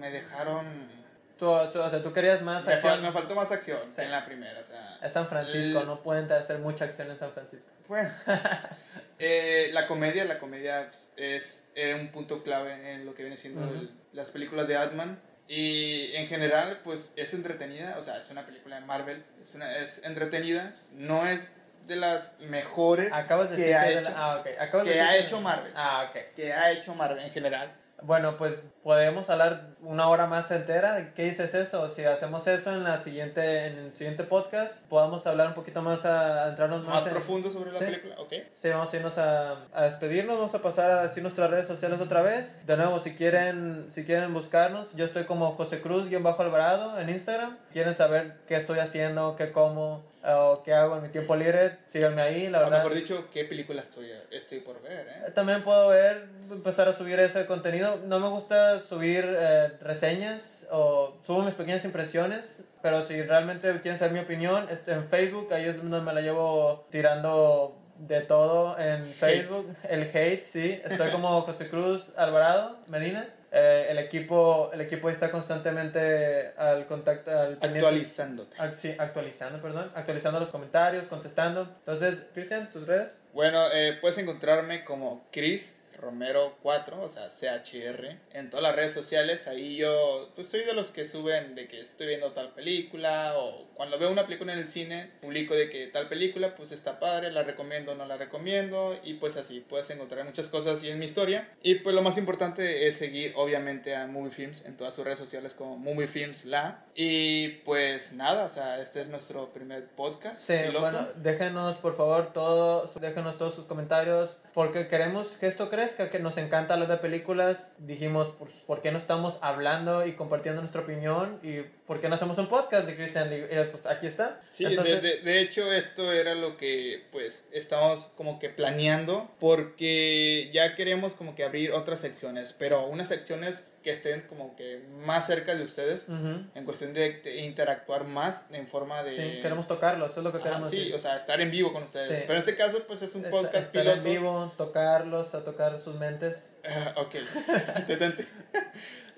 me 0.00 0.10
dejaron... 0.10 1.03
Tú, 1.38 1.46
tú, 1.72 1.80
o 1.80 1.90
sea, 1.90 2.02
tú 2.02 2.12
querías 2.12 2.42
más 2.42 2.64
me 2.66 2.74
acción. 2.74 2.92
Fal 2.92 3.02
me 3.02 3.12
faltó 3.12 3.34
más 3.34 3.50
acción 3.50 3.80
en 3.98 4.10
la 4.10 4.24
primera, 4.24 4.60
o 4.60 4.64
sea... 4.64 4.98
Es 5.02 5.12
San 5.12 5.26
Francisco, 5.26 5.80
el... 5.80 5.86
no 5.86 6.02
pueden 6.02 6.30
hacer 6.30 6.60
mucha 6.60 6.84
acción 6.84 7.10
en 7.10 7.18
San 7.18 7.32
Francisco. 7.32 7.70
Bueno, 7.88 8.08
eh, 9.18 9.70
la 9.72 9.86
comedia, 9.88 10.24
la 10.24 10.38
comedia 10.38 10.86
pues, 10.86 11.10
es 11.16 11.64
eh, 11.74 11.94
un 11.94 12.08
punto 12.08 12.44
clave 12.44 12.94
en 12.94 13.04
lo 13.04 13.14
que 13.14 13.22
viene 13.22 13.36
siendo 13.36 13.62
uh 13.62 13.64
-huh. 13.64 13.80
el, 13.80 13.90
las 14.12 14.30
películas 14.30 14.68
de 14.68 14.76
Ant-Man. 14.76 15.20
Y 15.46 16.14
en 16.14 16.26
general, 16.26 16.80
pues 16.84 17.12
es 17.16 17.34
entretenida, 17.34 17.96
o 17.98 18.02
sea, 18.02 18.18
es 18.18 18.30
una 18.30 18.46
película 18.46 18.76
de 18.76 18.86
Marvel, 18.86 19.22
es, 19.42 19.54
una, 19.54 19.76
es 19.76 20.02
entretenida, 20.04 20.72
no 20.92 21.26
es 21.26 21.40
de 21.86 21.96
las 21.96 22.38
mejores 22.40 23.12
Acabas 23.12 23.50
de 23.50 23.56
que, 23.56 23.62
decir 23.62 23.76
ha, 23.76 23.84
que, 23.84 23.98
hecho, 23.98 24.12
ah, 24.16 24.36
okay. 24.40 24.54
Acabas 24.58 24.84
que 24.84 24.90
de 24.90 24.96
decir 24.96 25.10
ha 25.10 25.16
hecho 25.18 25.40
Marvel. 25.40 25.72
Ah, 25.76 26.06
ok. 26.08 26.34
Que 26.34 26.52
ha 26.52 26.70
hecho 26.72 26.94
Marvel 26.94 27.18
en 27.24 27.30
general. 27.30 27.72
Bueno, 28.06 28.36
pues 28.36 28.62
podemos 28.82 29.30
hablar 29.30 29.70
una 29.80 30.08
hora 30.08 30.26
más 30.26 30.50
entera 30.50 30.92
de 30.92 31.14
qué 31.14 31.24
dices 31.24 31.54
eso. 31.54 31.88
Si 31.88 32.04
hacemos 32.04 32.46
eso 32.46 32.70
en 32.72 32.84
la 32.84 32.98
siguiente 32.98 33.66
en 33.66 33.78
el 33.78 33.94
siguiente 33.94 34.24
podcast, 34.24 34.84
podamos 34.88 35.26
hablar 35.26 35.48
un 35.48 35.54
poquito 35.54 35.80
más 35.80 36.04
a, 36.04 36.44
a 36.44 36.48
entrarnos 36.50 36.82
más, 36.82 36.96
más 36.96 37.06
en, 37.06 37.12
profundo 37.12 37.50
sobre 37.50 37.72
la 37.72 37.78
¿sí? 37.78 37.86
película, 37.86 38.16
¿ok? 38.20 38.32
Sí, 38.52 38.68
vamos 38.68 38.92
a 38.92 38.96
irnos 38.96 39.16
a, 39.16 39.64
a, 39.72 39.84
despedirnos, 39.84 40.36
vamos 40.36 40.54
a 40.54 40.60
pasar 40.60 40.90
a 40.90 41.02
decir 41.02 41.22
nuestras 41.22 41.50
redes 41.50 41.66
sociales 41.66 41.98
otra 42.00 42.20
vez. 42.20 42.58
De 42.66 42.76
nuevo, 42.76 43.00
si 43.00 43.14
quieren 43.14 43.86
si 43.88 44.04
quieren 44.04 44.34
buscarnos, 44.34 44.94
yo 44.94 45.06
estoy 45.06 45.24
como 45.24 45.52
José 45.52 45.80
Cruz 45.80 46.10
bajo 46.20 46.42
Alvarado 46.42 47.00
en 47.00 47.08
Instagram. 47.08 47.56
Quieren 47.72 47.94
saber 47.94 48.36
qué 48.46 48.56
estoy 48.56 48.80
haciendo, 48.80 49.34
qué 49.34 49.50
como 49.50 50.04
o 50.26 50.62
qué 50.62 50.72
hago 50.72 50.96
en 50.96 51.02
mi 51.02 51.08
tiempo 51.10 51.36
libre, 51.36 51.78
síganme 51.86 52.22
ahí, 52.22 52.48
la 52.48 52.60
verdad. 52.60 52.80
O 52.80 52.82
mejor 52.84 52.94
dicho, 52.94 53.28
qué 53.32 53.44
película 53.44 53.82
estoy, 53.82 54.10
estoy 54.30 54.60
por 54.60 54.80
ver, 54.80 55.06
¿eh? 55.06 55.30
También 55.32 55.62
puedo 55.62 55.88
ver, 55.88 56.28
empezar 56.50 56.88
a 56.88 56.92
subir 56.92 57.20
ese 57.20 57.44
contenido. 57.46 57.93
No 58.04 58.20
me 58.20 58.28
gusta 58.28 58.80
subir 58.80 59.24
eh, 59.26 59.72
reseñas 59.80 60.66
o 60.70 61.16
subo 61.22 61.42
mis 61.42 61.54
pequeñas 61.54 61.84
impresiones, 61.84 62.62
pero 62.82 63.04
si 63.04 63.22
realmente 63.22 63.80
quieren 63.80 63.98
saber 63.98 64.12
mi 64.12 64.20
opinión, 64.20 64.66
estoy 64.70 64.94
en 64.94 65.04
Facebook, 65.04 65.52
ahí 65.52 65.64
es 65.64 65.76
donde 65.76 66.00
me 66.00 66.12
la 66.12 66.20
llevo 66.20 66.86
tirando 66.90 67.80
de 67.98 68.20
todo 68.20 68.78
en 68.78 69.04
Facebook, 69.04 69.74
hate. 69.84 69.92
el 69.92 70.02
hate, 70.02 70.44
sí. 70.44 70.80
Estoy 70.84 71.10
como 71.10 71.42
José 71.42 71.68
Cruz 71.68 72.12
Alvarado 72.16 72.78
Medina. 72.88 73.28
Eh, 73.56 73.86
el 73.90 73.98
equipo 73.98 74.70
el 74.72 74.80
equipo 74.80 75.08
está 75.08 75.30
constantemente 75.30 76.52
al 76.56 76.86
contacto 76.86 77.30
al 77.30 77.56
actualizándote 77.62 78.56
al, 78.58 78.76
sí, 78.76 78.92
actualizando 78.98 79.62
perdón 79.62 79.92
actualizando 79.94 80.40
los 80.40 80.50
comentarios 80.50 81.06
contestando 81.06 81.60
entonces 81.60 82.18
Cristian 82.34 82.68
tus 82.68 82.84
redes 82.84 83.20
bueno 83.32 83.64
eh, 83.72 83.96
puedes 84.00 84.18
encontrarme 84.18 84.82
como 84.82 85.24
Chris 85.30 85.78
Romero 85.98 86.56
4, 86.62 87.00
o 87.00 87.08
sea, 87.08 87.28
CHR, 87.28 88.16
en 88.32 88.50
todas 88.50 88.62
las 88.62 88.74
redes 88.74 88.92
sociales. 88.92 89.46
Ahí 89.46 89.76
yo, 89.76 90.32
pues 90.34 90.48
soy 90.48 90.64
de 90.64 90.74
los 90.74 90.90
que 90.90 91.04
suben 91.04 91.54
de 91.54 91.66
que 91.66 91.80
estoy 91.80 92.06
viendo 92.08 92.32
tal 92.32 92.52
película 92.52 93.38
o 93.38 93.66
cuando 93.74 93.98
veo 93.98 94.10
una 94.10 94.24
película 94.24 94.52
en 94.52 94.58
el 94.58 94.68
cine, 94.68 95.10
publico 95.20 95.54
de 95.54 95.70
que 95.70 95.86
tal 95.86 96.08
película, 96.08 96.54
pues 96.54 96.72
está 96.72 96.98
padre, 96.98 97.32
la 97.32 97.42
recomiendo 97.42 97.92
o 97.92 97.94
no 97.94 98.06
la 98.06 98.16
recomiendo 98.16 98.98
y 99.02 99.14
pues 99.14 99.36
así 99.36 99.60
puedes 99.60 99.90
encontrar 99.90 100.24
muchas 100.24 100.48
cosas 100.48 100.74
así 100.76 100.88
en 100.88 100.98
mi 100.98 101.04
historia. 101.04 101.48
Y 101.62 101.76
pues 101.76 101.94
lo 101.94 102.02
más 102.02 102.18
importante 102.18 102.86
es 102.86 102.96
seguir 102.96 103.32
obviamente 103.36 103.94
a 103.96 104.06
Movie 104.06 104.30
Films 104.30 104.64
en 104.64 104.76
todas 104.76 104.94
sus 104.94 105.04
redes 105.04 105.18
sociales 105.18 105.54
como 105.54 105.76
Movie 105.76 106.06
Films 106.06 106.44
La. 106.44 106.84
Y 106.94 107.48
pues 107.64 108.12
nada, 108.12 108.44
o 108.44 108.48
sea, 108.48 108.80
este 108.80 109.00
es 109.00 109.08
nuestro 109.08 109.52
primer 109.52 109.86
podcast. 109.88 110.36
Sí, 110.36 110.54
piloto. 110.66 110.80
bueno, 110.80 111.08
déjenos 111.16 111.78
por 111.78 111.96
favor 111.96 112.32
todo, 112.32 112.88
déjenos 113.00 113.36
todos 113.36 113.54
sus 113.54 113.64
comentarios 113.64 114.40
porque 114.52 114.86
queremos 114.86 115.36
que 115.36 115.46
esto 115.46 115.68
crezca, 115.68 115.83
que 115.92 116.18
nos 116.18 116.36
encanta 116.38 116.74
hablar 116.74 116.88
de 116.88 116.96
películas. 116.96 117.72
Dijimos, 117.78 118.32
pues, 118.38 118.52
¿por 118.66 118.80
qué 118.80 118.90
no 118.90 118.98
estamos 118.98 119.38
hablando 119.42 120.06
y 120.06 120.12
compartiendo 120.12 120.60
nuestra 120.60 120.82
opinión? 120.82 121.38
¿Y 121.42 121.60
por 121.86 122.00
qué 122.00 122.08
no 122.08 122.14
hacemos 122.14 122.38
un 122.38 122.48
podcast 122.48 122.86
de 122.86 122.96
Christian? 122.96 123.30
Y 123.32 123.70
pues 123.70 123.86
aquí 123.86 124.06
está. 124.06 124.40
Sí, 124.48 124.64
Entonces, 124.64 125.02
de, 125.02 125.16
de, 125.16 125.20
de, 125.20 125.40
hecho 125.40 125.72
esto 125.72 126.12
era 126.12 126.34
lo 126.34 126.56
que 126.56 127.04
pues 127.12 127.46
estamos 127.52 128.06
como 128.16 128.38
que 128.38 128.48
planeando 128.48 129.30
porque 129.38 130.50
ya 130.52 130.74
queremos 130.74 131.14
como 131.14 131.34
que 131.34 131.44
abrir 131.44 131.72
otras 131.72 132.00
secciones, 132.00 132.52
pero 132.52 132.86
unas 132.86 133.08
secciones 133.08 133.64
que 133.84 133.90
estén 133.90 134.22
como 134.22 134.56
que 134.56 134.82
más 135.04 135.26
cerca 135.26 135.54
de 135.54 135.62
ustedes 135.62 136.08
uh 136.08 136.12
-huh. 136.12 136.50
en 136.54 136.64
cuestión 136.64 136.94
de, 136.94 137.20
de, 137.20 137.42
interactuar 137.42 138.04
más 138.04 138.46
en 138.50 138.66
forma 138.66 139.02
de... 139.02 139.12
Sí, 139.12 139.40
queremos 139.42 139.68
tocarlos, 139.68 140.10
eso 140.12 140.20
es 140.20 140.24
lo 140.24 140.32
que 140.32 140.40
queremos 140.40 140.68
ah, 140.68 140.70
sí, 140.70 140.78
decir. 140.78 140.94
o 140.94 140.98
sea, 140.98 141.16
estar 141.16 141.38
en 141.42 141.50
vivo 141.50 141.70
con 141.70 141.82
ustedes. 141.82 142.08
Sí. 142.08 142.24
Pero 142.26 142.32
en 142.32 142.38
este 142.38 142.56
caso, 142.56 142.82
pues 142.88 143.02
es 143.02 143.14
un 143.14 143.24
podcast 143.24 143.56
estar 143.56 143.82
piloto. 143.82 143.96
en 143.98 144.02
vivo, 144.02 144.52
tocarlos, 144.56 145.34
a 145.34 145.44
tocar 145.44 145.78
sus 145.78 145.96
mentes. 145.96 146.54
Uh, 146.64 147.00
ok, 147.00 147.14
detente. 147.86 148.26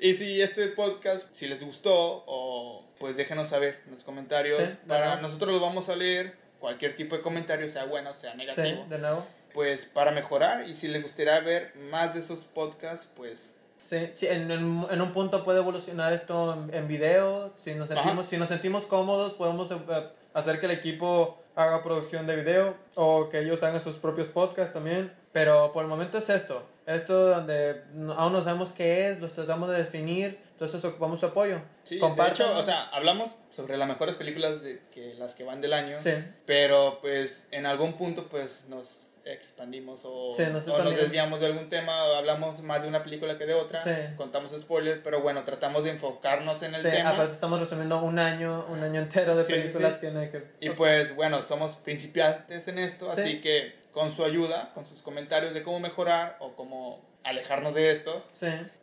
y 0.00 0.14
si 0.14 0.42
este 0.42 0.66
podcast, 0.66 1.28
si 1.30 1.46
les 1.46 1.62
gustó, 1.62 2.24
o 2.26 2.84
pues 2.98 3.16
déjenos 3.16 3.48
saber 3.48 3.80
en 3.86 3.92
los 3.92 4.02
comentarios. 4.02 4.60
Sí, 4.60 4.76
para 4.88 5.06
nuevo. 5.06 5.22
nosotros 5.22 5.52
los 5.52 5.60
vamos 5.60 5.88
a 5.90 5.94
leer, 5.94 6.34
cualquier 6.58 6.96
tipo 6.96 7.16
de 7.16 7.22
comentario, 7.22 7.68
sea 7.68 7.84
bueno, 7.84 8.12
sea 8.14 8.34
negativo. 8.34 8.82
Sí, 8.82 8.90
de 8.90 8.98
nuevo. 8.98 9.24
Pues 9.54 9.86
para 9.86 10.10
mejorar, 10.10 10.68
y 10.68 10.74
si 10.74 10.88
les 10.88 11.02
gustaría 11.02 11.38
ver 11.38 11.74
más 11.76 12.14
de 12.14 12.20
esos 12.20 12.44
podcasts, 12.46 13.08
pues 13.14 13.55
Sí, 13.76 14.08
sí 14.12 14.26
en, 14.26 14.50
en, 14.50 14.86
en, 14.90 15.00
un 15.00 15.12
punto 15.12 15.44
puede 15.44 15.58
evolucionar 15.58 16.12
esto 16.12 16.54
en, 16.54 16.74
en 16.74 16.88
video. 16.88 17.52
Si 17.56 17.74
nos, 17.74 17.88
sentimos, 17.88 18.26
si 18.26 18.36
nos 18.36 18.48
sentimos 18.48 18.86
cómodos, 18.86 19.34
podemos 19.34 19.70
eh, 19.70 19.76
hacer 20.34 20.58
que 20.60 20.66
el 20.66 20.72
equipo 20.72 21.38
haga 21.54 21.82
producción 21.82 22.26
de 22.26 22.36
video 22.36 22.74
o 22.94 23.28
que 23.28 23.40
ellos 23.40 23.62
hagan 23.62 23.80
sus 23.80 23.96
propios 23.98 24.28
podcasts 24.28 24.72
también. 24.72 25.12
Pero 25.32 25.72
por 25.72 25.82
el 25.82 25.88
momento 25.88 26.18
es 26.18 26.30
esto. 26.30 26.62
Esto 26.86 27.30
donde 27.30 27.82
aún 28.16 28.32
no 28.32 28.42
sabemos 28.44 28.72
qué 28.72 29.08
es, 29.08 29.20
lo 29.20 29.28
tratamos 29.28 29.68
de 29.70 29.78
definir, 29.78 30.38
entonces 30.52 30.84
ocupamos 30.84 31.18
su 31.18 31.26
apoyo. 31.26 31.60
Sí, 31.82 31.98
de 31.98 32.28
hecho, 32.28 32.56
o 32.56 32.62
sea, 32.62 32.84
hablamos 32.90 33.34
sobre 33.50 33.76
las 33.76 33.88
mejores 33.88 34.14
películas 34.14 34.62
de 34.62 34.80
que 34.92 35.14
las 35.14 35.34
que 35.34 35.42
van 35.42 35.60
del 35.60 35.72
año, 35.72 35.98
Sí. 35.98 36.12
pero 36.46 36.98
pues 37.02 37.48
en 37.50 37.66
algún 37.66 37.94
punto 37.94 38.28
pues 38.28 38.64
nos 38.68 39.05
expandimos 39.26 40.02
o, 40.04 40.30
Sí, 40.34 40.44
nos 40.52 40.66
o 40.68 40.78
nos 40.82 40.96
desviamos 40.96 41.40
de 41.40 41.46
algún 41.46 41.68
tema, 41.68 42.04
o 42.04 42.14
hablamos 42.14 42.62
más 42.62 42.80
de 42.82 42.88
una 42.88 43.02
película 43.02 43.36
que 43.38 43.44
de 43.46 43.54
otra, 43.54 43.82
Sí. 43.82 43.90
contamos 44.16 44.52
spoilers, 44.58 45.00
pero 45.02 45.20
bueno, 45.20 45.44
tratamos 45.44 45.84
de 45.84 45.90
enfocarnos 45.90 46.62
en 46.62 46.74
el 46.74 46.80
Sí, 46.80 46.90
tema. 46.90 47.10
aparte 47.10 47.32
estamos 47.32 47.60
resumiendo 47.60 48.00
un 48.02 48.18
año, 48.18 48.64
un 48.68 48.82
año 48.82 49.00
entero 49.00 49.36
de 49.36 49.44
películas 49.44 49.98
que 49.98 50.10
no 50.10 50.20
hay 50.20 50.30
que... 50.30 50.42
Y 50.60 50.70
pues 50.70 51.14
bueno, 51.14 51.42
somos 51.42 51.76
principiantes 51.76 52.68
en 52.68 52.78
esto, 52.78 53.10
Sí. 53.12 53.20
así 53.20 53.40
que 53.40 53.74
con 53.92 54.12
su 54.12 54.24
ayuda, 54.24 54.72
con 54.74 54.84
sus 54.86 55.02
comentarios 55.02 55.54
de 55.54 55.62
cómo 55.62 55.80
mejorar 55.80 56.36
o 56.40 56.54
cómo 56.54 57.00
alejarnos 57.24 57.74
de 57.74 57.90
esto, 57.90 58.24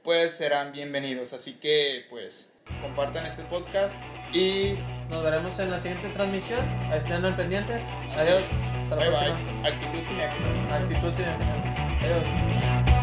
pues 0.03 0.31
serán 0.31 0.71
bienvenidos. 0.73 1.33
Así 1.33 1.53
que 1.53 2.05
pues 2.09 2.51
compartan 2.81 3.25
este 3.25 3.43
podcast 3.43 3.99
y 4.33 4.75
Nos 5.09 5.23
veremos 5.23 5.59
en 5.59 5.69
la 5.69 5.79
siguiente 5.79 6.09
transmisión. 6.09 6.65
Estén 6.91 7.23
al 7.23 7.35
pendiente. 7.35 7.73
Así 8.15 8.21
Adiós. 8.29 8.41
es. 8.49 8.83
Hasta 8.83 8.95
la 8.95 9.01
bye 9.01 9.07
próxima. 9.09 9.35
bye. 9.61 9.67
Actitud 9.69 9.99
cinéfila. 9.99 10.75
Actitud 10.75 11.11
cinéfila. 11.11 11.53
Adiós. 12.01 13.02